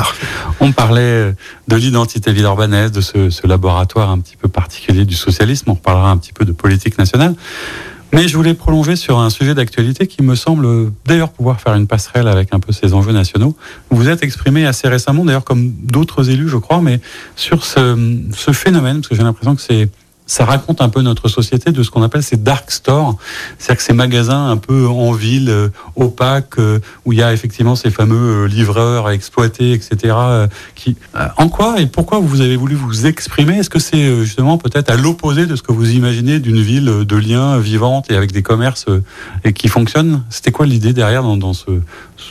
On 0.59 0.71
parlait 0.71 1.35
de 1.67 1.75
l'identité 1.75 2.33
villeurbanaise, 2.33 2.91
de 2.91 2.99
ce, 2.99 3.29
ce, 3.29 3.45
laboratoire 3.45 4.09
un 4.09 4.19
petit 4.19 4.35
peu 4.37 4.47
particulier 4.47 5.05
du 5.05 5.15
socialisme. 5.15 5.69
On 5.69 5.75
reparlera 5.75 6.09
un 6.09 6.17
petit 6.17 6.33
peu 6.33 6.45
de 6.45 6.51
politique 6.51 6.97
nationale. 6.97 7.35
Mais 8.11 8.27
je 8.27 8.35
voulais 8.35 8.55
prolonger 8.55 8.95
sur 8.95 9.19
un 9.19 9.29
sujet 9.29 9.53
d'actualité 9.53 10.07
qui 10.07 10.23
me 10.23 10.33
semble 10.33 10.91
d'ailleurs 11.05 11.29
pouvoir 11.29 11.61
faire 11.61 11.75
une 11.75 11.85
passerelle 11.85 12.27
avec 12.27 12.49
un 12.55 12.59
peu 12.59 12.73
ces 12.73 12.95
enjeux 12.95 13.13
nationaux. 13.13 13.55
Vous 13.91 14.09
êtes 14.09 14.23
exprimé 14.23 14.65
assez 14.65 14.87
récemment, 14.87 15.25
d'ailleurs 15.25 15.43
comme 15.43 15.69
d'autres 15.83 16.31
élus, 16.31 16.49
je 16.49 16.57
crois, 16.57 16.81
mais 16.81 17.01
sur 17.35 17.63
ce, 17.63 18.17
ce 18.35 18.51
phénomène, 18.51 18.97
parce 18.97 19.09
que 19.09 19.15
j'ai 19.15 19.21
l'impression 19.21 19.55
que 19.55 19.61
c'est 19.61 19.89
ça 20.29 20.45
raconte 20.45 20.79
un 20.79 20.89
peu 20.89 21.01
notre 21.01 21.27
société 21.27 21.71
de 21.71 21.81
ce 21.81 21.89
qu'on 21.89 22.03
appelle 22.03 22.21
ces 22.21 22.37
dark 22.37 22.69
stores, 22.69 23.17
c'est-à-dire 23.57 23.77
que 23.77 23.83
ces 23.83 23.93
magasins 23.93 24.49
un 24.49 24.57
peu 24.57 24.87
en 24.87 25.11
ville, 25.11 25.49
euh, 25.49 25.69
opaques, 25.95 26.59
euh, 26.59 26.79
où 27.05 27.13
il 27.13 27.19
y 27.19 27.23
a 27.23 27.33
effectivement 27.33 27.75
ces 27.75 27.89
fameux 27.89 28.43
euh, 28.43 28.47
livreurs 28.47 29.07
à 29.07 29.15
exploiter, 29.15 29.73
etc. 29.73 29.97
Euh, 30.05 30.47
qui, 30.75 30.95
en 31.37 31.49
quoi 31.49 31.81
et 31.81 31.87
pourquoi 31.87 32.19
vous 32.19 32.41
avez 32.41 32.55
voulu 32.55 32.75
vous 32.75 33.07
exprimer? 33.07 33.57
Est-ce 33.57 33.71
que 33.71 33.79
c'est 33.79 34.23
justement 34.23 34.59
peut-être 34.59 34.91
à 34.91 34.97
l'opposé 34.97 35.47
de 35.47 35.55
ce 35.55 35.63
que 35.63 35.71
vous 35.71 35.89
imaginez 35.91 36.39
d'une 36.39 36.61
ville 36.61 37.05
de 37.05 37.15
liens 37.15 37.57
vivante 37.57 38.11
et 38.11 38.15
avec 38.15 38.31
des 38.31 38.43
commerces 38.43 38.85
et 39.43 39.53
qui 39.53 39.67
fonctionnent? 39.67 40.23
C'était 40.29 40.51
quoi 40.51 40.67
l'idée 40.67 40.93
derrière 40.93 41.23
dans, 41.23 41.37
dans 41.37 41.53
ce, 41.53 41.71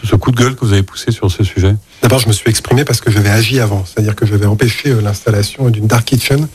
ce 0.05 0.17
coup 0.17 0.31
de 0.31 0.37
gueule 0.37 0.55
que 0.55 0.65
vous 0.65 0.73
avez 0.73 0.83
poussé 0.83 1.11
sur 1.11 1.31
ce 1.31 1.45
sujet 1.45 1.75
D'abord, 2.03 2.21
je 2.21 2.29
me 2.29 2.33
suis 2.33 2.49
exprimé 2.49 2.85
parce 2.85 3.01
que 3.01 3.11
j'avais 3.11 3.29
agi 3.29 3.61
avant, 3.61 3.85
c'est-à-dire 3.85 4.15
que 4.15 4.25
j'avais 4.25 4.47
empêché 4.47 4.95
l'installation 5.03 5.69
d'une 5.69 5.87
dark 5.87 6.05
kitchen 6.05 6.47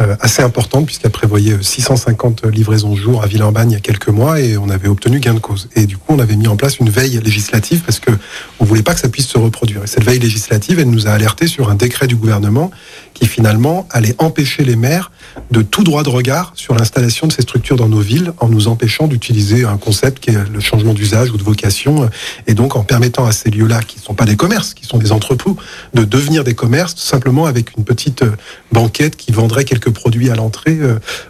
euh, 0.00 0.16
assez 0.20 0.42
importante 0.42 0.86
puisqu'elle 0.86 1.10
prévoyait 1.10 1.58
650 1.60 2.46
livraisons 2.46 2.96
jour 2.96 3.22
à 3.22 3.26
Villeurbanne 3.26 3.70
il 3.70 3.74
y 3.74 3.76
a 3.76 3.80
quelques 3.80 4.08
mois 4.08 4.40
et 4.40 4.56
on 4.56 4.70
avait 4.70 4.88
obtenu 4.88 5.20
gain 5.20 5.34
de 5.34 5.38
cause. 5.38 5.68
Et 5.76 5.86
du 5.86 5.96
coup, 5.96 6.14
on 6.14 6.18
avait 6.18 6.36
mis 6.36 6.48
en 6.48 6.56
place 6.56 6.78
une 6.78 6.90
veille 6.90 7.20
législative 7.22 7.82
parce 7.84 8.00
que 8.00 8.10
on 8.58 8.64
voulait 8.64 8.82
pas 8.82 8.94
que 8.94 9.00
ça 9.00 9.08
puisse 9.08 9.28
se 9.28 9.38
reproduire. 9.38 9.84
Et 9.84 9.86
cette 9.86 10.04
veille 10.04 10.18
législative, 10.18 10.80
elle 10.80 10.90
nous 10.90 11.06
a 11.06 11.10
alerté 11.10 11.46
sur 11.46 11.70
un 11.70 11.74
décret 11.74 12.06
du 12.06 12.16
gouvernement 12.16 12.70
qui 13.16 13.26
finalement 13.26 13.88
allait 13.90 14.14
empêcher 14.18 14.62
les 14.62 14.76
maires 14.76 15.10
de 15.50 15.62
tout 15.62 15.84
droit 15.84 16.02
de 16.02 16.10
regard 16.10 16.52
sur 16.54 16.74
l'installation 16.74 17.26
de 17.26 17.32
ces 17.32 17.42
structures 17.42 17.76
dans 17.76 17.88
nos 17.88 18.00
villes 18.00 18.32
en 18.38 18.48
nous 18.48 18.68
empêchant 18.68 19.06
d'utiliser 19.06 19.64
un 19.64 19.78
concept 19.78 20.20
qui 20.20 20.30
est 20.30 20.48
le 20.52 20.60
changement 20.60 20.92
d'usage 20.92 21.30
ou 21.30 21.38
de 21.38 21.42
vocation 21.42 22.10
et 22.46 22.52
donc 22.52 22.76
en 22.76 22.84
permettant 22.84 23.24
à 23.24 23.32
ces 23.32 23.50
lieux-là 23.50 23.80
qui 23.80 23.98
ne 23.98 24.02
sont 24.02 24.12
pas 24.12 24.26
des 24.26 24.36
commerces, 24.36 24.74
qui 24.74 24.84
sont 24.84 24.98
des 24.98 25.12
entrepôts, 25.12 25.56
de 25.94 26.04
devenir 26.04 26.44
des 26.44 26.54
commerces 26.54 26.94
simplement 26.96 27.46
avec 27.46 27.74
une 27.78 27.84
petite 27.84 28.22
banquette 28.70 29.16
qui 29.16 29.32
vendrait 29.32 29.64
quelques 29.64 29.90
produits 29.90 30.28
à 30.30 30.34
l'entrée. 30.34 30.78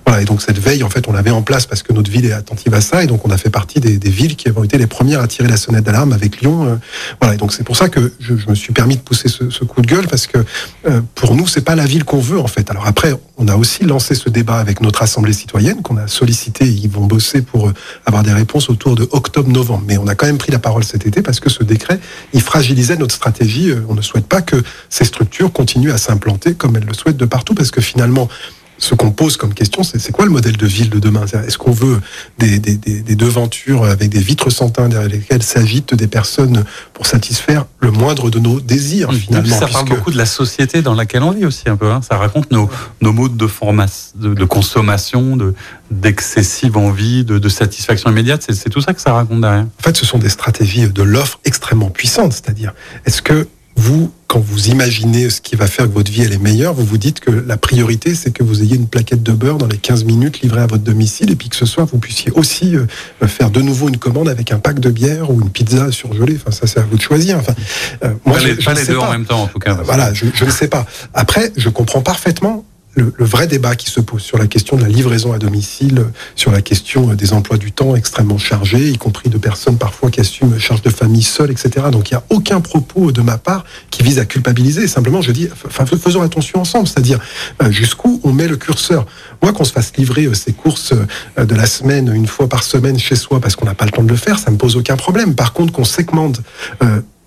Voilà, 0.05 0.23
et 0.23 0.25
donc 0.25 0.43
cette 0.43 0.59
veille, 0.59 0.83
en 0.83 0.91
fait, 0.91 1.07
on 1.07 1.13
l'avait 1.13 1.31
en 1.31 1.43
place 1.43 1.67
parce 1.67 1.85
que 1.85 1.93
notre 1.93 2.11
ville 2.11 2.27
est 2.27 2.33
attentive 2.33 2.75
à 2.75 2.81
ça 2.81 3.05
et 3.05 3.07
donc 3.07 3.27
on 3.27 3.31
a 3.31 3.39
fait 3.39 3.51
partie 3.51 3.79
des, 3.79 4.11
villes 4.11 4.35
qui 4.35 4.49
ont 4.51 4.65
été 4.65 4.79
les 4.79 4.87
premières 4.87 5.21
à 5.21 5.29
tirer 5.29 5.49
la 5.49 5.57
sonnette 5.57 5.85
d'alarme 5.85 6.13
avec 6.13 6.41
Lyon. 6.41 6.81
Voilà, 7.21 7.35
et 7.35 7.39
donc 7.39 7.53
c'est 7.53 7.65
pour 7.65 7.77
ça 7.77 7.89
que 7.89 8.13
je, 8.19 8.35
me 8.49 8.55
suis 8.57 8.73
permis 8.73 8.97
de 8.97 9.03
pousser 9.03 9.29
ce, 9.29 9.65
coup 9.65 9.83
de 9.83 9.87
gueule 9.87 10.09
parce 10.09 10.27
que 10.27 10.39
pour 11.15 11.37
nous, 11.37 11.47
c'est 11.47 11.65
pas 11.65 11.76
la 11.77 11.87
ville 11.87 12.05
qu'on 12.05 12.19
veut 12.19 12.41
en 12.41 12.47
fait. 12.47 12.71
Alors 12.71 12.87
après, 12.87 13.13
on 13.39 13.49
a 13.49 13.57
aussi 13.57 13.85
lancé 13.85 14.15
ce 14.15 14.29
débat 14.29 14.57
avec 14.57 14.81
notre 14.81 15.03
assemblée 15.03 15.33
citoyenne 15.33 15.83
qu'on 15.83 15.97
a 15.97 16.09
sollicité. 16.09 16.67
Ils 16.67 16.89
vont 16.89 17.07
bosser 17.07 17.43
pour 17.43 17.69
euh, 17.69 17.75
avoir 18.05 18.23
des 18.23 18.33
réponses 18.33 18.71
autour 18.71 18.97
de 18.97 19.09
octobre-novembre. 19.13 19.85
Mais 19.87 19.99
on 19.99 20.07
a 20.07 20.15
quand 20.15 20.27
même 20.27 20.39
pris 20.39 20.51
la 20.51 20.59
parole 20.59 20.85
cet 20.85 21.07
été 21.07 21.23
parce 21.23 21.39
que 21.39 21.51
ce 21.51 21.63
décret, 21.63 22.01
il 22.33 22.41
fragilisait 22.41 22.97
notre 22.97 23.15
stratégie. 23.15 23.71
Euh, 23.71 23.85
on 23.89 23.95
ne 23.95 24.03
souhaite 24.03 24.27
pas 24.27 24.43
que 24.43 24.63
ces 24.89 25.05
structures 25.05 25.53
continuent 25.53 25.93
à 25.93 25.99
s'implanter 25.99 26.55
comme 26.55 26.77
elles 26.77 26.85
le 26.85 26.95
souhaitent 26.95 27.17
de 27.17 27.27
partout 27.27 27.55
parce 27.55 27.71
que 27.71 27.81
finalement, 27.81 28.29
ce 28.79 28.95
qu'on 28.95 29.11
pose 29.11 29.37
comme 29.37 29.55
question, 29.55 29.83
c'est 29.83 30.13
quoi 30.13 30.25
le 30.25 30.31
modèle 30.31 30.57
de 30.57 30.67
ville 30.67 30.91
de 30.91 30.99
demain? 30.99 31.25
Est-ce 31.25 31.59
qu'on 31.59 31.73
veut 31.73 32.01
des, 32.39 32.59
des, 32.59 32.77
des, 32.77 33.17
devantures 33.17 33.85
avec 33.85 34.11
des 34.11 34.21
vitres 34.21 34.51
sans 34.51 34.71
teint 34.71 34.89
derrière 34.89 35.09
lesquelles 35.09 35.43
s'agitent 35.43 35.95
des 35.95 36.07
personnes 36.07 36.65
pour 36.93 37.07
satisfaire 37.07 37.67
le 37.81 37.91
moindre 37.91 38.31
de 38.31 38.39
nos 38.39 38.61
désirs 38.61 39.13
finalement? 39.13 39.59
Ça 39.59 39.67
parle 39.67 39.89
beaucoup 39.89 40.11
de 40.11 40.17
la 40.17 40.27
société 40.27 40.83
dans 40.83 40.95
laquelle 40.95 41.23
on 41.23 41.31
vit 41.31 41.47
aussi 41.47 41.69
un 41.69 41.77
peu. 41.77 41.91
Hein. 41.91 42.01
Ça 42.07 42.17
raconte 42.17 42.51
nos, 42.51 42.69
nos 43.01 43.13
modes 43.13 43.37
de, 43.37 43.47
formation, 43.47 44.13
de, 44.17 44.45
consommation, 44.45 45.39
d'excessive 45.91 46.77
envie, 46.77 47.25
de, 47.25 47.39
de, 47.39 47.49
satisfaction 47.49 48.11
immédiate. 48.11 48.47
C'est 48.49 48.71
tout 48.71 48.81
ça 48.81 48.93
que 48.93 49.01
ça 49.01 49.13
raconte 49.13 49.41
derrière. 49.41 49.65
En 49.65 49.83
fait, 49.83 49.97
ce 49.97 50.05
sont 50.05 50.19
des 50.19 50.29
stratégies 50.29 50.89
de 50.89 51.03
l'offre 51.03 51.41
extrêmement 51.45 51.91
puissantes. 51.91 52.33
C'est-à-dire, 52.33 52.75
est-ce 53.07 53.23
que 53.23 53.49
vous, 53.77 54.11
quand 54.27 54.41
vous 54.41 54.69
imaginez 54.69 55.29
ce 55.31 55.41
qui 55.41 55.55
va 55.55 55.67
faire 55.67 55.87
que 55.87 55.93
votre 55.93 56.11
vie 56.11 56.23
elle 56.23 56.33
est 56.33 56.43
meilleure, 56.43 56.75
vous 56.75 56.85
vous 56.85 56.99
dites 56.99 57.21
que 57.21 57.31
la 57.31 57.57
priorité 57.57 58.15
c'est 58.15 58.31
que 58.31 58.43
vous 58.43 58.63
ayez 58.63 58.77
une 58.77 58.89
plaquette 58.89 59.23
de 59.23 59.33
beurre 59.33 59.59
dans 59.59 59.67
les 59.67 59.77
15 59.77 60.05
minutes 60.05 60.41
livrée 60.41 60.63
à 60.63 60.67
votre 60.67 60.83
domicile 60.83 61.31
et 61.31 61.37
puis 61.37 61.49
que 61.49 61.57
ce 61.57 61.67
soir 61.67 61.87
vous 61.87 61.99
puissiez 61.99 62.33
aussi 62.33 62.75
euh, 62.75 62.87
faire 63.27 63.51
de 63.51 63.61
nouveau 63.61 63.89
une 63.89 63.99
commande 63.99 64.29
avec 64.29 64.51
un 64.51 64.59
pack 64.59 64.81
de 64.81 64.91
bière 64.91 65.31
ou 65.31 65.41
une 65.41 65.51
pizza 65.51 65.93
surgelée. 65.93 66.39
Enfin 66.41 66.51
ça 66.51 66.67
c'est 66.67 66.81
à 66.81 66.83
vous 66.83 66.97
de 66.97 67.03
choisir. 67.03 67.39
Enfin, 67.39 67.55
euh, 68.05 68.15
moi 68.25 68.39
je, 68.39 68.65
pas 68.65 68.75
les 68.75 68.87
deux 68.87 68.99
en 68.99 69.11
même 69.11 69.27
temps 69.27 69.43
en 69.43 69.47
tout 69.47 69.59
cas. 69.59 69.75
voilà, 69.85 70.13
je, 70.15 70.27
je 70.35 70.45
ne 70.45 70.51
sais 70.51 70.69
pas. 70.69 70.87
Après, 71.15 71.53
je 71.57 71.69
comprends 71.69 72.03
parfaitement 72.03 72.65
le, 72.97 73.13
vrai 73.19 73.47
débat 73.47 73.77
qui 73.77 73.91
se 73.91 74.01
pose 74.01 74.23
sur 74.23 74.39
la 74.39 74.47
question 74.47 74.77
de 74.77 74.83
la 74.83 74.89
livraison 74.89 75.33
à 75.33 75.39
domicile, 75.39 76.05
sur 76.35 76.51
la 76.51 76.63
question 76.63 77.15
des 77.15 77.33
emplois 77.33 77.59
du 77.59 77.71
temps 77.71 77.95
extrêmement 77.95 78.39
chargés, 78.39 78.89
y 78.89 78.99
compris 78.99 79.29
de 79.29 79.39
personnes 79.39 79.77
parfois 79.77 80.11
qui 80.11 80.21
assument 80.21 80.59
charge 80.59 80.83
de 80.83 80.91
famille 80.91 81.23
seule, 81.23 81.51
etc. 81.51 81.87
Donc 81.93 82.11
il 82.11 82.15
n'y 82.15 82.19
a 82.19 82.25
aucun 82.31 82.61
propos 82.61 83.13
de 83.13 83.21
ma 83.21 83.39
part 83.39 83.65
qui 83.91 84.03
vise 84.03 84.19
à 84.19 84.25
culpabiliser. 84.25 84.89
Simplement, 84.89 85.21
je 85.21 85.33
dis, 85.33 85.49
faisons 85.69 86.23
attention 86.23 86.61
ensemble, 86.61 86.89
c'est-à-dire 86.89 87.21
euh, 87.63 87.71
jusqu'où 87.71 88.21
on 88.25 88.33
met 88.33 88.49
le 88.49 88.57
curseur? 88.57 89.07
Moi, 89.43 89.53
qu'on 89.53 89.65
se 89.65 89.73
fasse 89.73 89.93
livrer 89.97 90.25
euh, 90.25 90.35
ces 90.35 90.53
courses 90.53 90.93
euh, 91.39 91.45
de 91.45 91.55
la 91.55 91.67
semaine 91.67 92.11
une 92.15 92.27
fois 92.27 92.49
par 92.49 92.63
semaine 92.63 92.99
chez 92.99 93.17
soi 93.17 93.41
parce 93.41 93.57
qu'on 93.57 93.67
n'a 93.67 93.75
pas 93.75 93.85
le 93.85 93.91
temps 93.91 94.03
de 94.03 94.09
le 94.09 94.17
faire, 94.17 94.39
ça 94.39 94.51
me 94.51 94.57
pose 94.57 94.77
aucun 94.77 94.97
problème. 94.97 95.35
Par 95.35 95.53
contre, 95.53 95.73
qu'on 95.73 95.85
segmente 95.85 96.41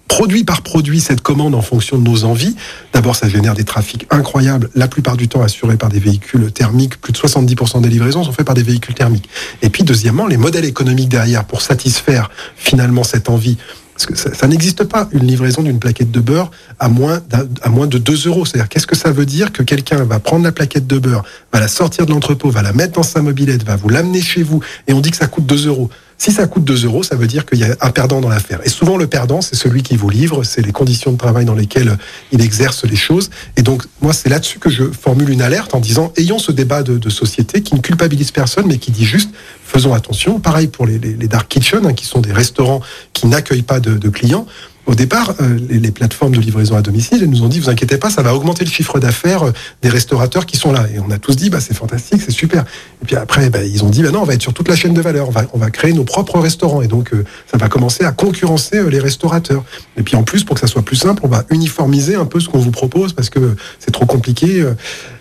produit 0.10 0.43
par 0.43 0.62
produit 0.63 1.00
cette 1.00 1.22
commande 1.22 1.56
en 1.56 1.62
fonction 1.62 1.98
de 1.98 2.04
nos 2.04 2.26
envies. 2.26 2.56
D'abord, 2.91 3.15
ça 3.15 3.30
génère 3.30 3.54
des 3.54 3.63
trafics 3.63 4.06
incroyables, 4.10 4.69
la 4.76 4.89
plupart 4.89 5.15
du 5.15 5.30
temps 5.30 5.41
assurés 5.41 5.78
par 5.78 5.88
des 5.88 6.00
véhicules 6.00 6.52
thermiques. 6.52 7.00
Plus 7.00 7.13
de 7.13 7.17
70% 7.17 7.80
des 7.80 7.88
livraisons 7.88 8.26
sont 8.26 8.34
faites 8.34 8.45
par 8.45 8.56
des 8.56 8.63
véhicules 8.63 8.95
thermiques. 8.95 9.30
Et 9.62 9.69
puis, 9.69 9.84
deuxièmement, 9.84 10.28
les 10.28 10.36
modèles 10.36 10.65
économiques 10.65 11.08
derrière 11.08 11.45
pour 11.45 11.62
satisfaire 11.62 12.30
finalement 12.58 13.04
cette 13.04 13.30
envie 13.30 13.56
parce 13.93 14.06
que 14.06 14.34
ça, 14.36 14.48
n'existe 14.48 14.86
pas 14.86 15.10
une 15.12 15.28
livraison 15.28 15.62
d'une 15.62 15.78
plaquette 15.78 16.10
de 16.10 16.22
beurre 16.22 16.52
à 16.80 16.88
moins, 16.88 17.22
à 17.62 17.69
moins 17.69 17.86
de 17.86 17.98
2 17.98 18.28
euros. 18.28 18.45
C'est-à-dire, 18.45 18.69
qu'est-ce 18.69 18.88
que 18.88 18.95
ça 18.95 19.12
veut 19.12 19.26
dire 19.26 19.52
que 19.52 19.62
quelqu'un 19.62 20.06
va 20.06 20.19
prendre 20.19 20.45
la 20.45 20.54
plaquette 20.54 20.88
de 20.88 21.00
beurre, 21.00 21.26
va 21.52 21.60
la 21.60 21.67
sortir 21.67 22.06
de 22.06 22.12
l'entrepôt, 22.12 22.50
va 22.50 22.62
la 22.62 22.72
mettre 22.72 22.93
dans 22.93 23.04
sa 23.04 23.22
mobilette, 23.22 23.65
va 23.65 23.76
vous 23.76 23.89
l'amener 23.89 24.22
chez 24.22 24.41
vous, 24.41 24.62
et 24.88 24.93
on 24.93 25.02
dit 25.02 25.12
que 25.12 25.17
ça 25.17 25.28
coûte 25.28 25.45
2 25.45 25.67
euros. 25.67 25.89
Si 26.21 26.34
ça 26.34 26.47
coûte 26.47 26.65
2 26.65 26.84
euros, 26.84 27.01
ça 27.01 27.15
veut 27.15 27.27
dire 27.27 27.45
qu'il 27.45 27.60
y 27.60 27.63
a 27.63 27.77
un 27.79 27.91
perdant 27.91 28.19
dans 28.19 28.27
l'affaire. 28.27 28.60
Et 28.65 28.69
souvent, 28.69 28.97
le 28.97 29.08
perdant, 29.08 29.39
c'est 29.39 29.55
celui 29.55 29.84
qui 29.84 29.95
vous 29.95 30.10
livre, 30.10 30.43
c'est 30.43 30.62
les 30.62 30.73
conditions 30.73 31.13
de 31.13 31.17
travail 31.17 31.45
dans 31.45 31.55
lesquelles 31.55 31.97
il 32.34 32.41
exerce 32.41 32.84
les 32.84 32.97
choses. 32.97 33.29
Et 33.55 33.62
donc, 33.62 33.84
moi, 34.01 34.12
c'est 34.12 34.27
là-dessus 34.27 34.60
que 34.60 34.69
je 34.69 34.84
formule 34.84 35.29
une 35.29 35.41
alerte 35.41 35.73
en 35.73 35.79
disant, 35.79 36.12
ayons 36.17 36.38
ce 36.38 36.51
débat 36.51 36.84
de, 36.84 37.10
société 37.10 37.62
qui 37.62 37.73
ne 37.73 37.79
culpabilise 37.79 38.32
personne, 38.32 38.65
mais 38.67 38.79
qui 38.79 38.91
dit 38.91 39.05
juste, 39.05 39.32
faisons 39.63 39.93
attention. 39.93 40.41
Pareil 40.41 40.67
pour 40.67 40.86
les, 40.86 40.99
dark 40.99 41.47
kitchens, 41.47 41.86
hein, 41.86 41.93
qui 41.93 42.05
sont 42.05 42.19
des 42.19 42.34
restaurants 42.34 42.82
qui 43.13 43.27
n'accueillent 43.27 43.62
pas 43.62 43.79
de 43.79 44.10
clients. 44.10 44.45
Au 44.89 44.95
départ, 44.95 45.36
euh, 45.39 45.60
les, 45.69 45.91
plateformes 45.91 46.34
de 46.34 46.39
livraison 46.39 46.75
à 46.75 46.82
domicile 46.82 47.23
nous 47.30 47.43
ont 47.43 47.47
dit, 47.47 47.60
vous 47.60 47.69
inquiétez 47.69 47.97
pas, 47.97 48.10
ça 48.10 48.23
va 48.23 48.34
augmenter 48.34 48.65
le 48.65 48.71
chiffre 48.71 48.97
d'affaires 48.97 49.43
euh, 49.43 49.52
des 49.84 49.89
restaurateurs 49.89 50.47
qui 50.47 50.58
sont 50.58 50.71
là. 50.71 50.88
Et 50.91 50.99
on 50.99 51.12
a 51.12 51.19
tous 51.19 51.36
dit, 51.36 51.52
bah, 51.52 51.60
c'est 51.60 51.75
fantastique, 51.75 52.23
c'est 52.25 52.32
super. 52.32 52.65
Et 53.04 53.06
puis 53.06 53.15
après, 53.15 53.52
bah, 53.52 53.63
ils 53.63 53.84
ont 53.84 53.89
dit, 53.89 54.02
bah, 54.02 54.10
non, 54.10 54.21
on 54.21 54.25
va 54.25 54.34
être 54.34 54.41
sur 54.41 54.52
toute 54.52 54.67
la 54.67 54.75
chaîne 54.75 54.95
de 54.95 55.02
valeur, 55.02 55.28
on 55.28 55.32
va, 55.32 55.43
on 55.54 55.60
va 55.60 55.69
créer 55.69 55.93
nos 55.93 56.06
propres 56.06 56.39
restaurants. 56.39 56.82
Et 56.82 56.88
donc, 56.88 57.13
euh, 57.13 57.23
ça 57.52 57.60
va 57.60 57.69
commencer 57.69 58.04
à 58.04 58.12
concurrencer 58.12 58.89
les 58.89 58.99
restaurateurs. 58.99 59.63
Et 59.95 60.02
puis 60.02 60.15
en 60.15 60.23
plus, 60.23 60.43
pour 60.43 60.56
que 60.56 60.62
ça 60.62 60.65
soit 60.65 60.82
plus 60.82 60.95
simple, 60.95 61.21
on 61.23 61.30
va 61.30 61.43
uniformiser 61.52 62.15
un 62.15 62.25
peu 62.25 62.39
ce 62.39 62.49
qu'on 62.49 62.58
vous 62.58 62.71
propose 62.71 63.13
parce 63.13 63.30
que 63.30 63.56
c'est 63.78 63.91
trop 63.91 64.08
compliqué. 64.08 64.65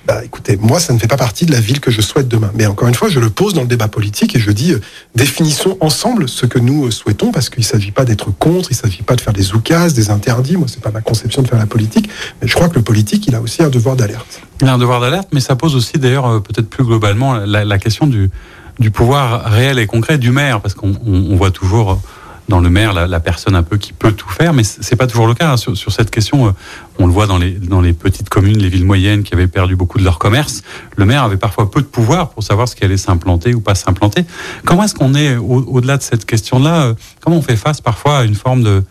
Bah, 0.08 0.24
écoutez, 0.24 0.56
moi, 0.56 0.80
ça 0.80 0.94
ne 0.94 0.98
fait 0.98 1.06
pas 1.06 1.18
partie 1.18 1.44
de 1.44 1.52
la 1.52 1.60
ville 1.60 1.80
que 1.80 1.90
je 1.90 2.00
souhaite 2.00 2.28
demain. 2.28 2.50
Mais 2.54 2.64
encore 2.64 2.88
une 2.88 2.94
fois, 2.94 3.10
je 3.10 3.20
le 3.20 3.28
pose 3.28 3.52
dans 3.52 3.60
le 3.60 3.66
débat 3.66 3.88
politique 3.88 4.34
et 4.34 4.40
je 4.40 4.50
dis, 4.50 4.72
euh, 4.72 4.80
définissons 5.14 5.76
ensemble 5.80 6.30
ce 6.30 6.46
que 6.46 6.58
nous 6.58 6.86
euh, 6.86 6.90
souhaitons, 6.90 7.30
parce 7.30 7.50
qu'il 7.50 7.60
ne 7.60 7.66
s'agit 7.66 7.90
pas 7.90 8.06
d'être 8.06 8.30
contre, 8.30 8.70
il 8.70 8.74
ne 8.74 8.78
s'agit 8.78 9.02
pas 9.02 9.16
de 9.16 9.20
faire 9.20 9.34
des 9.34 9.52
oukases, 9.52 9.92
des 9.92 10.08
interdits. 10.08 10.56
Moi, 10.56 10.66
c'est 10.66 10.80
pas 10.80 10.90
ma 10.90 11.02
conception 11.02 11.42
de 11.42 11.48
faire 11.48 11.58
la 11.58 11.66
politique. 11.66 12.08
Mais 12.40 12.48
je 12.48 12.54
crois 12.54 12.70
que 12.70 12.76
le 12.76 12.82
politique, 12.82 13.26
il 13.26 13.34
a 13.34 13.42
aussi 13.42 13.62
un 13.62 13.68
devoir 13.68 13.96
d'alerte. 13.96 14.40
Il 14.62 14.68
a 14.68 14.72
un 14.72 14.78
devoir 14.78 15.02
d'alerte, 15.02 15.28
mais 15.32 15.40
ça 15.40 15.56
pose 15.56 15.76
aussi, 15.76 15.98
d'ailleurs, 15.98 16.26
euh, 16.26 16.40
peut-être 16.40 16.70
plus 16.70 16.84
globalement, 16.84 17.34
la, 17.34 17.78
question 17.78 18.06
du 18.06 18.90
pouvoir 18.90 19.44
réel 19.44 19.78
et 19.78 19.86
concret 19.86 20.16
du 20.16 20.30
maire, 20.30 20.62
parce 20.62 20.72
qu'on 20.72 21.36
voit 21.36 21.50
toujours 21.50 22.00
dans 22.48 22.60
le 22.60 22.70
maire 22.70 22.92
la, 22.92 23.20
personne 23.20 23.54
un 23.54 23.62
peu 23.62 23.76
qui 23.76 23.92
peut 23.92 24.12
tout 24.12 24.28
faire, 24.28 24.54
mais 24.54 24.64
c'est 24.64 24.96
pas 24.96 25.06
toujours 25.06 25.26
le 25.26 25.34
cas. 25.34 25.52
Hein. 25.52 25.56
Sur, 25.56 25.76
sur, 25.76 25.92
cette 25.92 26.10
question, 26.10 26.46
euh, 26.46 26.50
on 26.98 27.06
le 27.06 27.12
voit 27.12 27.26
dans 27.26 27.38
les, 27.38 27.52
dans 27.52 27.80
les 27.80 27.92
petites 27.92 28.28
communes, 28.28 28.58
les 28.58 28.68
villes 28.68 28.84
moyennes 28.84 29.22
qui 29.22 29.34
avaient 29.34 29.48
perdu 29.48 29.76
beaucoup 29.76 29.98
de 29.98 30.04
leur 30.04 30.18
commerce. 30.18 30.62
Le 30.96 31.04
maire 31.04 31.22
avait 31.22 31.36
parfois 31.36 31.70
peu 31.70 31.80
de 31.80 31.86
pouvoir 31.86 32.30
pour 32.30 32.42
savoir 32.42 32.66
ce 32.68 32.74
qui 32.74 32.84
allait 32.84 32.96
s'implanter 32.96 33.54
ou 33.54 33.60
pas 33.60 33.74
s'implanter. 33.74 34.24
Comment 34.64 34.84
est-ce 34.84 34.94
qu'on 34.94 35.14
est, 35.14 35.36
au-delà 35.36 35.98
de 35.98 36.02
cette 36.02 36.24
question-là, 36.24 36.82
euh, 36.82 36.94
comment 37.20 37.36
on 37.36 37.42
fait 37.42 37.56
face 37.56 37.80
parfois 37.80 38.18
à 38.18 38.24
une 38.24 38.34
forme 38.34 38.62
de, 38.62 38.82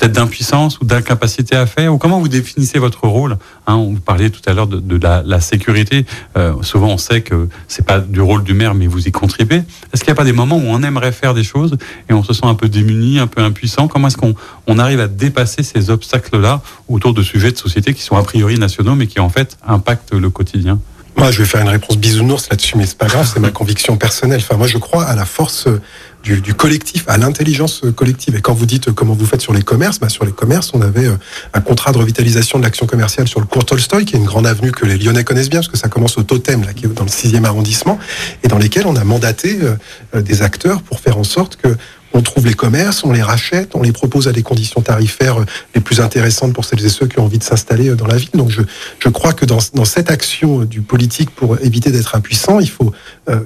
peut-être 0.00 0.12
d'impuissance 0.12 0.80
ou 0.80 0.84
d'incapacité 0.84 1.56
à 1.56 1.66
faire 1.66 1.92
Ou 1.92 1.98
comment 1.98 2.20
vous 2.20 2.28
définissez 2.28 2.78
votre 2.78 3.06
rôle 3.06 3.36
hein, 3.66 3.74
On 3.74 3.94
parlait 3.94 4.30
tout 4.30 4.40
à 4.46 4.54
l'heure 4.54 4.66
de, 4.66 5.00
la, 5.00 5.40
sécurité. 5.40 6.06
Euh, 6.36 6.54
souvent, 6.62 6.88
on 6.88 6.98
sait 6.98 7.20
que 7.20 7.48
c'est 7.68 7.84
pas 7.84 8.00
du 8.00 8.20
rôle 8.20 8.42
du 8.42 8.54
maire, 8.54 8.74
mais 8.74 8.86
vous 8.86 9.06
y 9.06 9.12
contribuez. 9.12 9.62
Est-ce 9.92 10.02
qu'il 10.02 10.10
n'y 10.10 10.16
a 10.16 10.16
pas 10.16 10.24
des 10.24 10.32
moments 10.32 10.56
où 10.56 10.66
on 10.66 10.82
aimerait 10.82 11.12
faire 11.12 11.34
des 11.34 11.44
choses 11.44 11.76
et 12.08 12.14
on 12.14 12.22
se 12.22 12.32
sent 12.32 12.46
un 12.46 12.54
peu 12.54 12.68
démuni, 12.68 13.18
un 13.18 13.26
peu 13.26 13.42
impuissant? 13.42 13.88
Comment 13.88 14.08
est-ce 14.08 14.16
qu'on 14.16 14.34
on 14.66 14.78
arrive 14.78 15.00
à 15.00 15.08
dépasser 15.08 15.62
ces 15.62 15.90
obstacles-là 15.90 16.62
autour 16.88 17.12
de 17.12 17.22
sujets 17.22 17.52
de 17.52 17.58
société 17.58 17.92
qui 17.92 18.02
sont 18.02 18.16
a 18.16 18.22
priori 18.22 18.58
nationaux, 18.58 18.94
mais 18.94 19.06
qui 19.06 19.20
en 19.20 19.28
fait 19.28 19.58
impactent 19.66 20.14
le 20.14 20.30
quotidien? 20.30 20.78
Moi, 21.16 21.30
je 21.30 21.38
vais 21.38 21.44
faire 21.44 21.60
une 21.60 21.68
réponse 21.68 21.98
bisounours 21.98 22.48
là-dessus, 22.48 22.78
mais 22.78 22.86
c'est 22.86 22.96
pas 22.96 23.06
grave, 23.06 23.30
c'est 23.30 23.40
ma 23.40 23.50
conviction 23.50 23.96
personnelle. 23.96 24.40
Enfin, 24.42 24.56
moi, 24.56 24.66
je 24.66 24.78
crois 24.78 25.04
à 25.04 25.14
la 25.14 25.26
force 25.26 25.68
du, 26.22 26.54
collectif, 26.54 27.04
à 27.08 27.16
l'intelligence 27.16 27.82
collective. 27.96 28.36
Et 28.36 28.40
quand 28.40 28.52
vous 28.52 28.66
dites 28.66 28.92
comment 28.92 29.14
vous 29.14 29.26
faites 29.26 29.40
sur 29.40 29.52
les 29.52 29.62
commerces, 29.62 29.98
bah 29.98 30.08
sur 30.08 30.24
les 30.24 30.32
commerces, 30.32 30.72
on 30.74 30.82
avait 30.82 31.06
euh, 31.06 31.16
un 31.54 31.60
contrat 31.60 31.92
de 31.92 31.98
revitalisation 31.98 32.58
de 32.58 32.64
l'action 32.64 32.86
commerciale 32.86 33.26
sur 33.26 33.40
le 33.40 33.46
cours 33.46 33.64
Tolstoy, 33.64 34.04
qui 34.04 34.16
est 34.16 34.18
une 34.18 34.26
grande 34.26 34.46
avenue 34.46 34.70
que 34.72 34.84
les 34.84 34.98
Lyonnais 34.98 35.24
connaissent 35.24 35.50
bien, 35.50 35.60
parce 35.60 35.68
que 35.68 35.78
ça 35.78 35.88
commence 35.88 36.18
au 36.18 36.22
Totem, 36.22 36.62
là, 36.62 36.74
qui 36.74 36.84
est 36.84 36.88
dans 36.88 37.04
le 37.04 37.10
6e 37.10 37.44
arrondissement, 37.44 37.98
et 38.42 38.48
dans 38.48 38.58
lesquels 38.58 38.86
on 38.86 38.96
a 38.96 39.04
mandaté 39.04 39.58
euh, 39.62 39.74
euh, 40.14 40.22
des 40.22 40.42
acteurs 40.42 40.82
pour 40.82 41.00
faire 41.00 41.16
en 41.18 41.24
sorte 41.24 41.56
que 41.56 41.76
on 42.12 42.22
trouve 42.22 42.46
les 42.46 42.54
commerces, 42.54 43.04
on 43.04 43.12
les 43.12 43.22
rachète, 43.22 43.74
on 43.74 43.82
les 43.82 43.92
propose 43.92 44.28
à 44.28 44.32
des 44.32 44.42
conditions 44.42 44.80
tarifaires 44.80 45.40
euh, 45.40 45.46
les 45.74 45.80
plus 45.80 46.00
intéressantes 46.00 46.52
pour 46.52 46.64
celles 46.64 46.84
et 46.84 46.88
ceux 46.88 47.06
qui 47.06 47.18
ont 47.18 47.24
envie 47.24 47.38
de 47.38 47.44
s'installer 47.44 47.90
euh, 47.90 47.96
dans 47.96 48.06
la 48.06 48.16
ville. 48.16 48.30
Donc 48.34 48.50
je, 48.50 48.62
je 48.98 49.08
crois 49.08 49.32
que 49.32 49.44
dans, 49.44 49.58
dans 49.74 49.84
cette 49.84 50.10
action 50.10 50.62
euh, 50.62 50.66
du 50.66 50.80
politique 50.80 51.30
pour 51.30 51.58
éviter 51.60 51.90
d'être 51.90 52.14
impuissant, 52.14 52.60
il 52.60 52.70
faut 52.70 52.92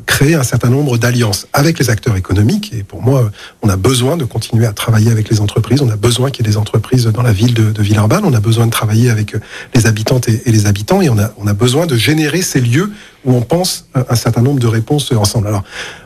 créer 0.06 0.34
un 0.34 0.42
certain 0.42 0.70
nombre 0.70 0.96
d'alliances 0.96 1.46
avec 1.52 1.78
les 1.78 1.90
acteurs 1.90 2.16
économiques. 2.16 2.72
Et 2.72 2.82
pour 2.82 3.02
moi, 3.02 3.30
on 3.60 3.68
a 3.68 3.76
besoin 3.76 4.16
de 4.16 4.24
continuer 4.24 4.64
à 4.64 4.72
travailler 4.72 5.10
avec 5.10 5.28
les 5.28 5.40
entreprises. 5.42 5.82
On 5.82 5.90
a 5.90 5.96
besoin 5.96 6.30
qu'il 6.30 6.46
y 6.46 6.48
ait 6.48 6.52
des 6.52 6.56
entreprises 6.56 7.04
dans 7.04 7.22
la 7.22 7.32
ville 7.32 7.52
de, 7.52 7.70
de 7.70 7.82
Villeurbanne. 7.82 8.24
On 8.24 8.32
a 8.32 8.40
besoin 8.40 8.64
de 8.66 8.70
travailler 8.70 9.10
avec 9.10 9.36
les 9.74 9.86
habitantes 9.86 10.26
et, 10.28 10.40
et 10.46 10.52
les 10.52 10.64
habitants. 10.66 11.02
Et 11.02 11.10
on 11.10 11.18
a, 11.18 11.34
on 11.36 11.46
a 11.46 11.52
besoin 11.52 11.86
de 11.86 11.96
générer 11.96 12.40
ces 12.40 12.62
lieux 12.62 12.92
où 13.24 13.32
on 13.32 13.40
pense 13.40 13.86
un 13.94 14.16
certain 14.16 14.42
nombre 14.42 14.60
de 14.60 14.66
réponses 14.66 15.12
ensemble. 15.12 15.48
Alors, 15.48 15.62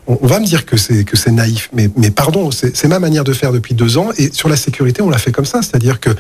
on 0.07 0.26
va 0.26 0.40
me 0.40 0.46
dire 0.46 0.64
que 0.64 0.76
c'est 0.78 1.04
que 1.04 1.16
c'est 1.16 1.31
naïf, 1.31 1.68
mais 1.74 1.90
mais 1.96 2.11
pardon, 2.11 2.50
c'est 2.50 2.88
ma 2.88 2.98
manière 2.98 3.24
de 3.24 3.33
faire 3.33 3.52
depuis 3.52 3.74
deux 3.74 3.98
ans. 3.98 4.09
Et 4.16 4.31
sur 4.33 4.48
la 4.48 4.57
sécurité, 4.57 5.02
on 5.02 5.11
l'a 5.11 5.18
fait 5.18 5.33
comme 5.33 5.44
ça, 5.44 5.61
c'est-à-dire 5.61 6.00
que 6.00 6.11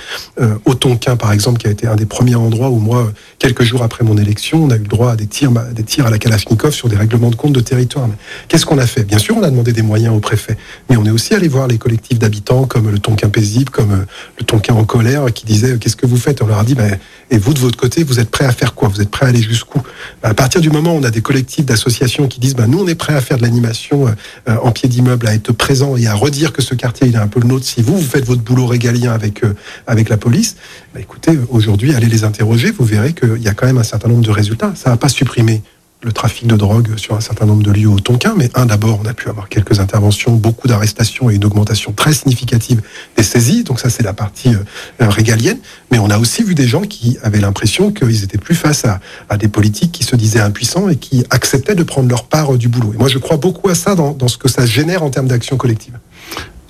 euh, 0.40 0.54
au 0.66 0.74
Tonkin, 0.74 1.16
par 1.16 1.32
exemple, 1.32 1.58
qui 1.58 1.68
a 1.68 1.70
été 1.70 1.86
un 1.86 1.96
des 1.96 2.04
premiers 2.04 2.34
endroits 2.34 2.68
où 2.68 2.78
moi, 2.78 3.10
quelques 3.38 3.62
jours 3.62 3.82
après 3.82 4.04
mon 4.04 4.18
élection, 4.18 4.64
on 4.64 4.70
a 4.70 4.76
eu 4.76 4.80
le 4.80 4.84
droit 4.88 5.12
à 5.12 5.16
des 5.16 5.26
tirs, 5.26 5.52
des 5.72 5.84
tirs 5.84 6.06
à 6.06 6.10
la 6.10 6.18
Kalachnikov 6.18 6.72
sur 6.72 6.88
des 6.88 6.96
règlements 6.96 7.30
de 7.30 7.36
compte 7.36 7.54
de 7.54 7.60
territoire. 7.60 8.08
Qu'est-ce 8.48 8.66
qu'on 8.66 8.78
a 8.78 8.86
fait? 8.86 9.04
Bien 9.04 9.18
sûr, 9.18 9.36
on 9.38 9.42
a 9.42 9.50
demandé 9.50 9.72
des 9.72 9.82
moyens 9.82 10.14
au 10.14 10.20
préfet, 10.20 10.58
mais 10.90 10.96
on 10.96 11.04
est 11.06 11.10
aussi 11.10 11.34
allé 11.34 11.48
voir 11.48 11.66
les 11.66 11.78
collectifs 11.78 12.18
d'habitants 12.18 12.64
comme 12.64 12.90
le 12.90 12.98
Tonkin 12.98 13.30
paisible, 13.30 13.70
comme 13.70 13.92
euh, 13.92 14.04
le 14.38 14.44
Tonkin 14.44 14.74
en 14.74 14.84
colère, 14.84 15.32
qui 15.32 15.46
disaient 15.46 15.78
qu'est-ce 15.78 15.96
que 15.96 16.06
vous 16.06 16.18
faites? 16.18 16.42
On 16.42 16.46
leur 16.46 16.58
a 16.58 16.64
dit, 16.64 16.74
ben, 16.74 16.98
et 17.30 17.38
vous 17.38 17.54
de 17.54 17.58
votre 17.58 17.78
côté, 17.78 18.04
vous 18.04 18.20
êtes 18.20 18.30
prêts 18.30 18.44
à 18.46 18.52
faire 18.52 18.74
quoi? 18.74 18.88
Vous 18.88 19.00
êtes 19.00 19.10
prêts 19.10 19.26
à 19.26 19.28
aller 19.30 19.42
jusqu'où? 19.42 19.80
À 20.22 20.34
partir 20.34 20.60
du 20.60 20.70
moment 20.70 20.87
on 20.92 21.02
a 21.02 21.10
des 21.10 21.20
collectifs 21.20 21.64
d'associations 21.64 22.28
qui 22.28 22.40
disent, 22.40 22.54
bah, 22.54 22.66
nous, 22.66 22.80
on 22.80 22.86
est 22.86 22.94
prêts 22.94 23.14
à 23.14 23.20
faire 23.20 23.36
de 23.36 23.42
l'animation 23.42 24.06
euh, 24.48 24.56
en 24.62 24.70
pied 24.72 24.88
d'immeuble, 24.88 25.26
à 25.26 25.34
être 25.34 25.52
présent 25.52 25.96
et 25.96 26.06
à 26.06 26.14
redire 26.14 26.52
que 26.52 26.62
ce 26.62 26.74
quartier, 26.74 27.08
il 27.08 27.14
est 27.14 27.18
un 27.18 27.28
peu 27.28 27.40
le 27.40 27.48
nôtre. 27.48 27.64
Si 27.64 27.82
vous, 27.82 27.96
vous 27.96 28.06
faites 28.06 28.24
votre 28.24 28.42
boulot 28.42 28.66
régalien 28.66 29.12
avec, 29.12 29.42
avec 29.86 30.08
la 30.08 30.16
police, 30.16 30.56
bah, 30.94 31.00
écoutez, 31.00 31.38
aujourd'hui, 31.50 31.94
allez 31.94 32.06
les 32.06 32.24
interroger, 32.24 32.70
vous 32.70 32.84
verrez 32.84 33.12
qu'il 33.12 33.42
y 33.42 33.48
a 33.48 33.54
quand 33.54 33.66
même 33.66 33.78
un 33.78 33.82
certain 33.82 34.08
nombre 34.08 34.24
de 34.24 34.30
résultats. 34.30 34.72
Ça 34.74 34.90
va 34.90 34.96
pas 34.96 35.08
supprimer 35.08 35.62
le 36.00 36.12
trafic 36.12 36.46
de 36.46 36.56
drogue 36.56 36.96
sur 36.96 37.16
un 37.16 37.20
certain 37.20 37.44
nombre 37.44 37.64
de 37.64 37.72
lieux 37.72 37.88
au 37.88 37.98
Tonkin, 37.98 38.34
mais 38.36 38.50
un 38.54 38.66
d'abord, 38.66 39.00
on 39.02 39.06
a 39.08 39.14
pu 39.14 39.28
avoir 39.28 39.48
quelques 39.48 39.80
interventions, 39.80 40.32
beaucoup 40.32 40.68
d'arrestations 40.68 41.28
et 41.28 41.34
une 41.34 41.44
augmentation 41.44 41.92
très 41.92 42.12
significative 42.12 42.82
des 43.16 43.24
saisies, 43.24 43.64
donc 43.64 43.80
ça 43.80 43.90
c'est 43.90 44.04
la 44.04 44.12
partie 44.12 44.54
euh, 44.54 45.08
régalienne, 45.08 45.58
mais 45.90 45.98
on 45.98 46.08
a 46.08 46.18
aussi 46.18 46.44
vu 46.44 46.54
des 46.54 46.68
gens 46.68 46.82
qui 46.82 47.18
avaient 47.22 47.40
l'impression 47.40 47.90
qu'ils 47.90 48.22
étaient 48.22 48.38
plus 48.38 48.54
face 48.54 48.84
à, 48.84 49.36
des 49.36 49.48
politiques 49.48 49.92
qui 49.92 50.04
se 50.04 50.14
disaient 50.14 50.40
impuissants 50.40 50.88
et 50.88 50.96
qui 50.96 51.24
acceptaient 51.30 51.74
de 51.74 51.82
prendre 51.82 52.08
leur 52.08 52.24
part 52.24 52.56
du 52.56 52.68
boulot. 52.68 52.92
Et 52.94 52.98
moi 52.98 53.08
je 53.08 53.18
crois 53.18 53.36
beaucoup 53.36 53.68
à 53.68 53.74
ça 53.74 53.96
dans, 53.96 54.28
ce 54.28 54.38
que 54.38 54.48
ça 54.48 54.66
génère 54.66 55.02
en 55.02 55.10
termes 55.10 55.28
d'action 55.28 55.56
collective 55.56 55.98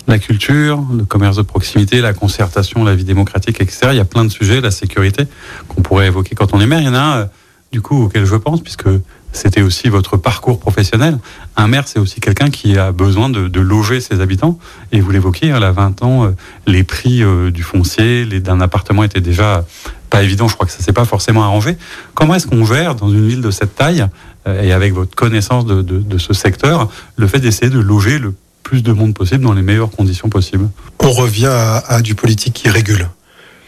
la 0.07 0.17
culture, 0.17 0.83
le 0.97 1.05
commerce 1.05 1.37
de 1.37 1.43
proximité, 1.43 2.01
la 2.01 2.13
concertation, 2.13 2.83
la 2.83 2.95
vie 2.95 3.03
démocratique, 3.03 3.61
etc. 3.61 3.89
Il 3.91 3.97
y 3.97 3.99
a 3.99 4.05
plein 4.05 4.25
de 4.25 4.31
sujets, 4.31 4.59
la 4.59 4.71
sécurité 4.71 5.25
qu'on 5.67 5.83
pourrait 5.83 6.07
évoquer 6.07 6.33
quand 6.33 6.51
on 6.55 6.59
est 6.59 6.65
maire. 6.65 6.81
Il 6.81 6.87
y 6.87 6.89
en 6.89 6.95
a 6.95 6.99
un, 6.99 7.17
euh, 7.19 7.25
du 7.71 7.81
coup, 7.81 8.05
auquel 8.05 8.25
je 8.25 8.35
pense, 8.35 8.61
puisque 8.61 8.87
c'était 9.31 9.61
aussi 9.61 9.89
votre 9.89 10.17
parcours 10.17 10.59
professionnel. 10.59 11.17
Un 11.55 11.67
maire, 11.67 11.87
c'est 11.87 11.99
aussi 11.99 12.19
quelqu'un 12.19 12.49
qui 12.49 12.77
a 12.77 12.91
besoin 12.91 13.29
de, 13.29 13.59
loger 13.59 13.99
ses 14.01 14.21
habitants. 14.21 14.57
Et 14.91 15.01
vous 15.01 15.11
l'évoquiez, 15.11 15.49
il 15.49 15.51
y 15.51 15.53
a 15.53 15.71
20 15.71 16.03
ans, 16.03 16.25
euh, 16.25 16.29
les 16.65 16.83
prix 16.83 17.23
euh, 17.23 17.51
du 17.51 17.61
foncier, 17.61 18.25
d'un 18.25 18.61
appartement 18.61 19.03
étaient 19.03 19.21
déjà 19.21 19.65
pas 20.09 20.23
évidents. 20.23 20.47
Je 20.47 20.55
crois 20.55 20.65
que 20.65 20.71
ça 20.71 20.79
s'est 20.79 20.93
pas 20.93 21.05
forcément 21.05 21.43
arrangé. 21.43 21.77
Comment 22.15 22.35
est-ce 22.35 22.47
qu'on 22.47 22.65
gère 22.65 22.95
dans 22.95 23.09
une 23.09 23.27
ville 23.27 23.41
de 23.41 23.51
cette 23.51 23.75
taille 23.75 24.05
euh, 24.47 24.63
et 24.63 24.71
avec 24.71 24.93
votre 24.93 25.15
connaissance 25.15 25.65
de, 25.65 26.17
ce 26.17 26.33
secteur 26.33 26.89
le 27.15 27.27
fait 27.27 27.39
d'essayer 27.39 27.69
de 27.69 27.79
loger 27.79 28.17
le 28.17 28.33
plus 28.63 28.81
de 28.81 28.91
monde 28.91 29.13
possible 29.13 29.43
dans 29.43 29.53
les 29.53 29.61
meilleures 29.61 29.91
conditions 29.91 30.29
possibles? 30.29 30.69
On 30.99 31.11
revient 31.11 31.47
à, 31.47 31.77
à 31.77 32.01
du 32.01 32.15
politique 32.15 32.53
qui 32.53 32.69
régule. 32.69 33.07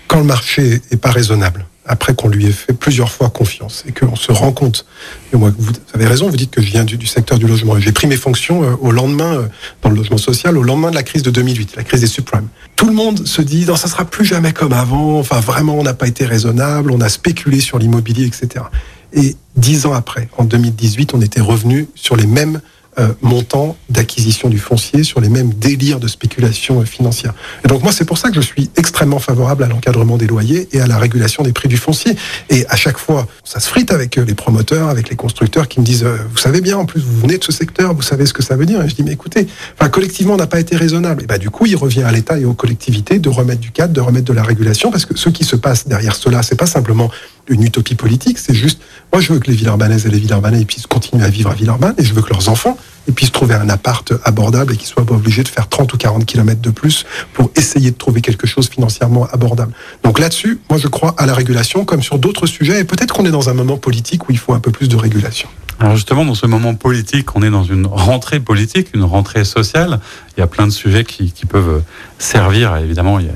Quand 0.08 0.20
le 0.20 0.26
marché 0.26 0.82
est 0.92 0.98
pas 0.98 1.12
raisonnable, 1.12 1.66
après 1.92 2.16
qu'on 2.16 2.30
lui 2.30 2.48
ait 2.48 2.52
fait 2.52 2.72
plusieurs 2.72 3.12
fois 3.12 3.30
confiance 3.30 3.84
et 3.86 3.92
qu'on 3.92 4.16
se 4.16 4.32
rend 4.32 4.54
compte. 4.54 4.86
Et 5.34 5.38
moi, 5.38 5.52
vous 5.58 5.74
avez 5.94 6.08
raison, 6.08 6.30
vous 6.30 6.38
dites 6.38 6.52
que 6.52 6.62
je 6.62 6.68
viens 6.68 6.86
du, 6.86 7.06
secteur 7.06 7.38
du 7.38 7.48
logement. 7.48 7.78
J'ai 7.80 7.92
pris 7.92 8.08
mes 8.08 8.16
fonctions 8.16 8.64
euh, 8.64 8.78
au 8.80 8.92
lendemain, 8.92 9.36
euh, 9.36 9.48
dans 9.82 9.90
le 9.90 9.98
logement 9.98 10.18
social, 10.18 10.58
au 10.58 10.64
lendemain 10.64 10.90
de 10.90 10.96
la 10.96 11.04
crise 11.04 11.22
de 11.22 11.32
2008, 11.32 11.76
la 11.76 11.84
crise 11.84 12.00
des 12.00 12.08
subprimes. 12.08 12.48
Tout 12.78 12.88
le 12.88 12.94
monde 12.94 13.28
se 13.28 13.42
dit, 13.42 13.66
non, 13.66 13.76
ça 13.76 13.90
sera 13.90 14.06
plus 14.06 14.24
jamais 14.24 14.54
comme 14.54 14.72
avant. 14.72 15.20
Enfin, 15.20 15.42
vraiment, 15.42 15.78
on 15.78 15.84
n'a 15.84 15.94
pas 15.94 16.08
été 16.08 16.26
raisonnable, 16.26 16.92
on 16.92 17.02
a 17.02 17.10
spéculé 17.10 17.60
sur 17.60 17.78
l'immobilier, 17.78 18.26
etc. 18.26 18.64
Et 19.12 19.36
dix 19.58 19.86
ans 19.86 19.94
après, 19.94 20.30
en 20.38 20.46
2018, 20.46 21.14
on 21.14 21.22
était 21.22 21.42
revenu 21.42 21.90
sur 21.96 22.16
les 22.16 22.26
mêmes 22.26 22.62
euh, 23.00 23.14
montant 23.22 23.78
d'acquisition 23.90 24.50
du 24.50 24.60
foncier, 24.60 25.04
sur 25.04 25.22
les 25.22 25.30
mêmes 25.30 25.54
délires 25.54 26.02
de 26.02 26.10
spéculation 26.10 26.82
euh, 26.82 26.84
financière. 26.84 27.34
Et 27.64 27.70
donc 27.70 27.84
moi, 27.84 27.94
c'est 27.94 28.04
pour 28.04 28.18
ça 28.18 28.30
que 28.30 28.36
je 28.36 28.42
suis 28.42 28.70
extrêmement 28.76 29.20
favorable 29.20 29.64
à 29.64 29.68
l'encadrement 29.68 30.18
des 30.18 30.28
loyers 30.28 30.68
et 30.74 30.82
à 30.82 30.88
la 30.88 30.98
régulation 30.98 31.42
des 31.42 31.54
prix 31.54 31.70
du 31.70 31.78
foncier. 31.78 32.18
Et 32.50 32.66
à 32.68 32.76
chaque 32.76 32.98
fois, 32.98 33.28
ça 33.46 33.62
se 33.62 33.70
frite 33.70 33.92
avec 33.92 34.18
euh, 34.18 34.26
les 34.26 34.34
promoteurs, 34.34 34.90
avec 34.90 35.10
les 35.10 35.16
constructeurs 35.16 35.70
qui 35.70 35.80
me 35.80 35.86
disent, 35.86 36.04
vous 36.04 36.38
savez 36.38 36.60
bien, 36.60 36.78
en 36.78 36.86
plus, 36.86 37.00
vous 37.00 37.22
venez 37.22 37.38
de 37.38 37.44
ce 37.46 37.54
secteur, 37.54 37.94
vous 37.94 38.02
savez 38.02 38.26
ce 38.26 38.34
que 38.34 38.44
ça 38.44 38.58
veut 38.58 38.66
dire. 38.66 38.82
Et 38.82 38.90
je 38.90 38.96
dis, 38.96 39.04
mais 39.04 39.14
écoutez, 39.14 39.48
collectivement, 39.90 40.34
on 40.34 40.38
n'a 40.38 40.48
pas 40.48 40.60
été 40.60 40.76
raisonnable. 40.76 41.24
Et 41.24 41.28
bah, 41.28 41.38
du 41.38 41.50
coup, 41.50 41.66
il 41.66 41.78
revient 41.78 42.04
à 42.04 42.12
l'État 42.12 42.38
et 42.38 42.44
aux 42.44 42.54
collectivités 42.54 43.20
de 43.20 43.30
remettre 43.30 43.62
du 43.62 43.72
cadre, 43.72 43.94
de 43.94 44.02
remettre 44.02 44.26
de 44.26 44.34
la 44.34 44.44
régulation, 44.44 44.92
parce 44.92 45.06
que 45.06 45.18
ce 45.18 45.30
qui 45.30 45.46
se 45.46 45.56
passe 45.56 45.88
derrière 45.88 46.16
cela, 46.16 46.44
c'est 46.44 46.58
pas 46.58 46.66
simplement 46.66 47.10
une 47.48 47.64
utopie 47.64 47.96
politique, 47.96 48.38
c'est 48.38 48.54
juste, 48.54 48.80
moi 49.12 49.22
je 49.22 49.34
veux 49.34 49.40
que 49.40 49.50
les 49.50 49.56
Villeurbanaises 49.56 50.06
et 50.06 50.10
les 50.10 50.20
Villeurbanais 50.20 50.66
puissent 50.66 50.88
continuer 50.88 51.24
à 51.24 51.30
vivre 51.30 51.50
à 51.50 51.54
Villeurbanne 51.54 51.96
et 51.98 52.04
je 52.04 52.14
veux 52.14 52.22
que 52.22 52.30
leurs 52.30 52.50
enfants 52.50 52.78
puissent 53.16 53.32
trouver 53.32 53.56
un 53.56 53.70
appart 53.70 54.14
abordable 54.24 54.74
et 54.74 54.78
qu'ils 54.78 54.88
soient 54.88 55.06
pas 55.06 55.16
obligés 55.16 55.44
de 55.44 55.48
faire 55.48 55.68
30 55.68 55.94
ou 55.94 55.98
40 55.98 56.26
kilomètres 56.26 56.62
de 56.62 56.70
plus 56.70 57.06
pour 57.34 57.52
essayer 57.56 57.92
de 57.92 57.98
trouver 57.98 58.22
quelque 58.22 58.48
chose 58.48 58.70
financièrement 58.70 59.28
abordable. 59.32 59.74
Donc 60.04 60.20
là-dessus, 60.20 60.60
moi 60.70 60.78
je 60.78 60.88
crois 60.88 61.16
à 61.18 61.26
la 61.26 61.34
régulation 61.34 61.84
comme 61.84 62.04
sur 62.04 62.20
d'autres 62.20 62.46
sujets 62.46 62.80
et 62.80 62.84
peut-être 62.84 63.14
qu'on 63.14 63.26
est 63.26 63.32
dans 63.32 63.50
un 63.50 63.54
moment 63.54 63.78
politique 63.78 64.30
où 64.30 64.32
il 64.32 64.38
faut 64.38 64.54
un 64.54 64.60
peu 64.60 64.72
plus 64.72 64.88
de 64.88 64.96
régulation. 64.96 65.50
Alors 65.80 65.96
justement, 65.96 66.24
dans 66.26 66.36
ce 66.36 66.46
moment 66.46 66.76
politique, 66.76 67.36
on 67.36 67.42
est 67.42 67.50
dans 67.50 67.64
une 67.64 67.88
rentrée 67.88 68.40
politique, 68.40 68.90
une 68.94 69.04
rentrée 69.04 69.44
sociale. 69.44 70.00
Il 70.38 70.40
y 70.40 70.44
a 70.44 70.48
plein 70.48 70.68
de 70.68 70.72
sujets 70.72 71.04
qui, 71.04 71.34
peuvent 71.50 71.82
servir. 72.20 72.78
Évidemment, 72.78 73.18
il 73.18 73.26
y, 73.26 73.30
a, 73.30 73.34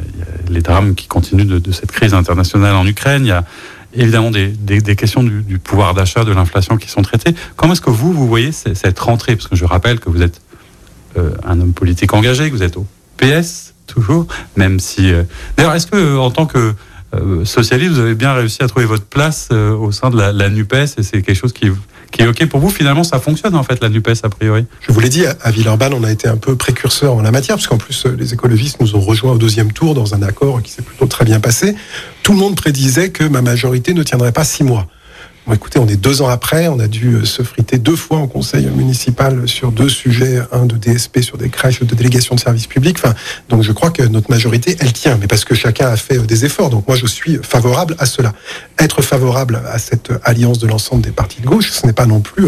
les 0.51 0.61
drames 0.61 0.93
qui 0.93 1.07
continuent 1.07 1.47
de, 1.47 1.57
de, 1.57 1.71
cette 1.71 1.91
crise 1.91 2.13
internationale 2.13 2.75
en 2.75 2.85
Ukraine. 2.85 3.25
Il 3.25 3.29
y 3.29 3.31
a 3.31 3.45
évidemment 3.95 4.31
des, 4.31 4.47
des, 4.47 4.95
questions 4.95 5.23
du, 5.23 5.59
pouvoir 5.59 5.93
d'achat, 5.93 6.23
de 6.23 6.31
l'inflation 6.31 6.77
qui 6.77 6.89
sont 6.89 7.01
traitées. 7.01 7.35
Comment 7.55 7.73
est-ce 7.73 7.81
que 7.81 7.89
vous, 7.89 8.13
vous 8.13 8.27
voyez 8.27 8.51
cette 8.51 8.99
rentrée? 8.99 9.35
Parce 9.35 9.47
que 9.47 9.55
je 9.55 9.65
rappelle 9.65 9.99
que 9.99 10.09
vous 10.09 10.21
êtes 10.21 10.41
euh, 11.17 11.31
un 11.43 11.59
homme 11.59 11.73
politique 11.73 12.13
engagé, 12.13 12.49
que 12.49 12.55
vous 12.55 12.63
êtes 12.63 12.77
au 12.77 12.85
PS 13.17 13.73
toujours, 13.87 14.27
même 14.55 14.79
si... 14.79 15.11
Euh, 15.11 15.23
d'ailleurs, 15.57 15.73
est-ce 15.75 15.87
que 15.87 16.17
en 16.17 16.31
tant 16.31 16.45
que 16.45 16.73
euh, 17.13 17.45
socialiste, 17.45 17.93
vous 17.93 17.99
avez 17.99 18.15
bien 18.15 18.33
réussi 18.33 18.63
à 18.63 18.67
trouver 18.67 18.85
votre 18.85 19.05
place 19.05 19.49
au 19.51 19.91
sein 19.91 20.09
de 20.09 20.17
la, 20.17 20.31
la 20.31 20.49
NUPES? 20.49 20.97
Et 20.97 21.03
c'est 21.03 21.21
quelque 21.21 21.35
chose 21.35 21.53
qui 21.53 21.69
OK 22.23 22.45
pour 22.47 22.59
vous. 22.59 22.69
Finalement, 22.69 23.03
ça 23.03 23.19
fonctionne 23.19 23.55
en 23.55 23.63
fait, 23.63 23.81
la 23.81 23.89
NUPES, 23.89 24.23
a 24.23 24.29
priori. 24.29 24.65
Je 24.81 24.91
vous 24.91 24.99
l'ai 24.99 25.09
dit, 25.09 25.25
à 25.25 25.51
Villeurbanne, 25.51 25.93
on 25.93 26.03
a 26.03 26.11
été 26.11 26.27
un 26.27 26.37
peu 26.37 26.55
précurseur 26.55 27.15
en 27.15 27.21
la 27.21 27.31
matière, 27.31 27.57
parce 27.57 27.67
qu'en 27.67 27.77
plus, 27.77 28.05
les 28.05 28.33
écologistes 28.33 28.79
nous 28.79 28.95
ont 28.95 29.01
rejoints 29.01 29.33
au 29.33 29.37
deuxième 29.37 29.71
tour 29.71 29.93
dans 29.93 30.15
un 30.15 30.21
accord 30.21 30.61
qui 30.61 30.71
s'est 30.71 30.81
plutôt 30.81 31.05
très 31.05 31.25
bien 31.25 31.39
passé. 31.39 31.75
Tout 32.23 32.33
le 32.33 32.39
monde 32.39 32.55
prédisait 32.55 33.09
que 33.09 33.23
ma 33.23 33.41
majorité 33.41 33.93
ne 33.93 34.03
tiendrait 34.03 34.31
pas 34.31 34.43
six 34.43 34.63
mois 34.63 34.87
écoutez, 35.53 35.79
on 35.79 35.87
est 35.87 35.95
deux 35.95 36.21
ans 36.21 36.27
après, 36.27 36.67
on 36.67 36.79
a 36.79 36.87
dû 36.87 37.15
euh, 37.15 37.25
se 37.25 37.43
friter 37.43 37.77
deux 37.77 37.95
fois 37.95 38.17
en 38.17 38.27
conseil 38.27 38.65
municipal 38.65 39.47
sur 39.47 39.71
deux 39.71 39.89
sujets, 39.89 40.41
un 40.51 40.65
de 40.65 40.75
DSP 40.75 41.19
sur 41.21 41.37
des 41.37 41.49
crèches, 41.49 41.81
de 41.83 41.95
délégation 41.95 42.35
de 42.35 42.39
services 42.39 42.67
publics. 42.67 42.97
Enfin, 42.97 43.13
donc 43.49 43.61
je 43.61 43.71
crois 43.71 43.91
que 43.91 44.01
notre 44.03 44.31
majorité, 44.31 44.75
elle 44.79 44.93
tient, 44.93 45.17
mais 45.19 45.27
parce 45.27 45.45
que 45.45 45.53
chacun 45.53 45.87
a 45.87 45.97
fait 45.97 46.17
euh, 46.17 46.25
des 46.25 46.45
efforts. 46.45 46.69
Donc 46.69 46.87
moi, 46.87 46.97
je 46.97 47.05
suis 47.05 47.39
favorable 47.43 47.95
à 47.99 48.05
cela. 48.05 48.33
Être 48.79 49.01
favorable 49.01 49.61
à 49.71 49.77
cette 49.77 50.11
alliance 50.23 50.57
de 50.57 50.67
l'ensemble 50.67 51.03
des 51.03 51.11
partis 51.11 51.41
de 51.41 51.45
gauche, 51.45 51.69
ce 51.69 51.85
n'est 51.85 51.93
pas 51.93 52.07
non 52.07 52.21
plus 52.21 52.47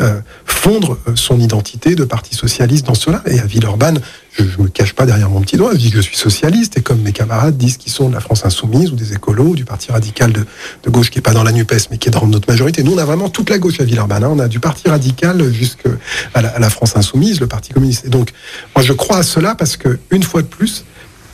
euh, 0.00 0.20
fondre 0.58 0.98
son 1.14 1.38
identité 1.38 1.94
de 1.94 2.04
parti 2.04 2.34
socialiste 2.34 2.86
dans 2.86 2.94
cela. 2.94 3.22
Et 3.26 3.38
à 3.38 3.46
Villeurbanne, 3.46 4.00
je 4.32 4.42
ne 4.42 4.64
me 4.64 4.68
cache 4.68 4.92
pas 4.92 5.06
derrière 5.06 5.30
mon 5.30 5.40
petit 5.40 5.56
doigt, 5.56 5.70
je 5.72 5.78
dis 5.78 5.90
que 5.90 5.96
je 5.96 6.02
suis 6.02 6.16
socialiste, 6.16 6.76
et 6.76 6.80
comme 6.80 7.00
mes 7.00 7.12
camarades 7.12 7.56
disent 7.56 7.76
qu'ils 7.76 7.92
sont 7.92 8.08
de 8.08 8.14
la 8.14 8.20
France 8.20 8.44
insoumise, 8.44 8.90
ou 8.90 8.96
des 8.96 9.12
écolos, 9.12 9.54
du 9.54 9.64
parti 9.64 9.92
radical 9.92 10.32
de, 10.32 10.90
gauche 10.90 11.10
qui 11.10 11.18
n'est 11.18 11.22
pas 11.22 11.32
dans 11.32 11.44
la 11.44 11.52
NUPES, 11.52 11.90
mais 11.90 11.98
qui 11.98 12.08
est 12.08 12.12
dans 12.12 12.26
notre 12.26 12.48
majorité. 12.48 12.82
Nous, 12.82 12.92
on 12.92 12.98
a 12.98 13.04
vraiment 13.04 13.28
toute 13.28 13.50
la 13.50 13.58
gauche 13.58 13.80
à 13.80 13.84
Villeurbanne. 13.84 14.24
Hein. 14.24 14.30
On 14.32 14.40
a 14.40 14.48
du 14.48 14.58
parti 14.58 14.88
radical 14.88 15.52
jusqu'à 15.52 15.90
la, 16.34 16.58
la 16.58 16.70
France 16.70 16.96
insoumise, 16.96 17.40
le 17.40 17.46
parti 17.46 17.72
communiste. 17.72 18.04
Et 18.06 18.10
donc, 18.10 18.32
moi, 18.74 18.84
je 18.84 18.92
crois 18.92 19.18
à 19.18 19.22
cela 19.22 19.54
parce 19.54 19.76
que, 19.76 19.98
une 20.10 20.24
fois 20.24 20.42
de 20.42 20.48
plus, 20.48 20.84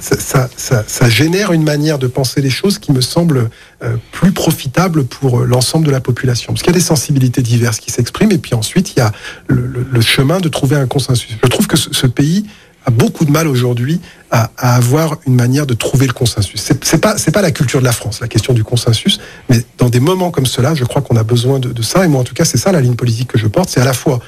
ça, 0.05 1.09
génère 1.09 1.53
une 1.53 1.63
manière 1.63 1.99
de 1.99 2.07
penser 2.07 2.41
les 2.41 2.51
choses 2.51 2.79
qui 2.79 2.93
me 2.93 3.01
semble 3.01 3.51
euh, 3.83 3.97
plus 4.13 4.33
profitable 4.33 5.05
pour 5.05 5.41
euh, 5.41 5.45
l'ensemble 5.45 5.87
de 5.87 5.91
la 5.91 6.01
population. 6.01 6.53
Parce 6.53 6.63
qu'il 6.63 6.73
y 6.73 6.77
a 6.77 6.79
des 6.79 6.85
sensibilités 6.85 7.43
diverses 7.43 7.79
qui 7.79 7.91
s'expriment, 7.91 8.33
et 8.33 8.39
puis 8.39 8.55
ensuite, 8.55 8.93
il 8.93 8.99
y 8.99 9.03
a 9.03 9.13
le, 9.47 10.01
chemin 10.01 10.41
de 10.41 10.49
trouver 10.49 10.77
un 10.77 10.87
consensus. 10.87 11.37
Je 11.43 11.49
trouve 11.49 11.67
que 11.67 11.77
ce 11.77 12.07
pays 12.07 12.45
a 12.87 12.91
beaucoup 12.91 13.25
de 13.25 13.31
mal 13.31 13.49
aujourd'hui 13.49 14.01
à, 14.31 14.51
avoir 14.59 15.17
une 15.27 15.35
manière 15.35 15.67
de 15.67 15.75
trouver 15.75 16.07
le 16.07 16.13
consensus. 16.13 16.61
C'est, 16.61 16.85
c'est 16.85 16.99
pas 16.99 17.43
la 17.43 17.51
culture 17.51 17.81
de 17.81 17.85
la 17.85 17.93
France, 17.93 18.21
la 18.21 18.29
question 18.29 18.53
du 18.53 18.65
consensus, 18.65 19.21
mais 19.49 19.65
dans 19.79 19.89
des 19.89 20.01
moments 20.01 20.31
comme 20.31 20.47
cela, 20.47 20.75
je 20.75 20.85
crois 20.85 21.01
qu'on 21.01 21.17
a 21.17 21.23
besoin 21.23 21.59
de, 21.59 21.73
de 21.73 21.83
ça. 21.83 22.05
Et 22.05 22.09
moi, 22.09 22.21
en 22.21 22.25
tout 22.25 22.35
cas, 22.35 22.45
c'est 22.45 22.59
ça 22.59 22.73
la 22.73 22.81
ligne 22.81 22.97
politique 22.97 23.29
que 23.29 23.39
je 23.39 23.47
porte. 23.47 23.71
C'est 23.71 23.81
à 23.81 23.85
la 23.85 23.95
fois 23.95 24.21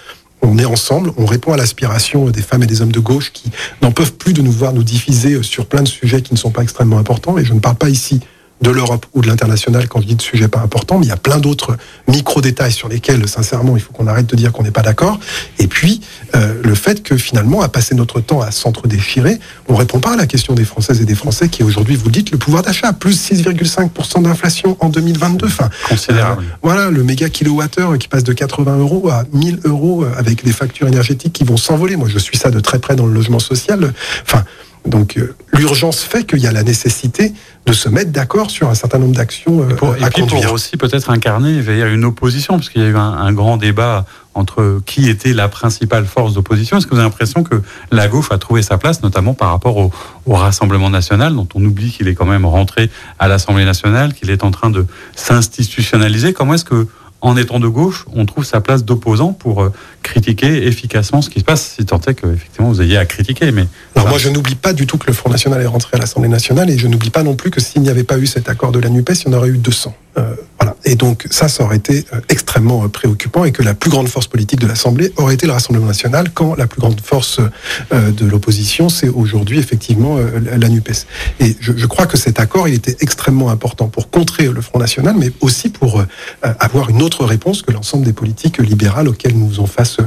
on 0.46 0.58
est 0.58 0.64
ensemble, 0.64 1.12
on 1.16 1.26
répond 1.26 1.52
à 1.52 1.56
l'aspiration 1.56 2.30
des 2.30 2.42
femmes 2.42 2.62
et 2.62 2.66
des 2.66 2.82
hommes 2.82 2.92
de 2.92 3.00
gauche 3.00 3.32
qui 3.32 3.50
n'en 3.82 3.92
peuvent 3.92 4.14
plus 4.14 4.32
de 4.32 4.42
nous 4.42 4.52
voir 4.52 4.72
nous 4.72 4.84
diffuser 4.84 5.42
sur 5.42 5.66
plein 5.66 5.82
de 5.82 5.88
sujets 5.88 6.22
qui 6.22 6.32
ne 6.32 6.38
sont 6.38 6.50
pas 6.50 6.62
extrêmement 6.62 6.98
importants. 6.98 7.36
Et 7.38 7.44
je 7.44 7.52
ne 7.52 7.60
parle 7.60 7.76
pas 7.76 7.88
ici 7.88 8.20
de 8.62 8.70
l'Europe 8.70 9.06
ou 9.14 9.20
de 9.20 9.26
l'international 9.26 9.88
quand 9.88 10.00
je 10.00 10.06
dis 10.06 10.14
de 10.14 10.22
sujets 10.22 10.48
pas 10.48 10.60
importants, 10.60 10.98
mais 10.98 11.06
il 11.06 11.08
y 11.08 11.12
a 11.12 11.16
plein 11.16 11.38
d'autres 11.38 11.76
micro-détails 12.08 12.72
sur 12.72 12.88
lesquels, 12.88 13.28
sincèrement, 13.28 13.76
il 13.76 13.82
faut 13.82 13.92
qu'on 13.92 14.06
arrête 14.06 14.26
de 14.26 14.36
dire 14.36 14.52
qu'on 14.52 14.62
n'est 14.62 14.70
pas 14.70 14.82
d'accord. 14.82 15.18
Et 15.58 15.66
puis, 15.66 16.00
euh, 16.34 16.54
le 16.62 16.74
fait 16.74 17.02
que 17.02 17.16
finalement, 17.16 17.62
à 17.62 17.68
passer 17.68 17.94
notre 17.94 18.20
temps 18.20 18.40
à 18.40 18.50
s'entre-déchirer, 18.50 19.38
on 19.68 19.74
répond 19.74 20.00
pas 20.00 20.14
à 20.14 20.16
la 20.16 20.26
question 20.26 20.54
des 20.54 20.64
Françaises 20.64 21.00
et 21.00 21.04
des 21.04 21.14
Français 21.14 21.48
qui 21.48 21.62
aujourd'hui, 21.62 21.96
vous 21.96 22.10
dites, 22.10 22.30
le 22.30 22.38
pouvoir 22.38 22.62
d'achat, 22.62 22.92
plus 22.92 23.30
6,5% 23.30 24.22
d'inflation 24.22 24.76
en 24.80 24.88
2022. 24.88 25.46
Enfin, 25.46 25.68
Considérable. 25.88 26.42
Euh, 26.42 26.56
voilà, 26.62 26.90
le 26.90 27.02
méga 27.04 27.28
kilowattheure 27.28 27.98
qui 27.98 28.08
passe 28.08 28.24
de 28.24 28.32
80 28.32 28.78
euros 28.78 29.08
à 29.10 29.24
1000 29.32 29.60
euros 29.64 30.04
avec 30.16 30.44
des 30.44 30.52
factures 30.52 30.88
énergétiques 30.88 31.32
qui 31.32 31.44
vont 31.44 31.56
s'envoler. 31.56 31.96
Moi, 31.96 32.08
je 32.08 32.18
suis 32.18 32.36
ça 32.36 32.50
de 32.50 32.60
très 32.60 32.78
près 32.78 32.96
dans 32.96 33.06
le 33.06 33.12
logement 33.12 33.38
social. 33.38 33.92
Enfin, 34.22 34.44
donc 34.86 35.16
euh, 35.16 35.34
l'urgence 35.52 36.02
fait 36.02 36.24
qu'il 36.24 36.38
y 36.38 36.46
a 36.46 36.52
la 36.52 36.62
nécessité 36.62 37.32
de 37.66 37.72
se 37.72 37.88
mettre 37.88 38.10
d'accord 38.10 38.50
sur 38.50 38.68
un 38.68 38.74
certain 38.74 38.98
nombre 38.98 39.14
d'actions 39.14 39.62
euh, 39.62 40.02
à 40.02 40.10
puis 40.10 40.22
pour 40.22 40.52
aussi 40.52 40.76
peut-être 40.76 41.10
incarner 41.10 41.58
une 41.92 42.04
opposition, 42.04 42.54
parce 42.54 42.68
qu'il 42.68 42.82
y 42.82 42.84
a 42.84 42.88
eu 42.88 42.96
un, 42.96 43.32
grand 43.32 43.56
débat 43.56 44.06
entre 44.34 44.80
qui 44.86 45.08
était 45.08 45.32
la 45.32 45.48
principale 45.48 46.04
force 46.04 46.34
d'opposition. 46.34 46.76
Est-ce 46.76 46.86
que 46.86 46.92
vous 46.92 47.00
avez 47.00 47.08
l'impression 47.08 47.42
que 47.42 47.62
la 47.90 48.06
gauche 48.06 48.30
a 48.30 48.38
trouvé 48.38 48.62
sa 48.62 48.78
place, 48.78 49.02
notamment 49.02 49.34
par 49.34 49.50
rapport 49.50 49.76
au, 49.76 49.90
Rassemblement 50.28 50.90
national, 50.90 51.34
dont 51.34 51.48
on 51.54 51.64
oublie 51.64 51.90
qu'il 51.90 52.08
est 52.08 52.14
quand 52.14 52.26
même 52.26 52.44
rentré 52.44 52.90
à 53.18 53.28
l'Assemblée 53.28 53.64
nationale, 53.64 54.12
qu'il 54.12 54.30
est 54.30 54.44
en 54.44 54.50
train 54.50 54.70
de 54.70 54.86
s'institutionnaliser? 55.14 56.32
Comment 56.32 56.54
est-ce 56.54 56.64
que 56.64 56.86
en 57.26 57.36
étant 57.36 57.58
de 57.58 57.66
gauche, 57.66 58.06
on 58.14 58.24
trouve 58.24 58.44
sa 58.44 58.60
place 58.60 58.84
d'opposant 58.84 59.32
pour 59.32 59.60
euh, 59.60 59.72
critiquer 60.02 60.66
efficacement 60.68 61.22
ce 61.22 61.28
qui 61.28 61.40
se 61.40 61.44
passe, 61.44 61.74
si 61.76 61.84
tant 61.84 62.00
est 62.06 62.14
que 62.14 62.26
effectivement 62.32 62.68
vous 62.68 62.80
ayez 62.80 62.96
à 62.96 63.04
critiquer. 63.04 63.50
Mais 63.50 63.66
alors 63.96 64.08
moi, 64.08 64.18
je 64.18 64.28
n'oublie 64.28 64.54
pas 64.54 64.72
du 64.72 64.86
tout 64.86 64.96
que 64.96 65.08
le 65.08 65.12
Front 65.12 65.28
National 65.28 65.60
est 65.60 65.66
rentré 65.66 65.96
à 65.96 65.98
l'Assemblée 65.98 66.28
nationale 66.28 66.70
et 66.70 66.78
je 66.78 66.86
n'oublie 66.86 67.10
pas 67.10 67.24
non 67.24 67.34
plus 67.34 67.50
que 67.50 67.60
s'il 67.60 67.82
n'y 67.82 67.90
avait 67.90 68.04
pas 68.04 68.18
eu 68.18 68.26
cet 68.26 68.48
accord 68.48 68.70
de 68.70 68.78
la 68.78 68.90
Nupes, 68.90 69.10
il 69.10 69.32
y 69.32 69.34
en 69.34 69.36
aurait 69.36 69.48
eu 69.48 69.58
200. 69.58 69.92
Euh, 70.18 70.34
voilà. 70.58 70.76
Et 70.84 70.94
donc 70.94 71.26
ça, 71.30 71.48
ça 71.48 71.64
aurait 71.64 71.76
été 71.76 72.04
euh, 72.12 72.20
extrêmement 72.28 72.84
euh, 72.84 72.88
préoccupant 72.88 73.44
et 73.44 73.52
que 73.52 73.62
la 73.62 73.74
plus 73.74 73.90
grande 73.90 74.08
force 74.08 74.26
politique 74.26 74.60
de 74.60 74.66
l'Assemblée 74.66 75.12
aurait 75.16 75.34
été 75.34 75.46
le 75.46 75.52
Rassemblement 75.52 75.86
national, 75.86 76.30
quand 76.32 76.54
la 76.54 76.66
plus 76.66 76.80
grande 76.80 77.00
force 77.00 77.40
de 77.92 78.26
l'opposition, 78.26 78.88
c'est 78.88 79.08
aujourd'hui 79.08 79.58
effectivement 79.58 80.18
la 80.18 80.68
Nupes. 80.68 81.06
Et 81.40 81.56
je, 81.60 81.72
je, 81.76 81.86
crois 81.86 82.06
que 82.06 82.16
cet 82.16 82.40
accord, 82.40 82.68
il 82.68 82.74
était 82.74 82.96
extrêmement 83.00 83.50
important 83.50 83.88
pour 83.88 84.10
contrer 84.10 84.48
le 84.48 84.60
Front 84.60 84.78
national, 84.78 85.16
mais 85.18 85.32
aussi 85.40 85.68
pour 85.68 86.02
avoir 86.42 86.90
une 86.90 87.02
autre 87.02 87.24
réponse 87.24 87.62
que 87.62 87.72
l'ensemble 87.72 88.04
des 88.04 88.12
politiques 88.12 88.58
libérales 88.58 89.08
auxquelles 89.08 89.36
nous 89.36 89.48
faisons 89.48 89.66
face 89.66 89.98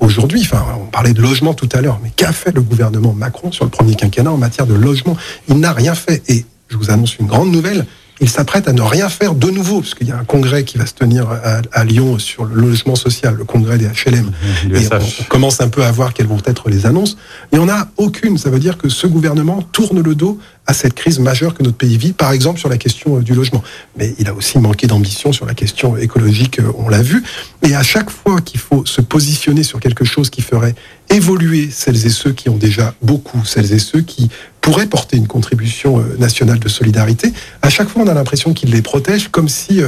aujourd'hui. 0.00 0.40
Enfin, 0.42 0.64
on 0.80 0.86
parlait 0.86 1.12
de 1.12 1.22
logement 1.22 1.54
tout 1.54 1.68
à 1.72 1.80
l'heure, 1.80 2.00
mais 2.02 2.10
qu'a 2.14 2.32
fait 2.32 2.54
le 2.54 2.62
gouvernement 2.62 3.12
Macron 3.12 3.52
sur 3.52 3.64
le 3.64 3.70
premier 3.70 3.94
quinquennat 3.94 4.32
en 4.32 4.38
matière 4.38 4.66
de 4.66 4.74
logement? 4.74 5.16
Il 5.48 5.58
n'a 5.58 5.72
rien 5.72 5.94
fait. 5.94 6.22
Et 6.28 6.44
je 6.68 6.76
vous 6.76 6.90
annonce 6.90 7.16
une 7.18 7.26
grande 7.26 7.50
nouvelle 7.50 7.86
il 8.20 8.28
s'apprête 8.28 8.68
à 8.68 8.72
ne 8.72 8.82
rien 8.82 9.08
faire 9.08 9.34
de 9.34 9.50
nouveau, 9.50 9.80
parce 9.80 9.94
qu'il 9.94 10.08
y 10.08 10.12
a 10.12 10.18
un 10.18 10.24
congrès 10.24 10.64
qui 10.64 10.78
va 10.78 10.86
se 10.86 10.94
tenir 10.94 11.28
à, 11.72 11.84
Lyon 11.84 12.18
sur 12.18 12.44
le 12.44 12.54
logement 12.54 12.96
social, 12.96 13.34
le 13.34 13.44
congrès 13.44 13.78
des 13.78 13.86
HLM. 13.86 14.26
Mmh, 14.26 14.74
et 14.74 14.88
on, 14.92 15.24
commence 15.28 15.60
un 15.60 15.68
peu 15.68 15.84
à 15.84 15.92
voir 15.92 16.12
quelles 16.12 16.26
vont 16.26 16.40
être 16.44 16.68
les 16.68 16.86
annonces. 16.86 17.16
Il 17.52 17.58
n'y 17.58 17.64
en 17.64 17.68
a 17.68 17.88
aucune. 17.96 18.36
Ça 18.36 18.50
veut 18.50 18.58
dire 18.58 18.76
que 18.76 18.88
ce 18.88 19.06
gouvernement 19.06 19.62
tourne 19.62 20.00
le 20.00 20.14
dos 20.14 20.38
à 20.68 20.74
cette 20.74 20.92
crise 20.92 21.18
majeure 21.18 21.54
que 21.54 21.62
notre 21.62 21.78
pays 21.78 21.96
vit, 21.96 22.12
par 22.12 22.30
exemple 22.30 22.60
sur 22.60 22.68
la 22.68 22.76
question 22.76 23.16
euh, 23.16 23.20
du 23.22 23.32
logement. 23.34 23.62
Mais 23.96 24.14
il 24.18 24.28
a 24.28 24.34
aussi 24.34 24.58
manqué 24.58 24.86
d'ambition 24.86 25.32
sur 25.32 25.46
la 25.46 25.54
question 25.54 25.96
écologique, 25.96 26.60
euh, 26.60 26.70
on 26.76 26.90
l'a 26.90 27.00
vu. 27.00 27.24
Et 27.66 27.74
à 27.74 27.82
chaque 27.82 28.10
fois 28.10 28.42
qu'il 28.42 28.60
faut 28.60 28.84
se 28.84 29.00
positionner 29.00 29.62
sur 29.62 29.80
quelque 29.80 30.04
chose 30.04 30.28
qui 30.28 30.42
ferait 30.42 30.74
évoluer 31.08 31.70
celles 31.70 32.04
et 32.04 32.10
ceux 32.10 32.32
qui 32.32 32.50
ont 32.50 32.56
déjà 32.56 32.94
beaucoup, 33.00 33.42
celles 33.46 33.72
et 33.72 33.78
ceux 33.78 34.02
qui 34.02 34.28
pourraient 34.68 34.86
porter 34.86 35.16
une 35.16 35.26
contribution 35.26 35.98
euh, 35.98 36.16
nationale 36.18 36.58
de 36.58 36.68
solidarité, 36.68 37.32
à 37.62 37.70
chaque 37.70 37.88
fois 37.88 38.02
on 38.02 38.08
a 38.08 38.12
l'impression 38.12 38.52
qu'il 38.52 38.70
les 38.70 38.82
protège 38.82 39.28
comme 39.28 39.48
si 39.48 39.80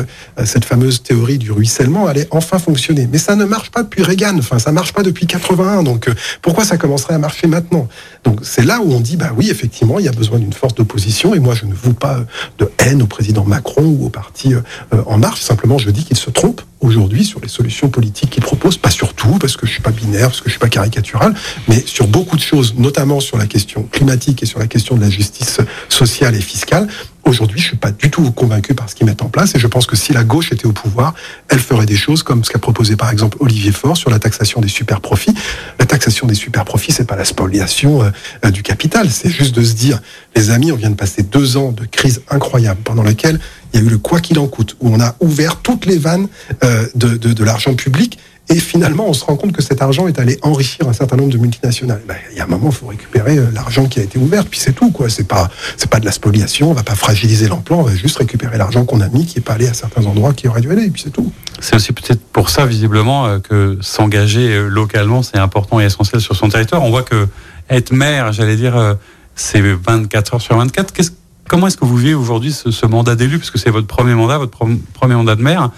cette 0.45 0.64
fameuse 0.64 1.03
théorie 1.03 1.37
du 1.37 1.53
ruissellement 1.53 2.07
allait 2.07 2.26
enfin 2.31 2.59
fonctionner. 2.59 3.07
Mais 3.12 3.18
ça 3.18 3.37
ne 3.37 3.45
marche 3.45 3.70
pas 3.70 3.83
depuis 3.83 4.03
Reagan, 4.03 4.39
enfin 4.39 4.59
ça 4.59 4.72
marche 4.72 4.93
pas 4.93 5.03
depuis 5.03 5.26
81, 5.26 5.83
donc 5.83 6.09
pourquoi 6.41 6.64
ça 6.64 6.78
commencerait 6.78 7.14
à 7.14 7.18
marcher 7.18 7.47
maintenant? 7.47 7.89
Donc 8.24 8.41
c'est 8.43 8.64
là 8.64 8.81
où 8.83 8.93
on 8.93 9.01
dit, 9.01 9.16
bah 9.16 9.33
oui, 9.37 9.51
effectivement, 9.51 9.99
il 9.99 10.05
y 10.05 10.09
a 10.09 10.12
besoin 10.12 10.39
d'une 10.39 10.53
force 10.53 10.74
d'opposition. 10.74 11.35
Et 11.35 11.39
moi, 11.39 11.55
je 11.55 11.66
ne 11.66 11.74
voue 11.74 11.95
pas 11.95 12.20
de 12.59 12.70
haine 12.78 13.03
au 13.03 13.07
président 13.07 13.45
Macron 13.45 13.85
ou 13.85 14.07
au 14.07 14.11
parti 14.11 14.55
euh, 14.55 15.03
En 15.07 15.18
Marche. 15.18 15.41
Simplement, 15.41 15.78
je 15.78 15.91
dis 15.91 16.05
qu'il 16.05 16.16
se 16.16 16.31
trompe 16.31 16.62
aujourd'hui 16.81 17.24
sur 17.24 17.41
les 17.41 17.49
solutions 17.49 17.89
politiques 17.89 18.31
qu'il 18.31 18.43
propose. 18.43 18.78
Pas 18.78 18.91
sur 18.91 19.14
tout, 19.14 19.39
parce 19.39 19.57
que 19.57 19.66
je 19.66 19.72
suis 19.72 19.83
pas 19.83 19.91
binaire, 19.91 20.28
parce 20.28 20.41
que 20.41 20.47
je 20.47 20.53
suis 20.53 20.61
pas 20.61 20.68
caricatural, 20.68 21.35
mais 21.68 21.83
sur 21.87 22.07
beaucoup 22.07 22.37
de 22.37 22.43
choses, 22.43 22.74
notamment 22.76 23.20
sur 23.20 23.37
la 23.39 23.47
question 23.47 23.83
climatique 23.91 24.43
et 24.43 24.47
sur 24.47 24.59
la 24.59 24.66
question 24.66 24.97
de 24.97 25.01
la 25.01 25.11
justice 25.11 25.59
sociale 25.89 26.35
et 26.35 26.41
fiscale. 26.41 26.89
Aujourd'hui, 27.24 27.61
je 27.61 27.66
suis 27.66 27.76
pas 27.76 27.91
du 27.91 28.11
tout 28.11 28.33
convaincu 28.33 28.74
par 28.74 28.89
ce 28.89 28.95
qu'ils 28.95 29.07
mettent 29.07 29.22
en 29.22 29.28
place 29.28 29.55
et 29.55 29.59
je 29.59 29.66
pense 29.66 29.87
que 29.87 29.95
si 29.95 30.12
la 30.12 30.24
gauche 30.24 30.53
était 30.53 30.66
au 30.66 30.72
pouvoir, 30.72 31.14
elle 31.49 31.59
ferait 31.59 31.87
des 31.87 31.97
choses 31.97 32.22
comme 32.22 32.43
ce 32.45 32.51
qu'a 32.51 32.59
proposé 32.59 32.97
par 32.97 33.11
exemple 33.11 33.37
Olivier 33.41 33.72
Faure 33.72 33.97
sur 33.97 34.11
la 34.11 34.18
taxation 34.18 34.61
des 34.61 34.68
super 34.68 35.01
profits. 35.01 35.35
La 35.78 35.87
taxation 35.87 36.26
des 36.26 36.35
super 36.35 36.64
profits, 36.64 36.93
c'est 36.93 37.07
pas 37.07 37.16
la 37.16 37.26
spoliation 37.26 38.03
euh, 38.03 38.11
euh, 38.47 38.51
du 38.51 38.62
capital, 38.62 39.11
c'est 39.11 39.31
juste 39.31 39.55
de 39.55 39.62
se 39.62 39.74
dire, 39.74 40.01
les 40.35 40.51
amis, 40.51 40.72
on 40.72 40.76
vient 40.76 40.91
de 40.91 40.97
passer 40.97 41.22
deux 41.22 41.57
ans 41.57 41.72
de 41.72 41.85
crise 41.85 42.22
incroyable 42.31 42.81
pendant 42.83 43.03
laquelle 43.03 43.39
il 43.73 43.81
y 43.81 43.83
a 43.83 43.87
eu 43.87 43.91
le 43.91 43.99
quoi 43.99 44.21
qu'il 44.21 44.39
en 44.39 44.47
coûte, 44.47 44.77
où 44.81 44.89
on 44.89 45.01
a 45.01 45.14
ouvert 45.21 45.57
toutes 45.57 45.87
les 45.87 45.99
vannes 45.99 46.29
euh, 46.64 46.87
de, 46.95 47.16
de, 47.16 47.45
l'argent 47.45 47.75
public 47.75 48.18
et 48.51 48.59
finalement, 48.59 49.09
on 49.09 49.12
se 49.12 49.25
rend 49.25 49.37
compte 49.37 49.53
que 49.53 49.62
cet 49.62 49.81
argent 49.81 50.09
est 50.09 50.18
allé 50.18 50.37
enrichir 50.43 50.89
un 50.89 50.93
certain 50.93 51.14
nombre 51.14 51.33
de 51.33 51.39
multinationales. 51.39 52.03
Ben, 52.09 52.16
il 52.33 52.39
y 52.39 52.41
a 52.41 52.45
un 52.45 52.49
moment, 52.49 52.71
il 52.71 52.75
faut 52.75 52.89
récupérer 52.89 53.39
euh, 53.39 53.47
l'argent 53.53 53.87
qui 53.87 54.01
a 54.01 54.03
été 54.03 54.18
ouvert, 54.18 54.45
puis 54.45 54.59
c'est 54.59 54.73
tout. 54.73 54.91
quoi. 54.91 55.09
C'est 55.09 55.29
pas, 55.29 55.49
pas 55.89 56.01
de 56.01 56.05
la 56.05 56.11
spoliation. 56.11 56.71
On 56.71 56.75
va 56.75 56.83
pas 56.83 56.97
fragiliser 56.97 57.47
l'emploi. 57.47 57.77
On 57.77 57.83
va 57.83 57.95
juste 57.95 58.18
récupérer 58.18 58.59
l'argent 58.59 58.85
qu'on 58.85 59.01
a 59.03 59.09
mis, 59.09 59.25
qui 59.25 59.39
est 59.39 59.43
pas 59.43 59.53
allé 59.53 59.68
à 59.68 59.75
certains 59.75 60.05
endroits 60.05 60.33
qui 60.33 60.49
aurait 60.49 60.62
dû 60.62 60.73
aller, 60.73 60.87
et 60.87 60.91
puis 60.91 61.01
c'est 61.01 61.11
tout. 61.11 61.33
C'est 61.61 61.77
aussi 61.77 61.93
peut-être 61.93 62.21
pour 62.33 62.51
ça, 62.51 62.66
visiblement, 62.66 63.27
euh, 63.27 63.39
que 63.39 63.79
s'engager 63.83 64.61
localement, 64.68 65.23
c'est 65.23 65.39
important 65.39 65.79
et 65.79 65.85
essentiel 65.85 66.21
sur 66.21 66.35
son 66.35 66.49
territoire. 66.49 66.83
On 66.83 66.91
voit 66.91 67.05
que 67.05 67.29
être 67.68 67.93
maire, 67.93 68.33
j'allais 68.33 68.57
dire, 68.57 68.97
c'est 69.37 69.61
24 69.61 70.35
heures 70.35 70.41
sur 70.41 70.57
24. 70.57 70.93
Qu'est-ce 70.93 71.12
Comment 71.51 71.67
est-ce 71.67 71.77
que 71.77 71.85
vous 71.85 71.97
vivez 71.97 72.15
aujourd'hui 72.15 72.53
ce, 72.53 72.87
mandat 72.87 73.17
d'élu, 73.17 73.39
puisque 73.39 73.59
c'est 73.59 73.71
votre 73.71 73.89
premier 73.89 74.15
mandat, 74.15 74.39
votre 74.39 74.57
premier 74.95 75.15
mandat 75.17 75.35
de 75.35 75.43
maire? 75.43 75.71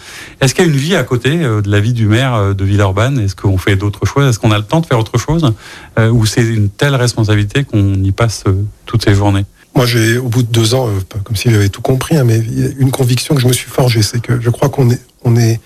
Est-ce 0.42 0.54
qu'il 0.54 0.66
y 0.66 0.68
a 0.68 0.70
une 0.70 0.76
vie 0.76 0.94
à 0.94 1.02
côté 1.02 1.42
euh, 1.42 1.62
de 1.62 1.70
la 1.70 1.80
vie 1.80 1.94
du 1.94 2.06
maire 2.08 2.34
euh, 2.34 2.52
de 2.52 2.62
Villeurbanne? 2.62 3.18
Est-ce 3.18 3.34
qu'on 3.34 3.56
fait 3.56 3.74
d'autres 3.74 4.04
choses? 4.04 4.28
Est-ce 4.28 4.38
qu'on 4.38 4.50
a 4.50 4.58
le 4.58 4.64
temps 4.64 4.80
de 4.80 4.86
faire 4.86 4.98
autre 4.98 5.16
chose? 5.16 5.50
Euh, 5.98 6.10
Ou 6.10 6.26
c'est 6.26 6.42
une 6.42 6.68
telle 6.68 6.94
responsabilité 6.94 7.64
qu'on 7.64 7.94
y 7.94 8.12
passe 8.12 8.44
toutes 8.84 9.02
ces 9.02 9.14
journées? 9.14 9.46
Moi, 9.74 9.86
j'ai, 9.86 10.18
au 10.18 10.28
bout 10.28 10.42
de 10.42 10.52
deux 10.52 10.74
ans, 10.74 10.90
comme 11.24 11.36
si 11.36 11.50
j'avais 11.50 11.70
tout 11.70 11.80
compris, 11.80 12.18
hein, 12.18 12.24
mais 12.24 12.44
une 12.78 12.90
conviction 12.90 13.34
que 13.34 13.40
je 13.40 13.48
me 13.48 13.54
suis 13.54 13.70
forgée, 13.70 14.02
c'est 14.02 14.20
que 14.20 14.42
je 14.42 14.50
crois 14.50 14.68
qu'on 14.68 14.90
est, 14.90 15.60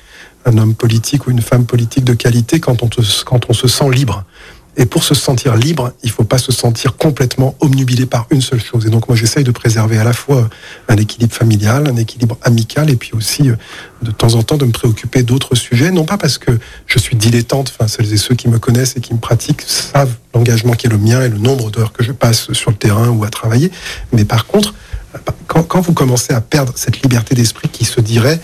un 0.45 0.57
homme 0.57 0.77
politique 0.77 1.27
ou 1.27 1.33
une 1.33 1.43
femme 1.43 1.67
politique 1.67 2.05
de 2.05 2.15
qualité 2.15 2.61
quand 2.61 2.85
on, 2.85 2.89
quand 3.25 3.41
on 3.49 3.53
se 3.53 3.67
sent 3.67 3.91
libre. 3.91 4.25
Et 4.79 4.85
pour 4.85 5.05
se 5.05 5.15
sentir 5.15 5.57
libre, 5.57 5.93
il 6.03 6.11
faut 6.11 6.25
pas 6.25 6.39
se 6.39 6.53
sentir 6.53 6.97
complètement 6.97 7.57
omnubilé 7.61 8.05
par 8.05 8.27
une 8.31 8.43
seule 8.43 8.61
chose. 8.63 8.87
Et 8.87 8.91
donc 8.91 9.09
moi 9.09 9.17
j'essaye 9.17 9.43
de 9.43 9.51
préserver 9.51 9.99
à 9.99 10.05
la 10.05 10.13
fois 10.13 10.49
un 10.89 10.97
équilibre 10.97 11.35
familial, 11.35 11.89
un 11.89 11.97
équilibre 11.97 12.37
amical, 12.43 12.91
et 12.91 12.97
puis 12.97 13.13
aussi 13.15 13.49
euh, 13.49 13.57
de 14.03 14.11
temps 14.11 14.35
en 14.35 14.43
temps 14.43 14.59
de 14.59 14.67
me 14.67 14.73
préoccuper 14.73 15.23
d'autres 15.23 15.55
sujets. 15.55 15.91
Non 15.91 16.05
pas 16.05 16.19
parce 16.19 16.37
que 16.37 16.59
je 16.87 16.99
suis 16.99 17.17
dilettante, 17.17 17.73
enfin 17.75 17.89
celles 17.89 18.13
et 18.13 18.19
ceux 18.19 18.35
qui 18.35 18.49
me 18.49 18.59
connaissent 18.59 18.97
et 18.97 19.01
qui 19.01 19.15
me 19.15 19.19
pratiquent 19.19 19.63
savent 19.63 20.15
l'engagement 20.35 20.75
qui 20.75 20.87
est 20.87 20.91
le 20.91 20.99
mien 20.99 21.23
et 21.23 21.29
le 21.29 21.39
nombre 21.39 21.71
d'heures 21.71 21.93
que 21.93 22.05
je 22.05 22.13
passe 22.13 22.53
sur 22.53 22.71
le 22.71 22.77
terrain 22.77 23.09
ou 23.09 23.25
à 23.25 23.31
travailler. 23.31 23.71
Mais 24.13 24.27
par 24.27 24.47
contre, 24.47 24.75
quand, 25.47 25.63
quand 25.63 25.81
vous 25.81 25.95
commencez 25.95 26.35
à 26.35 26.43
perdre 26.43 26.75
cette 26.77 27.03
liberté 27.03 27.35
d'esprit 27.35 27.69
qui 27.69 27.87
se 27.87 28.01
dirait 28.03 28.41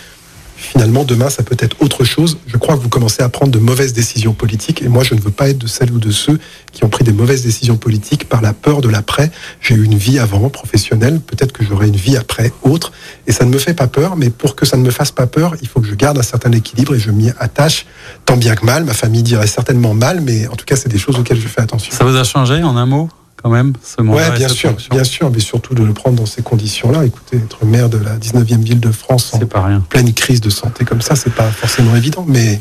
finalement, 0.72 1.04
demain, 1.04 1.28
ça 1.28 1.42
peut 1.42 1.56
être 1.58 1.76
autre 1.80 2.02
chose. 2.02 2.38
Je 2.46 2.56
crois 2.56 2.76
que 2.76 2.80
vous 2.80 2.88
commencez 2.88 3.22
à 3.22 3.28
prendre 3.28 3.52
de 3.52 3.58
mauvaises 3.58 3.92
décisions 3.92 4.32
politiques. 4.32 4.80
Et 4.80 4.88
moi, 4.88 5.04
je 5.04 5.14
ne 5.14 5.20
veux 5.20 5.30
pas 5.30 5.50
être 5.50 5.58
de 5.58 5.66
celles 5.66 5.92
ou 5.92 5.98
de 5.98 6.10
ceux 6.10 6.38
qui 6.72 6.82
ont 6.84 6.88
pris 6.88 7.04
des 7.04 7.12
mauvaises 7.12 7.42
décisions 7.42 7.76
politiques 7.76 8.26
par 8.26 8.40
la 8.40 8.54
peur 8.54 8.80
de 8.80 8.88
l'après. 8.88 9.30
J'ai 9.60 9.74
eu 9.74 9.84
une 9.84 9.96
vie 9.96 10.18
avant, 10.18 10.48
professionnelle. 10.48 11.20
Peut-être 11.20 11.52
que 11.52 11.62
j'aurai 11.62 11.88
une 11.88 11.96
vie 11.96 12.16
après, 12.16 12.52
autre. 12.62 12.92
Et 13.26 13.32
ça 13.32 13.44
ne 13.44 13.50
me 13.50 13.58
fait 13.58 13.74
pas 13.74 13.86
peur. 13.86 14.16
Mais 14.16 14.30
pour 14.30 14.56
que 14.56 14.64
ça 14.64 14.78
ne 14.78 14.82
me 14.82 14.90
fasse 14.90 15.10
pas 15.10 15.26
peur, 15.26 15.56
il 15.60 15.68
faut 15.68 15.80
que 15.80 15.88
je 15.88 15.94
garde 15.94 16.18
un 16.18 16.22
certain 16.22 16.52
équilibre 16.52 16.94
et 16.94 16.98
je 16.98 17.10
m'y 17.10 17.28
attache 17.38 17.84
tant 18.24 18.38
bien 18.38 18.54
que 18.54 18.64
mal. 18.64 18.84
Ma 18.84 18.94
famille 18.94 19.22
dirait 19.22 19.46
certainement 19.46 19.92
mal, 19.92 20.22
mais 20.22 20.48
en 20.48 20.56
tout 20.56 20.64
cas, 20.64 20.76
c'est 20.76 20.88
des 20.88 20.98
choses 20.98 21.18
auxquelles 21.18 21.40
je 21.40 21.48
fais 21.48 21.60
attention. 21.60 21.94
Ça 21.94 22.04
vous 22.04 22.16
a 22.16 22.24
changé 22.24 22.62
en 22.62 22.76
un 22.78 22.86
mot? 22.86 23.10
Quand 23.42 23.50
même, 23.50 23.72
ce 23.82 24.02
Ouais, 24.02 24.30
bien 24.36 24.48
sûr, 24.48 24.74
bien 24.90 25.04
sûr, 25.04 25.30
mais 25.30 25.40
surtout 25.40 25.74
de 25.74 25.82
le 25.82 25.92
prendre 25.92 26.16
dans 26.16 26.26
ces 26.26 26.42
conditions-là. 26.42 27.04
Écoutez, 27.04 27.38
être 27.38 27.64
maire 27.64 27.88
de 27.88 27.98
la 27.98 28.16
19e 28.16 28.62
ville 28.62 28.80
de 28.80 28.92
France 28.92 29.32
en 29.34 29.38
pas 29.40 29.64
rien. 29.64 29.80
pleine 29.88 30.12
crise 30.12 30.40
de 30.40 30.50
santé 30.50 30.84
comme 30.84 31.02
ça, 31.02 31.16
c'est 31.16 31.34
pas 31.34 31.50
forcément 31.50 31.96
évident, 31.96 32.24
mais 32.28 32.60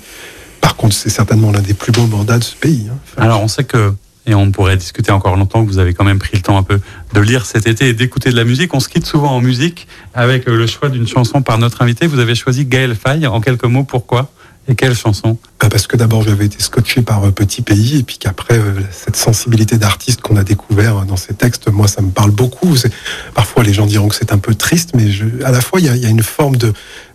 par 0.59 0.75
contre, 0.75 0.95
c'est 0.95 1.09
certainement 1.09 1.51
l'un 1.51 1.61
des 1.61 1.73
plus 1.73 1.91
beaux 1.91 2.07
mandats 2.07 2.39
de 2.39 2.43
ce 2.43 2.55
pays. 2.55 2.87
Hein. 2.91 2.97
Alors, 3.17 3.41
on 3.41 3.47
sait 3.47 3.63
que 3.63 3.93
et 4.27 4.35
on 4.35 4.51
pourrait 4.51 4.77
discuter 4.77 5.11
encore 5.11 5.35
longtemps, 5.35 5.63
vous 5.63 5.79
avez 5.79 5.93
quand 5.93 6.03
même 6.03 6.19
pris 6.19 6.37
le 6.37 6.43
temps 6.43 6.57
un 6.57 6.63
peu 6.63 6.79
de 7.13 7.19
lire 7.19 7.45
cet 7.45 7.67
été 7.67 7.89
et 7.89 7.93
d'écouter 7.93 8.29
de 8.29 8.35
la 8.35 8.43
musique. 8.43 8.73
On 8.73 8.79
se 8.79 8.87
quitte 8.87 9.05
souvent 9.05 9.31
en 9.31 9.41
musique 9.41 9.87
avec 10.13 10.45
le 10.45 10.67
choix 10.67 10.89
d'une 10.89 11.07
chanson 11.07 11.41
par 11.41 11.57
notre 11.57 11.81
invité. 11.81 12.05
Vous 12.05 12.19
avez 12.19 12.35
choisi 12.35 12.65
Gaël 12.65 12.95
Faye. 12.95 13.25
En 13.25 13.41
quelques 13.41 13.65
mots, 13.65 13.83
pourquoi? 13.83 14.29
Et 14.67 14.75
quelle 14.75 14.95
chanson? 14.95 15.37
Bah, 15.59 15.69
Parce 15.69 15.87
que 15.87 15.97
d'abord 15.97 16.23
j'avais 16.23 16.45
été 16.45 16.59
scotché 16.61 17.01
par 17.01 17.23
euh, 17.23 17.31
Petit 17.31 17.61
Pays 17.61 17.99
et 17.99 18.03
puis 18.03 18.17
qu'après 18.17 18.57
euh, 18.57 18.79
cette 18.91 19.15
sensibilité 19.15 19.77
d'artiste 19.77 20.21
qu'on 20.21 20.37
a 20.37 20.43
découvert 20.43 20.97
euh, 20.97 21.05
dans 21.05 21.17
ces 21.17 21.33
textes, 21.33 21.69
moi 21.69 21.87
ça 21.87 22.01
me 22.01 22.11
parle 22.11 22.31
beaucoup. 22.31 22.75
Parfois 23.33 23.63
les 23.63 23.73
gens 23.73 23.85
diront 23.85 24.07
que 24.07 24.15
c'est 24.15 24.31
un 24.31 24.37
peu 24.37 24.53
triste, 24.53 24.91
mais 24.93 25.05
à 25.43 25.51
la 25.51 25.61
fois 25.61 25.79
il 25.79 25.85
y 25.85 26.05
a 26.05 26.09
une 26.09 26.23
forme 26.23 26.57
de, 26.57 26.73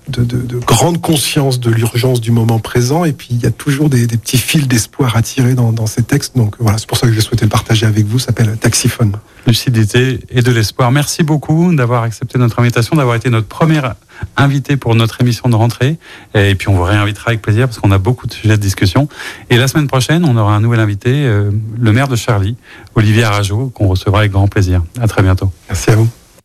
de, 0.09 0.25
de, 0.25 0.39
de, 0.39 0.59
grande 0.59 1.01
conscience 1.01 1.61
de 1.61 1.71
l'urgence 1.71 2.21
du 2.21 2.31
moment 2.31 2.59
présent 2.59 3.05
et 3.05 3.13
puis 3.13 3.29
il 3.31 3.41
y 3.41 3.47
a 3.47 3.51
toujours 3.51 3.89
des, 3.89 4.07
des 4.07 4.17
petits 4.17 4.39
fils 4.39 4.69
d'espoir 4.69 5.17
à 5.17 5.23
tirer 5.23 5.55
dans, 5.55 5.73
dans, 5.73 5.87
ces 5.87 6.03
textes. 6.03 6.37
Donc 6.37 6.57
voilà, 6.59 6.79
c'est 6.79 6.87
pour 6.87 6.97
ça 6.97 7.07
que 7.07 7.13
j'ai 7.13 7.21
souhaité 7.21 7.45
le 7.45 7.51
partager 7.51 7.87
avec 7.87 8.07
vous. 8.07 8.19
Ça 8.19 8.27
s'appelle 8.27 8.57
Taxiphone. 8.57 9.13
Lucidité 9.47 10.21
et 10.31 10.43
de 10.43 10.51
l'espoir. 10.51 10.91
Merci 10.91 11.23
beaucoup 11.23 11.75
d'avoir 11.75 12.03
accepté 12.03 12.39
notre 12.39 12.59
invitation, 12.59 12.97
d'avoir 12.97 13.17
été 13.17 13.31
notre 13.31 13.47
première 13.47 13.95
invité 14.37 14.77
pour 14.77 14.95
notre 14.95 15.21
émission 15.21 15.49
de 15.49 15.55
rentrée. 15.55 15.99
Et 16.35 16.55
puis 16.55 16.69
on 16.69 16.75
vous 16.75 16.83
réinvitera 16.83 17.31
avec 17.31 17.43
plaisir 17.43 17.67
parce 17.67 17.79
qu'on 17.79 17.93
a 17.93 17.99
beaucoup 17.99 18.27
de 18.27 18.33
sujets 18.33 18.57
de 18.57 18.63
discussion. 18.63 19.09
Et 19.51 19.57
la 19.57 19.69
semaine 19.69 19.87
prochaine, 19.87 20.25
on 20.25 20.37
aura 20.37 20.55
un 20.55 20.61
nouvel 20.61 20.81
invité, 20.81 21.11
euh, 21.11 21.51
le 21.79 21.93
maire 21.93 22.09
de 22.09 22.17
Charlie, 22.17 22.57
Olivier 22.95 23.25
Arajo, 23.25 23.71
qu'on 23.75 23.89
recevra 23.89 24.21
avec 24.21 24.33
grand 24.33 24.49
plaisir. 24.49 24.83
À 25.01 25.07
très 25.07 25.23
bientôt. 25.23 25.51
Merci 25.69 25.91
à 25.91 25.97
vous. 25.97 26.09